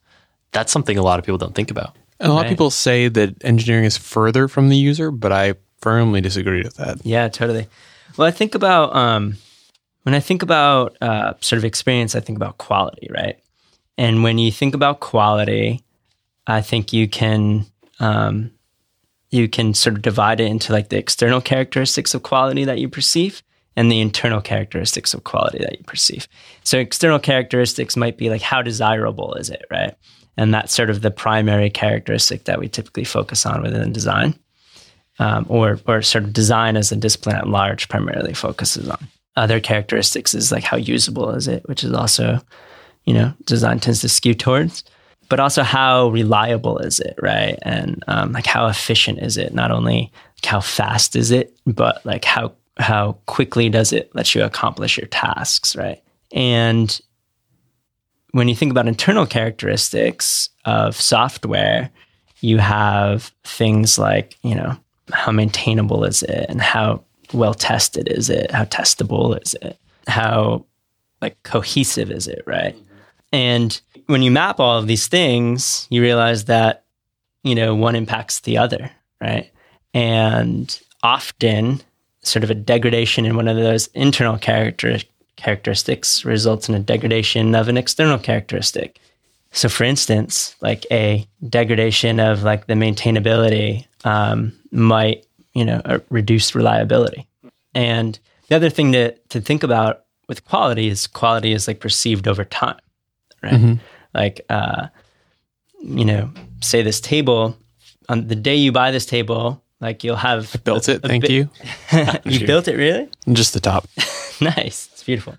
that's 0.53 0.73
something 0.73 0.97
a 0.97 1.03
lot 1.03 1.19
of 1.19 1.25
people 1.25 1.39
don't 1.39 1.55
think 1.55 1.71
about. 1.71 1.95
And 2.19 2.31
a 2.31 2.35
lot 2.35 2.41
Right. 2.43 2.47
of 2.47 2.51
people 2.51 2.71
say 2.71 3.09
that 3.09 3.35
engineering 3.45 3.85
is 3.85 3.99
further 3.99 4.49
from 4.49 4.71
the 4.71 4.77
user, 4.77 5.11
but 5.11 5.33
I 5.33 5.55
firmly 5.83 6.23
disagree 6.23 6.63
with 6.63 6.77
that. 6.77 7.05
Yeah, 7.05 7.29
totally. 7.29 7.67
Well, 8.17 8.27
I 8.27 8.31
think 8.31 8.55
about 8.55 8.97
um, 8.97 9.37
when 10.07 10.15
I 10.15 10.21
think 10.21 10.45
about 10.45 10.97
uh, 11.01 11.35
sort 11.41 11.59
of 11.59 11.65
experience, 11.65 12.15
I 12.15 12.21
think 12.21 12.37
about 12.37 12.59
quality, 12.59 13.09
right? 13.11 13.41
And 13.99 14.23
when 14.23 14.39
you 14.39 14.53
think 14.53 14.77
about 14.77 15.01
quality, 15.01 15.83
I 16.47 16.61
think 16.61 16.93
you 16.93 17.09
can 17.09 17.67
um, 17.99 18.53
you 19.31 19.49
can 19.49 19.75
sort 19.75 19.97
of 19.97 20.03
divide 20.03 20.39
it 20.39 20.47
into 20.47 20.73
like 20.73 20.91
the 20.91 20.97
external 20.97 21.41
characteristics 21.41 22.15
of 22.15 22.23
quality 22.23 22.65
that 22.65 22.79
you 22.79 22.89
perceive 22.89 23.43
and 23.75 23.91
the 23.91 24.01
internal 24.01 24.41
characteristics 24.41 25.13
of 25.13 25.25
quality 25.25 25.59
that 25.59 25.77
you 25.77 25.85
perceive. 25.85 26.29
So 26.63 26.79
external 26.79 27.19
characteristics 27.19 27.97
might 27.97 28.17
be 28.17 28.31
like 28.31 28.43
how 28.43 28.63
desirable 28.63 29.35
is 29.35 29.51
it, 29.51 29.65
right? 29.73 29.97
And 30.37 30.55
that's 30.55 30.73
sort 30.73 30.89
of 30.89 31.03
the 31.03 31.11
primary 31.11 31.69
characteristic 31.69 32.45
that 32.45 32.61
we 32.61 32.69
typically 32.69 33.03
focus 33.03 33.45
on 33.45 33.61
within 33.61 33.93
design 33.93 34.39
um, 35.19 35.47
or 35.49 35.81
or 35.89 36.01
sort 36.01 36.23
of 36.23 36.33
design 36.33 36.77
as 36.77 36.93
a 36.93 36.97
discipline 36.97 37.35
at 37.35 37.49
large 37.49 37.89
primarily 37.89 38.35
focuses 38.35 38.89
on. 38.89 39.09
Other 39.37 39.61
characteristics 39.61 40.35
is 40.35 40.51
like 40.51 40.65
how 40.65 40.77
usable 40.77 41.31
is 41.31 41.49
it, 41.49 41.69
which 41.69 41.85
is 41.85 41.93
also, 41.93 42.41
you 43.05 43.15
know, 43.15 43.33
design 43.45 43.81
tends 43.81 44.01
to 44.01 44.09
skew 44.09 44.35
towards, 44.35 44.85
but 45.29 45.41
also 45.41 45.63
how 45.63 46.09
reliable 46.09 46.79
is 46.79 47.01
it, 47.01 47.17
right? 47.21 47.59
And 47.63 48.03
um, 48.09 48.33
like 48.33 48.47
how 48.47 48.67
efficient 48.67 49.19
is 49.19 49.37
it? 49.37 49.53
Not 49.53 49.71
only 49.71 50.13
like 50.37 50.45
how 50.45 50.61
fast 50.61 51.17
is 51.17 51.31
it, 51.31 51.57
but 51.67 52.05
like 52.05 52.25
how 52.25 52.53
how 52.79 53.13
quickly 53.27 53.69
does 53.69 53.93
it 53.93 54.11
let 54.15 54.35
you 54.35 54.45
accomplish 54.45 54.99
your 54.99 55.07
tasks, 55.07 55.75
right? 55.77 56.03
And 56.33 57.01
when 58.33 58.49
you 58.49 58.55
think 58.55 58.71
about 58.71 58.87
internal 58.87 59.27
characteristics 59.27 60.51
of 60.67 61.01
software, 61.01 61.91
you 62.41 62.59
have 62.59 63.33
things 63.45 63.99
like, 63.99 64.37
you 64.43 64.55
know, 64.55 64.77
how 65.11 65.33
maintainable 65.33 66.05
is 66.05 66.23
it 66.23 66.47
and 66.49 66.61
how 66.61 67.03
well 67.33 67.55
tested 67.55 68.09
is 68.09 68.31
it? 68.31 68.51
How 68.51 68.65
testable 68.65 69.41
is 69.43 69.55
it? 69.63 69.79
How 70.07 70.65
like 71.21 71.43
cohesive 71.43 72.11
is 72.11 72.29
it, 72.29 72.43
right? 72.47 72.77
And 73.33 73.81
when 74.07 74.23
you 74.23 74.31
map 74.31 74.61
all 74.61 74.79
of 74.79 74.87
these 74.87 75.09
things, 75.09 75.87
you 75.91 76.01
realize 76.01 76.45
that, 76.45 76.85
you 77.43 77.55
know, 77.55 77.75
one 77.75 77.97
impacts 77.97 78.41
the 78.41 78.59
other, 78.59 78.91
right? 79.21 79.51
And 79.95 80.79
often 81.03 81.83
sort 82.23 82.45
of 82.45 82.51
a 82.51 82.55
degradation 82.55 83.25
in 83.25 83.37
one 83.37 83.49
of 83.49 83.57
those 83.57 83.89
internal 83.89 84.39
character 84.39 84.99
characteristics 85.37 86.25
results 86.25 86.69
in 86.69 86.75
a 86.75 86.81
degradation 86.81 87.55
of 87.55 87.69
an 87.69 87.77
external 87.77 88.19
characteristic. 88.19 88.99
So, 89.53 89.69
for 89.69 89.85
instance, 89.85 90.57
like 90.61 90.87
a 90.91 91.27
degradation 91.49 92.21
of 92.21 92.43
like 92.43 92.67
the 92.67 92.75
maintainability 92.75 93.87
um, 94.05 94.53
might, 94.71 95.26
you 95.57 95.65
know, 95.65 95.81
uh, 95.85 95.99
reduce 96.11 96.55
reliability. 96.55 97.27
And 97.75 98.19
the 98.49 98.57
other 98.57 98.71
thing 98.71 98.93
to 98.93 99.13
to 99.33 99.41
think 99.41 99.63
about 99.63 100.05
with 100.29 100.45
quality 100.45 100.87
is 100.89 101.07
quality 101.07 101.53
is 101.53 101.67
like 101.69 101.81
perceived 101.81 102.29
over 102.29 102.45
time, 102.45 102.79
right? 103.43 103.55
Mhm. 103.61 103.79
Like, 104.15 104.41
uh, 104.51 104.89
you 105.81 106.05
know, 106.05 106.31
say 106.61 106.83
this 106.83 107.01
table 107.01 107.57
on 108.09 108.27
the 108.29 108.37
day 108.37 108.57
you 108.57 108.73
buy 108.73 108.91
this 108.93 109.07
table, 109.07 109.63
like 109.81 110.05
you'll 110.05 110.17
have 110.31 110.43
Built 110.65 110.89
it. 110.89 111.05
a 111.05 111.09
Thank 111.09 111.23
bit- 111.23 111.31
you. 111.31 111.49
you 112.25 112.39
Sure. 112.39 112.47
built 112.47 112.69
it 112.69 112.77
really? 112.77 113.09
Just 113.33 113.53
the 113.55 113.61
top. 113.61 113.89
nice. 114.41 114.89
It's 114.93 115.05
beautiful. 115.05 115.35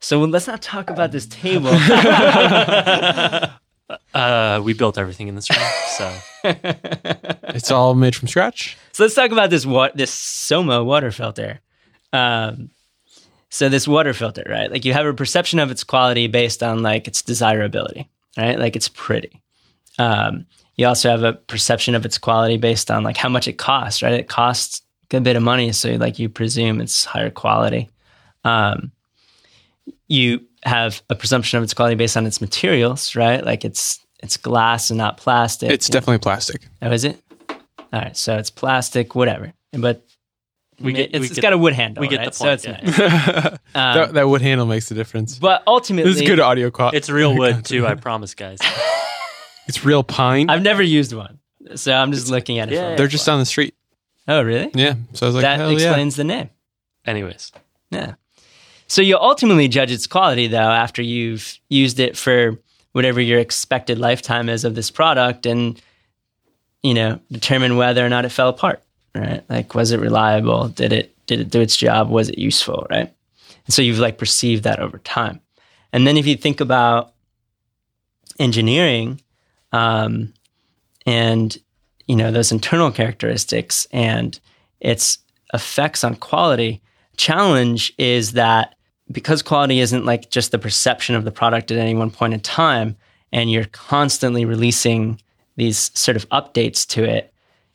So 0.00 0.18
let's 0.24 0.46
not 0.46 0.62
talk 0.62 0.88
about 0.90 1.12
this 1.12 1.26
table. 1.26 1.70
Uh, 4.14 4.60
we 4.64 4.72
built 4.72 4.98
everything 4.98 5.28
in 5.28 5.34
this 5.36 5.48
room, 5.50 5.68
so 5.88 6.16
It's 7.54 7.70
all 7.70 7.94
made 7.94 8.16
from 8.16 8.28
scratch. 8.28 8.76
so 8.92 9.04
let's 9.04 9.14
talk 9.14 9.30
about 9.30 9.50
this 9.50 9.64
what 9.66 9.96
this 9.96 10.10
Soma 10.12 10.82
water 10.82 11.10
filter. 11.12 11.60
Um, 12.12 12.70
so 13.50 13.68
this 13.68 13.86
water 13.86 14.12
filter, 14.12 14.44
right? 14.48 14.70
Like 14.70 14.84
you 14.84 14.92
have 14.92 15.06
a 15.06 15.14
perception 15.14 15.58
of 15.58 15.70
its 15.70 15.84
quality 15.84 16.26
based 16.28 16.62
on 16.62 16.82
like 16.82 17.08
its 17.08 17.22
desirability, 17.22 18.08
right? 18.36 18.58
Like 18.58 18.76
it's 18.76 18.88
pretty. 18.88 19.40
Um, 19.98 20.46
you 20.76 20.86
also 20.86 21.10
have 21.10 21.22
a 21.22 21.34
perception 21.34 21.94
of 21.94 22.04
its 22.06 22.16
quality 22.16 22.56
based 22.56 22.90
on 22.90 23.02
like 23.02 23.16
how 23.16 23.28
much 23.28 23.46
it 23.48 23.58
costs, 23.58 24.02
right? 24.02 24.14
It 24.14 24.28
costs 24.28 24.82
a 25.04 25.06
good 25.08 25.24
bit 25.24 25.36
of 25.36 25.42
money, 25.42 25.72
so 25.72 25.90
like 25.96 26.18
you 26.18 26.28
presume 26.28 26.80
it's 26.80 27.04
higher 27.04 27.30
quality. 27.30 27.90
Um, 28.44 28.92
you 30.08 30.40
have 30.64 31.02
a 31.10 31.14
presumption 31.14 31.58
of 31.58 31.64
its 31.64 31.74
quality 31.74 31.96
based 31.96 32.16
on 32.16 32.26
its 32.26 32.40
materials, 32.40 33.14
right? 33.16 33.44
Like 33.44 33.64
it's 33.64 33.98
it's 34.22 34.36
glass 34.36 34.90
and 34.90 34.98
not 34.98 35.16
plastic. 35.16 35.70
It's 35.70 35.88
definitely 35.88 36.18
plastic. 36.18 36.68
Oh, 36.82 36.90
is 36.92 37.04
it? 37.04 37.22
All 37.48 38.00
right, 38.00 38.16
so 38.16 38.36
it's 38.36 38.50
plastic, 38.50 39.14
whatever. 39.14 39.52
But 39.72 40.04
We 40.78 40.92
get- 40.92 41.10
it's, 41.10 41.18
we 41.20 41.26
it's 41.26 41.34
get- 41.36 41.42
got 41.42 41.52
a 41.54 41.58
wood 41.58 41.72
handle. 41.72 42.00
we 42.02 42.08
get 42.08 42.18
right? 42.18 42.28
the 42.28 42.32
So 42.32 42.44
point, 42.44 42.64
it's 42.64 42.98
yeah. 42.98 43.38
nice. 43.40 43.58
Um, 43.74 43.94
that, 43.94 44.14
that 44.14 44.28
wood 44.28 44.42
handle 44.42 44.66
makes 44.66 44.88
the 44.88 44.94
difference. 44.94 45.38
but 45.38 45.62
ultimately, 45.66 46.10
This 46.12 46.20
is 46.22 46.28
good 46.28 46.40
audio 46.40 46.70
quality. 46.70 46.96
It's 46.98 47.08
real 47.08 47.36
wood 47.36 47.64
too, 47.70 47.86
I 47.86 47.94
promise, 47.94 48.34
guys. 48.34 48.58
It's 49.68 49.84
real 49.84 50.02
pine. 50.02 50.50
I've 50.50 50.62
never 50.62 50.82
used 50.82 51.12
one, 51.12 51.38
so 51.76 51.92
I'm 51.92 52.10
just 52.10 52.28
looking 52.28 52.58
at 52.58 52.72
it. 52.72 52.74
Yeah. 52.74 52.96
They're 52.96 53.06
just 53.06 53.24
down 53.24 53.38
the 53.38 53.46
street. 53.46 53.74
Oh, 54.26 54.42
really? 54.42 54.68
Yeah. 54.74 54.94
So 55.12 55.26
I 55.26 55.28
was 55.28 55.34
like, 55.36 55.42
that 55.42 55.58
hell 55.60 55.70
yeah. 55.70 55.86
explains 55.90 56.16
the 56.16 56.24
name. 56.24 56.50
Anyways, 57.06 57.52
Yeah. 57.92 58.14
So 58.90 59.02
you 59.02 59.16
ultimately 59.16 59.68
judge 59.68 59.92
its 59.92 60.08
quality 60.08 60.48
though 60.48 60.58
after 60.58 61.00
you've 61.00 61.60
used 61.68 62.00
it 62.00 62.16
for 62.16 62.58
whatever 62.90 63.20
your 63.20 63.38
expected 63.38 64.00
lifetime 64.00 64.48
is 64.48 64.64
of 64.64 64.74
this 64.74 64.90
product 64.90 65.46
and 65.46 65.80
you 66.82 66.94
know, 66.94 67.20
determine 67.30 67.76
whether 67.76 68.04
or 68.04 68.08
not 68.08 68.24
it 68.24 68.30
fell 68.30 68.48
apart, 68.48 68.82
right? 69.14 69.44
Like 69.48 69.76
was 69.76 69.92
it 69.92 70.00
reliable? 70.00 70.66
Did 70.68 70.92
it 70.92 71.14
did 71.26 71.38
it 71.38 71.50
do 71.50 71.60
its 71.60 71.76
job? 71.76 72.10
Was 72.10 72.30
it 72.30 72.38
useful, 72.38 72.84
right? 72.90 73.14
And 73.66 73.72
so 73.72 73.80
you've 73.80 74.00
like 74.00 74.18
perceived 74.18 74.64
that 74.64 74.80
over 74.80 74.98
time. 74.98 75.40
And 75.92 76.04
then 76.04 76.16
if 76.16 76.26
you 76.26 76.36
think 76.36 76.60
about 76.60 77.12
engineering 78.40 79.20
um, 79.70 80.32
and 81.06 81.56
you 82.08 82.16
know 82.16 82.32
those 82.32 82.50
internal 82.50 82.90
characteristics 82.90 83.86
and 83.92 84.40
its 84.80 85.18
effects 85.54 86.02
on 86.02 86.16
quality 86.16 86.82
challenge 87.16 87.92
is 87.98 88.32
that 88.32 88.74
because 89.10 89.42
quality 89.42 89.80
isn't 89.80 90.04
like 90.04 90.30
just 90.30 90.52
the 90.52 90.58
perception 90.58 91.14
of 91.14 91.24
the 91.24 91.32
product 91.32 91.70
at 91.70 91.78
any 91.78 91.94
one 91.94 92.10
point 92.10 92.34
in 92.34 92.40
time 92.40 92.96
and 93.32 93.50
you're 93.50 93.64
constantly 93.66 94.44
releasing 94.44 95.20
these 95.56 95.90
sort 95.98 96.16
of 96.16 96.28
updates 96.30 96.86
to 96.86 97.04
it 97.04 97.32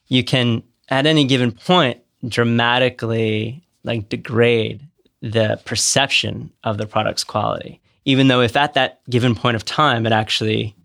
you 0.08 0.24
can 0.24 0.64
at 0.90 1.06
any 1.06 1.26
given 1.26 1.52
point 1.52 2.00
dramatically 2.28 3.64
like 3.84 4.10
degrade 4.10 4.82
the 5.22 5.60
perception 5.66 6.52
of 6.64 6.78
the 6.78 6.88
product's 6.88 7.24
quality 7.24 7.80
even 8.06 8.28
though 8.28 8.42
if 8.42 8.56
at 8.56 8.74
that 8.74 9.00
given 9.10 9.36
point 9.36 9.56
of 9.56 9.66
time 9.66 10.06
it 10.06 10.12
actually 10.12 10.76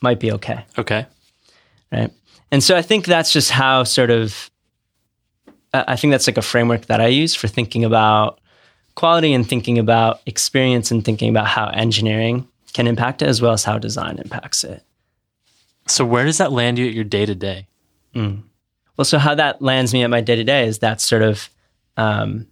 might 0.00 0.20
be 0.20 0.30
okay 0.30 0.64
okay. 0.78 1.06
right 1.92 2.12
and 2.50 2.62
so 2.62 2.76
i 2.76 2.82
think 2.82 3.06
that's 3.06 3.32
just 3.32 3.50
how 3.50 3.82
sort 3.82 4.10
of 4.10 4.50
i 5.74 5.96
think 5.96 6.10
that's 6.12 6.26
like 6.26 6.38
a 6.38 6.42
framework 6.42 6.86
that 6.86 7.00
i 7.00 7.06
use 7.06 7.34
for 7.34 7.48
thinking 7.48 7.84
about 7.84 8.40
quality 8.98 9.32
and 9.32 9.48
thinking 9.48 9.78
about 9.78 10.20
experience 10.26 10.90
and 10.90 11.04
thinking 11.04 11.30
about 11.30 11.46
how 11.46 11.68
engineering 11.68 12.48
can 12.72 12.88
impact 12.88 13.22
it 13.22 13.28
as 13.28 13.40
well 13.40 13.52
as 13.52 13.62
how 13.62 13.78
design 13.78 14.18
impacts 14.18 14.64
it. 14.64 14.82
So 15.86 16.04
where 16.04 16.24
does 16.24 16.38
that 16.38 16.50
land 16.50 16.80
you 16.80 16.88
at 16.88 16.94
your 16.94 17.04
day 17.04 17.24
to 17.24 17.36
day? 17.36 17.68
well 18.96 19.04
so 19.04 19.18
how 19.18 19.36
that 19.36 19.62
lands 19.62 19.92
me 19.94 20.02
at 20.02 20.10
my 20.10 20.20
day 20.20 20.34
to 20.34 20.42
day 20.42 20.66
is 20.66 20.80
that 20.80 21.00
sort 21.00 21.22
of 21.22 21.48
um, 21.96 22.48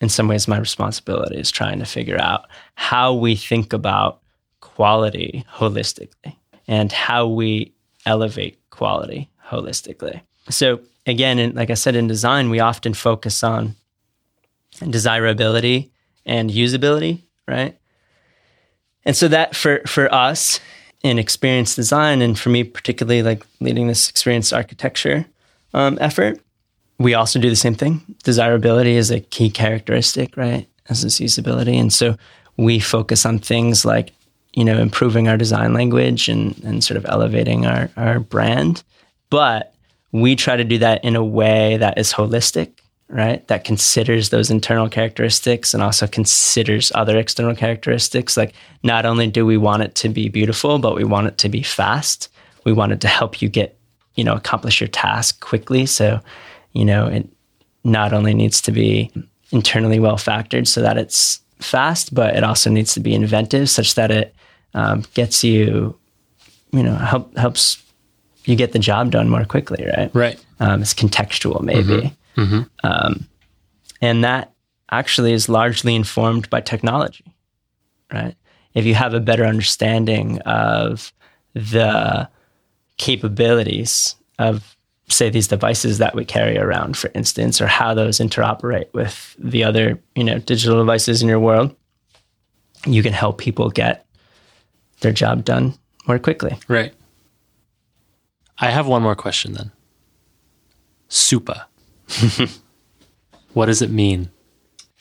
in 0.00 0.08
some 0.08 0.26
ways 0.26 0.48
my 0.48 0.58
responsibility 0.58 1.36
is 1.36 1.52
trying 1.52 1.78
to 1.78 1.84
figure 1.84 2.20
out 2.20 2.48
how 2.74 3.14
we 3.14 3.36
think 3.36 3.72
about 3.72 4.20
quality 4.58 5.44
holistically 5.48 6.34
and 6.66 6.90
how 6.90 7.28
we 7.28 7.72
elevate 8.04 8.58
quality 8.70 9.30
holistically. 9.46 10.20
So 10.50 10.80
again 11.06 11.38
in, 11.38 11.54
like 11.54 11.70
i 11.70 11.74
said 11.74 11.94
in 11.94 12.08
design 12.08 12.50
we 12.50 12.58
often 12.58 12.94
focus 12.94 13.44
on 13.44 13.76
desirability 14.90 15.92
and 16.26 16.50
usability 16.50 17.22
right? 17.46 17.76
And 19.04 19.14
so 19.16 19.28
that 19.28 19.54
for 19.54 19.80
for 19.86 20.12
us 20.12 20.60
in 21.02 21.18
experience 21.18 21.74
design 21.74 22.22
and 22.22 22.38
for 22.38 22.48
me 22.48 22.64
particularly 22.64 23.22
like 23.22 23.44
leading 23.60 23.88
this 23.88 24.08
experience 24.08 24.52
architecture 24.52 25.26
um, 25.74 25.98
effort 26.00 26.40
we 26.98 27.14
also 27.14 27.40
do 27.40 27.50
the 27.50 27.56
same 27.56 27.74
thing. 27.74 28.02
Desirability 28.22 28.96
is 28.96 29.10
a 29.10 29.20
key 29.20 29.50
characteristic 29.50 30.36
right 30.36 30.68
as 30.88 31.04
is 31.04 31.18
usability. 31.18 31.78
And 31.80 31.92
so 31.92 32.16
we 32.56 32.78
focus 32.78 33.26
on 33.26 33.38
things 33.38 33.84
like 33.84 34.12
you 34.52 34.64
know 34.64 34.78
improving 34.78 35.28
our 35.28 35.36
design 35.36 35.74
language 35.74 36.28
and 36.28 36.56
and 36.64 36.84
sort 36.84 36.96
of 36.96 37.06
elevating 37.06 37.66
our 37.66 37.90
our 37.96 38.20
brand. 38.20 38.82
But 39.30 39.74
we 40.12 40.36
try 40.36 40.56
to 40.56 40.64
do 40.64 40.78
that 40.78 41.04
in 41.04 41.16
a 41.16 41.24
way 41.24 41.76
that 41.78 41.98
is 41.98 42.12
holistic 42.12 42.78
right 43.14 43.46
that 43.46 43.62
considers 43.62 44.30
those 44.30 44.50
internal 44.50 44.88
characteristics 44.88 45.72
and 45.72 45.82
also 45.82 46.06
considers 46.06 46.90
other 46.96 47.16
external 47.16 47.54
characteristics. 47.54 48.36
Like 48.36 48.54
not 48.82 49.06
only 49.06 49.28
do 49.28 49.46
we 49.46 49.56
want 49.56 49.84
it 49.84 49.94
to 49.96 50.08
be 50.08 50.28
beautiful 50.28 50.80
but 50.80 50.96
we 50.96 51.04
want 51.04 51.28
it 51.28 51.38
to 51.38 51.48
be 51.48 51.62
fast. 51.62 52.28
We 52.64 52.72
want 52.72 52.92
it 52.92 53.00
to 53.02 53.08
help 53.08 53.40
you 53.40 53.48
get 53.48 53.78
you 54.16 54.24
know 54.24 54.34
accomplish 54.34 54.80
your 54.80 54.88
task 54.88 55.40
quickly. 55.40 55.86
So 55.86 56.20
you 56.72 56.84
know 56.84 57.06
it 57.06 57.28
not 57.84 58.12
only 58.12 58.34
needs 58.34 58.60
to 58.62 58.72
be 58.72 59.12
internally 59.52 60.00
well 60.00 60.16
factored 60.16 60.66
so 60.66 60.82
that 60.82 60.98
it's 60.98 61.40
fast 61.60 62.12
but 62.12 62.34
it 62.34 62.42
also 62.42 62.68
needs 62.68 62.94
to 62.94 63.00
be 63.00 63.14
inventive 63.14 63.70
such 63.70 63.94
that 63.94 64.10
it 64.10 64.34
um, 64.74 65.04
gets 65.14 65.44
you 65.44 65.96
you 66.72 66.82
know 66.82 66.96
help 66.96 67.36
helps 67.36 67.80
you 68.44 68.56
get 68.56 68.72
the 68.72 68.78
job 68.78 69.12
done 69.12 69.28
more 69.28 69.44
quickly 69.44 69.86
right? 69.96 70.10
Right. 70.14 70.44
um, 70.58 70.82
it's 70.82 70.92
contextual 70.92 71.62
maybe 71.62 72.12
Um, 72.82 73.28
and 74.00 74.24
that 74.24 74.52
actually 74.90 75.32
is 75.32 75.48
largely 75.48 75.94
informed 75.94 76.48
by 76.50 76.60
technology 76.60 77.24
right 78.12 78.36
if 78.74 78.84
you 78.84 78.94
have 78.94 79.14
a 79.14 79.20
better 79.20 79.44
understanding 79.44 80.40
of 80.40 81.12
the 81.54 82.28
capabilities 82.96 84.16
of 84.38 84.76
say 85.08 85.30
these 85.30 85.48
devices 85.48 85.98
that 85.98 86.14
we 86.14 86.24
carry 86.24 86.58
around 86.58 86.96
for 86.96 87.10
instance 87.14 87.60
or 87.60 87.66
how 87.66 87.94
those 87.94 88.18
interoperate 88.18 88.92
with 88.92 89.36
the 89.38 89.64
other 89.64 89.98
you 90.14 90.24
know 90.24 90.38
digital 90.38 90.78
devices 90.78 91.22
in 91.22 91.28
your 91.28 91.40
world 91.40 91.74
you 92.86 93.02
can 93.02 93.12
help 93.12 93.38
people 93.38 93.70
get 93.70 94.06
their 95.00 95.12
job 95.12 95.44
done 95.44 95.74
more 96.06 96.18
quickly 96.18 96.58
Right. 96.68 96.92
I 98.58 98.70
have 98.70 98.86
one 98.86 99.02
more 99.02 99.16
question 99.16 99.54
then. 99.54 99.72
Supa. 101.08 101.64
what 103.54 103.66
does 103.66 103.82
it 103.82 103.90
mean? 103.90 104.30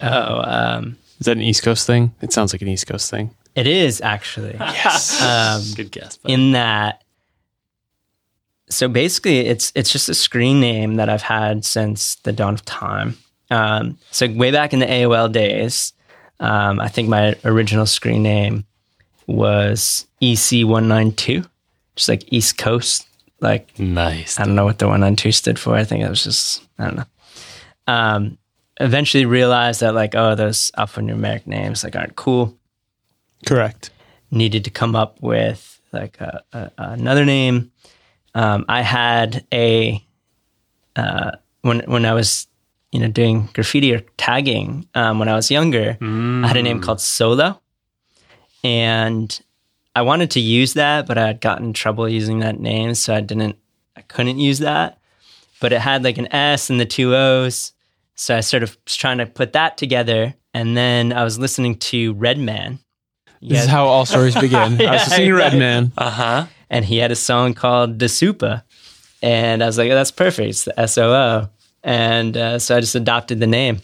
oh 0.02 0.42
um, 0.44 0.98
Is 1.20 1.26
that 1.26 1.38
an 1.38 1.44
East 1.44 1.64
Coast 1.64 1.88
thing? 1.88 2.14
It 2.22 2.34
sounds 2.34 2.54
like 2.54 2.62
an 2.62 2.68
East 2.68 2.88
Coast 2.88 3.10
thing. 3.10 3.32
it 3.56 3.68
is 3.68 4.02
actually 4.02 4.56
yes. 4.60 5.22
um, 5.22 5.62
Good 5.76 5.92
guess. 5.92 6.18
But 6.18 6.32
in 6.32 6.52
that 6.54 7.04
so 8.70 8.88
basically 8.88 9.40
it's 9.40 9.72
it's 9.76 9.92
just 9.92 10.10
a 10.10 10.14
screen 10.14 10.60
name 10.60 10.96
that 10.96 11.10
I've 11.10 11.22
had 11.22 11.64
since 11.64 12.16
the 12.16 12.32
dawn 12.32 12.56
of 12.56 12.66
time. 12.66 13.18
Um, 13.52 13.98
so 14.12 14.28
way 14.32 14.52
back 14.52 14.74
in 14.74 14.80
the 14.80 14.86
AOL 14.88 15.32
days, 15.32 15.94
um, 16.40 16.80
I 16.80 16.88
think 16.88 17.08
my 17.08 17.36
original 17.46 17.86
screen 17.86 18.24
name 18.24 18.66
was 19.28 20.08
EC192, 20.22 21.48
just 21.96 22.10
like 22.10 22.32
East 22.34 22.58
Coast. 22.58 23.08
Like 23.44 23.78
nice. 23.78 24.40
I 24.40 24.46
don't 24.46 24.56
know 24.56 24.64
what 24.64 24.80
the 24.80 24.86
192 24.88 25.32
stood 25.34 25.60
for. 25.60 25.76
I 25.76 25.84
think 25.84 26.04
it 26.04 26.10
was 26.10 26.24
just 26.24 26.66
I 26.80 26.86
don't 26.86 26.96
know. 26.96 27.06
Um, 27.86 28.38
eventually 28.80 29.26
realized 29.26 29.82
that 29.82 29.94
like 29.94 30.16
oh 30.16 30.34
those 30.34 30.72
alphanumeric 30.78 31.46
names 31.46 31.84
like 31.84 31.96
aren't 31.96 32.16
cool 32.16 32.58
Correct. 33.46 33.92
needed 34.32 34.64
to 34.64 34.72
come 34.72 34.96
up 34.96 35.22
with 35.22 35.82
like 35.92 36.20
a, 36.22 36.42
a, 36.54 36.72
another 36.78 37.26
name. 37.26 37.72
Um, 38.34 38.66
I 38.70 38.82
had 38.82 39.46
a 39.54 40.02
uh, 40.96 41.32
when 41.62 41.82
when 41.82 42.06
I 42.06 42.14
was 42.14 42.48
you 42.94 43.00
know 43.02 43.10
doing 43.10 43.50
graffiti 43.54 43.94
or 43.94 44.00
tagging 44.16 44.88
um, 44.96 45.20
when 45.20 45.28
I 45.28 45.36
was 45.36 45.52
younger. 45.52 45.98
I 46.02 46.48
had 46.48 46.56
a 46.58 46.64
name 46.64 46.80
called 46.80 47.02
Solo, 47.02 47.60
and 48.64 49.40
I 49.96 50.02
wanted 50.02 50.32
to 50.32 50.40
use 50.40 50.74
that, 50.74 51.06
but 51.06 51.18
I 51.18 51.28
had 51.28 51.42
gotten 51.42 51.68
in 51.68 51.74
trouble 51.74 52.10
using 52.10 52.40
that 52.40 52.60
name, 52.60 52.96
so 52.96 53.14
I 53.14 53.22
didn't. 53.22 53.58
I 53.96 54.02
couldn't 54.02 54.40
use 54.40 54.60
that, 54.60 54.98
but 55.62 55.72
it 55.72 55.80
had 55.80 56.04
like 56.04 56.18
an 56.18 56.34
S 56.34 56.70
and 56.72 56.80
the 56.80 56.86
two 56.86 57.16
O's, 57.16 57.74
so 58.16 58.36
I 58.36 58.40
sort 58.40 58.64
of 58.64 58.76
was 58.86 58.96
trying 58.96 59.20
to 59.20 59.26
put 59.28 59.54
that 59.54 59.78
together. 59.78 60.34
And 60.56 60.76
then 60.78 61.14
I 61.14 61.24
was 61.24 61.38
listening 61.40 61.76
to 61.80 62.14
Redman. 62.14 62.80
This 63.42 63.64
is 63.64 63.68
how 63.70 63.86
all 63.86 64.06
stories 64.06 64.36
begin. 64.40 64.82
I 64.82 64.94
was 64.94 65.08
listening 65.10 65.28
to 65.30 65.34
Redman. 65.36 65.92
Uh 65.98 66.10
huh. 66.10 66.46
and 66.70 66.86
he 66.86 66.98
had 66.98 67.12
a 67.12 67.16
song 67.16 67.54
called 67.54 68.00
"The 68.00 68.06
Supa," 68.08 68.64
and 69.22 69.62
I 69.62 69.66
was 69.68 69.78
like, 69.78 69.92
oh, 69.92 69.96
"That's 69.96 70.12
perfect. 70.12 70.50
It's 70.50 70.66
the 70.66 70.80
S 70.80 70.98
O 70.98 71.12
O." 71.14 71.50
And 71.84 72.36
uh, 72.38 72.60
so 72.60 72.78
I 72.78 72.80
just 72.80 72.96
adopted 72.96 73.40
the 73.40 73.48
name, 73.48 73.82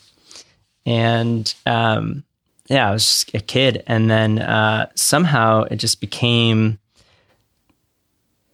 and 0.85 1.53
um, 1.65 2.23
yeah, 2.69 2.89
I 2.89 2.91
was 2.91 3.03
just 3.03 3.33
a 3.33 3.39
kid, 3.39 3.83
and 3.87 4.09
then 4.09 4.39
uh, 4.39 4.89
somehow 4.95 5.63
it 5.63 5.77
just 5.77 5.99
became 5.99 6.79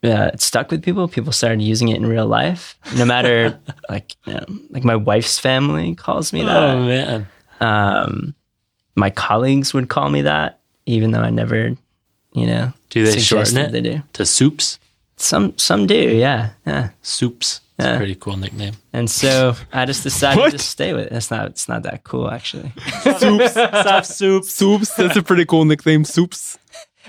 uh, 0.04 0.32
it 0.34 0.42
stuck 0.42 0.72
with 0.72 0.84
people. 0.84 1.08
People 1.08 1.32
started 1.32 1.62
using 1.62 1.90
it 1.90 1.98
in 1.98 2.06
real 2.06 2.28
life. 2.28 2.78
No 2.96 3.06
matter 3.06 3.60
like 3.90 4.16
you 4.26 4.34
know, 4.34 4.46
like 4.70 4.84
my 4.84 4.96
wife's 4.96 5.40
family 5.40 5.96
calls 5.96 6.32
me 6.32 6.44
that. 6.44 6.64
Oh 6.64 6.86
man. 6.86 7.28
Um, 7.60 8.36
my 8.96 9.10
colleagues 9.10 9.74
would 9.74 9.90
call 9.90 10.10
me 10.10 10.22
that, 10.22 10.60
even 10.86 11.12
though 11.12 11.22
I 11.22 11.30
never, 11.30 11.76
you 12.34 12.48
know, 12.48 12.74
Do 12.90 13.06
they 13.06 13.20
shorten 13.20 13.58
it? 13.58 13.72
They 13.72 13.82
do. 13.82 14.02
To 14.14 14.26
soups? 14.26 14.80
Some 15.18 15.58
some 15.58 15.88
do, 15.88 15.96
yeah, 15.96 16.52
yeah. 16.66 16.90
Soups. 17.02 17.62
It's 17.78 17.86
Yeah. 17.86 17.94
a 17.96 17.98
pretty 17.98 18.16
cool 18.16 18.38
nickname. 18.38 18.74
And 18.94 19.10
so 19.10 19.56
I 19.74 19.86
just 19.86 20.04
decided 20.04 20.52
to 20.52 20.58
stay 20.60 20.94
with 20.94 21.08
it. 21.08 21.12
It's 21.14 21.30
not 21.32 21.48
it's 21.48 21.68
not 21.70 21.84
that 21.84 22.04
cool 22.04 22.30
actually. 22.32 22.72
Soups. 23.20 23.52
Stop 23.52 24.06
soups. 24.06 24.52
Soups. 24.52 24.94
That's 24.96 25.18
a 25.18 25.24
pretty 25.24 25.46
cool 25.46 25.66
nickname. 25.66 26.04
Soups. 26.06 26.58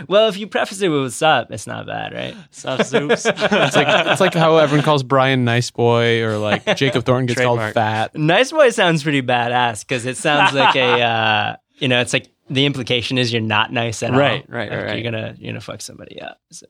well, 0.09 0.29
if 0.29 0.37
you 0.37 0.47
preface 0.47 0.83
it 0.83 0.89
with 0.89 1.01
what's 1.03 1.23
up, 1.23 1.51
it's 1.51 1.67
not 1.67 1.87
bad, 1.87 2.13
right? 2.13 2.37
Stop 2.51 2.83
soups. 2.85 3.27
It's 3.37 3.77
like 3.77 4.07
it's 4.09 4.21
like 4.21 4.35
how 4.35 4.57
everyone 4.57 4.85
calls 4.85 5.03
Brian 5.03 5.45
Nice 5.45 5.71
Boy 5.71 6.23
or 6.23 6.37
like 6.39 6.77
Jacob 6.77 7.05
Thornton 7.05 7.27
gets 7.27 7.37
Trademark. 7.39 7.59
called 7.61 7.75
fat. 7.75 8.15
Nice 8.17 8.51
boy 8.53 8.71
sounds 8.71 9.03
pretty 9.03 9.23
badass 9.23 9.81
because 9.87 10.05
it 10.07 10.17
sounds 10.17 10.53
like 10.53 10.75
a 10.77 11.03
uh, 11.03 11.57
you 11.79 11.89
know, 11.89 12.01
it's 12.01 12.13
like 12.13 12.29
the 12.51 12.67
implication 12.67 13.19
is 13.19 13.33
you're 13.33 13.43
not 13.43 13.73
nice 13.73 14.03
at 14.03 14.13
all. 14.13 14.19
Right, 14.21 14.45
right, 14.49 14.71
Like, 14.71 14.85
right. 14.85 14.95
You're 15.03 15.11
gonna 15.13 15.35
you're 15.39 15.53
gonna 15.53 15.61
fuck 15.61 15.81
somebody 15.81 16.21
up. 16.21 16.39
So 16.53 16.67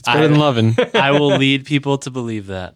It's 0.00 0.08
better 0.08 0.26
than 0.28 0.38
loving. 0.38 0.74
I 0.94 1.12
will 1.12 1.36
lead 1.36 1.64
people 1.64 1.96
to 1.98 2.10
believe 2.10 2.46
that. 2.48 2.74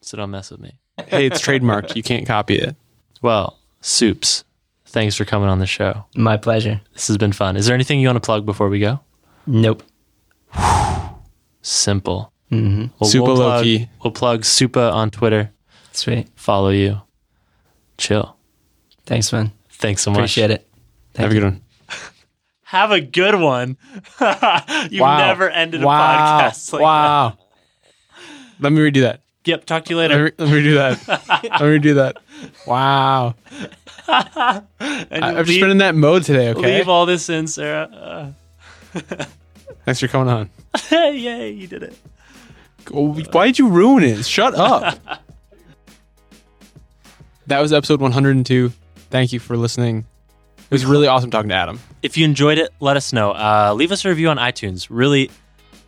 So 0.00 0.16
don't 0.16 0.30
mess 0.30 0.50
with 0.50 0.60
me. 0.60 0.78
hey, 1.06 1.26
it's 1.26 1.40
trademarked. 1.40 1.94
You 1.96 2.02
can't 2.02 2.26
copy 2.26 2.56
it. 2.56 2.74
Well, 3.22 3.58
soups. 3.80 4.44
Thanks 4.86 5.14
for 5.14 5.24
coming 5.24 5.48
on 5.48 5.58
the 5.58 5.66
show. 5.66 6.04
my 6.16 6.36
pleasure. 6.36 6.80
This 6.92 7.06
has 7.08 7.16
been 7.16 7.32
fun. 7.32 7.56
Is 7.56 7.66
there 7.66 7.74
anything 7.74 8.00
you 8.00 8.08
want 8.08 8.16
to 8.16 8.20
plug 8.26 8.44
before 8.44 8.68
we 8.68 8.78
go? 8.80 9.00
Nope. 9.46 9.82
Simple. 11.62 12.32
hmm 12.50 12.86
Well, 12.98 13.08
Super 13.08 13.24
we'll 13.26 13.34
low 13.36 13.48
plug, 13.50 13.64
key. 13.64 13.88
We'll 14.02 14.10
plug 14.12 14.42
Supa 14.42 14.92
on 14.92 15.10
Twitter. 15.10 15.50
Sweet. 15.92 16.28
Follow 16.34 16.70
you. 16.70 17.00
Chill. 17.98 18.36
Thanks, 19.06 19.32
man. 19.32 19.52
Thanks 19.70 20.02
so 20.02 20.10
much. 20.10 20.18
Appreciate 20.18 20.50
it. 20.50 20.68
Have 21.16 21.30
a 21.30 21.34
good 21.34 21.44
one. 21.44 21.60
Have 22.72 22.90
a 22.90 23.02
good 23.02 23.34
one. 23.34 23.76
You've 24.90 25.00
Wow. 25.02 25.18
never 25.18 25.50
ended 25.50 25.82
a 25.82 25.84
podcast 25.84 26.72
like 26.72 26.80
that. 26.80 26.80
wow. 26.80 27.36
Let 28.60 28.72
me 28.72 28.78
redo 28.80 29.02
that. 29.02 29.20
Yep. 29.44 29.66
Talk 29.66 29.84
to 29.84 29.90
you 29.90 29.98
Let 29.98 30.08
me, 30.10 30.16
later. 30.16 30.34
let 30.38 30.48
me 30.48 30.54
redo 30.62 30.74
that. 30.76 31.42
let 31.44 31.60
me 31.60 31.78
redo 31.78 31.94
that. 31.96 32.16
Wow. 32.66 33.34
I, 34.08 34.62
I've 35.10 35.46
just 35.46 35.60
been 35.60 35.70
in 35.70 35.78
that 35.78 35.94
mode 35.94 36.22
today. 36.24 36.48
Okay. 36.48 36.78
leave 36.78 36.88
all 36.88 37.04
this 37.04 37.28
in, 37.28 37.46
Sarah. 37.46 38.34
Thanks 39.84 40.00
for 40.00 40.08
coming 40.08 40.32
on. 40.32 40.50
Uh, 40.90 40.96
yay, 41.10 41.50
you 41.50 41.66
did 41.66 41.82
it. 41.82 41.94
Oh, 42.94 43.12
Why'd 43.12 43.58
you 43.58 43.68
ruin 43.68 44.02
it? 44.02 44.24
Shut 44.24 44.54
up. 44.54 44.98
that 47.48 47.60
was 47.60 47.74
episode 47.74 48.00
102. 48.00 48.72
Thank 49.10 49.34
you 49.34 49.40
for 49.40 49.58
listening. 49.58 50.06
It 50.58 50.70
was 50.70 50.86
really 50.86 51.06
awesome 51.06 51.30
talking 51.30 51.50
to 51.50 51.54
Adam. 51.54 51.78
If 52.02 52.16
you 52.16 52.24
enjoyed 52.24 52.58
it, 52.58 52.72
let 52.80 52.96
us 52.96 53.12
know. 53.12 53.30
Uh, 53.30 53.72
leave 53.76 53.92
us 53.92 54.04
a 54.04 54.08
review 54.08 54.28
on 54.28 54.36
iTunes. 54.36 54.88
Really, 54.90 55.30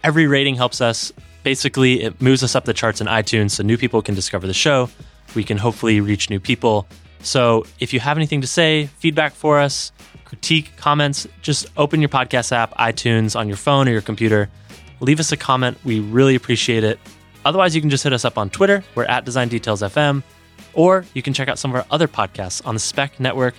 every 0.04 0.26
rating 0.28 0.54
helps 0.54 0.80
us. 0.80 1.12
Basically, 1.42 2.02
it 2.02 2.22
moves 2.22 2.44
us 2.44 2.54
up 2.54 2.64
the 2.64 2.72
charts 2.72 3.00
in 3.00 3.08
iTunes 3.08 3.50
so 3.50 3.64
new 3.64 3.76
people 3.76 4.00
can 4.00 4.14
discover 4.14 4.46
the 4.46 4.54
show. 4.54 4.88
We 5.34 5.42
can 5.42 5.58
hopefully 5.58 6.00
reach 6.00 6.30
new 6.30 6.38
people. 6.38 6.86
So 7.20 7.66
if 7.80 7.92
you 7.92 8.00
have 8.00 8.16
anything 8.16 8.42
to 8.42 8.46
say, 8.46 8.86
feedback 8.98 9.32
for 9.32 9.58
us, 9.58 9.90
critique, 10.24 10.72
comments, 10.76 11.26
just 11.42 11.66
open 11.76 12.00
your 12.00 12.08
podcast 12.08 12.52
app, 12.52 12.74
iTunes, 12.76 13.34
on 13.38 13.48
your 13.48 13.56
phone 13.56 13.88
or 13.88 13.92
your 13.92 14.00
computer. 14.00 14.48
Leave 15.00 15.18
us 15.18 15.32
a 15.32 15.36
comment. 15.36 15.76
We 15.84 16.00
really 16.00 16.36
appreciate 16.36 16.84
it. 16.84 17.00
Otherwise, 17.44 17.74
you 17.74 17.80
can 17.80 17.90
just 17.90 18.04
hit 18.04 18.12
us 18.12 18.24
up 18.24 18.38
on 18.38 18.50
Twitter. 18.50 18.84
We're 18.94 19.04
at 19.04 19.24
Design 19.24 19.48
Details 19.48 19.82
FM. 19.82 20.22
Or 20.74 21.04
you 21.14 21.22
can 21.22 21.34
check 21.34 21.48
out 21.48 21.58
some 21.58 21.72
of 21.72 21.76
our 21.76 21.86
other 21.90 22.08
podcasts 22.08 22.64
on 22.66 22.74
the 22.74 22.80
Spec 22.80 23.18
Network. 23.18 23.54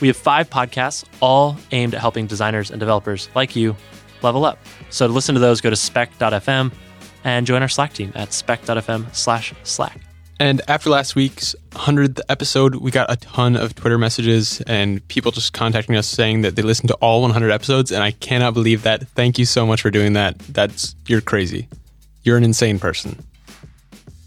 We 0.00 0.08
have 0.08 0.16
five 0.16 0.48
podcasts, 0.50 1.04
all 1.20 1.56
aimed 1.72 1.94
at 1.94 2.00
helping 2.00 2.26
designers 2.26 2.70
and 2.70 2.78
developers 2.78 3.28
like 3.34 3.56
you 3.56 3.76
level 4.22 4.44
up. 4.44 4.58
So 4.90 5.06
to 5.06 5.12
listen 5.12 5.34
to 5.34 5.40
those, 5.40 5.60
go 5.60 5.70
to 5.70 5.76
spec.fm 5.76 6.72
and 7.24 7.46
join 7.46 7.62
our 7.62 7.68
Slack 7.68 7.92
team 7.92 8.12
at 8.14 8.32
spec.fm 8.32 9.14
slash 9.14 9.52
Slack. 9.64 10.00
And 10.40 10.62
after 10.68 10.88
last 10.88 11.16
week's 11.16 11.56
100th 11.72 12.20
episode, 12.28 12.76
we 12.76 12.92
got 12.92 13.10
a 13.10 13.16
ton 13.16 13.56
of 13.56 13.74
Twitter 13.74 13.98
messages 13.98 14.60
and 14.68 15.06
people 15.08 15.32
just 15.32 15.52
contacting 15.52 15.96
us 15.96 16.06
saying 16.06 16.42
that 16.42 16.54
they 16.54 16.62
listened 16.62 16.88
to 16.88 16.94
all 16.96 17.22
100 17.22 17.50
episodes. 17.50 17.90
And 17.90 18.04
I 18.04 18.12
cannot 18.12 18.54
believe 18.54 18.84
that. 18.84 19.08
Thank 19.08 19.38
you 19.38 19.44
so 19.44 19.66
much 19.66 19.82
for 19.82 19.90
doing 19.90 20.12
that. 20.12 20.38
That's, 20.38 20.94
you're 21.08 21.20
crazy. 21.20 21.68
You're 22.22 22.36
an 22.36 22.44
insane 22.44 22.78
person. 22.78 23.18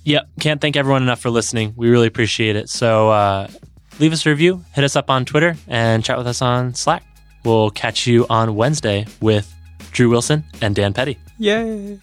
Yep. 0.03 0.27
Can't 0.41 0.59
thank 0.59 0.75
everyone 0.75 1.01
enough 1.01 1.21
for 1.21 1.29
listening. 1.29 1.73
We 1.77 1.89
really 1.89 2.07
appreciate 2.07 2.57
it. 2.57 2.67
So 2.67 3.09
uh, 3.09 3.47
leave 4.01 4.11
us 4.11 4.25
a 4.25 4.29
review, 4.29 4.65
hit 4.73 4.83
us 4.83 4.95
up 4.95 5.09
on 5.09 5.23
Twitter, 5.25 5.55
and 5.67 6.03
chat 6.03 6.17
with 6.17 6.27
us 6.27 6.41
on 6.41 6.73
Slack. 6.73 7.03
We'll 7.45 7.69
catch 7.69 8.07
you 8.07 8.25
on 8.29 8.55
Wednesday 8.55 9.05
with 9.21 9.53
Drew 9.91 10.09
Wilson 10.09 10.43
and 10.61 10.75
Dan 10.75 10.93
Petty. 10.93 11.17
Yay. 11.37 11.99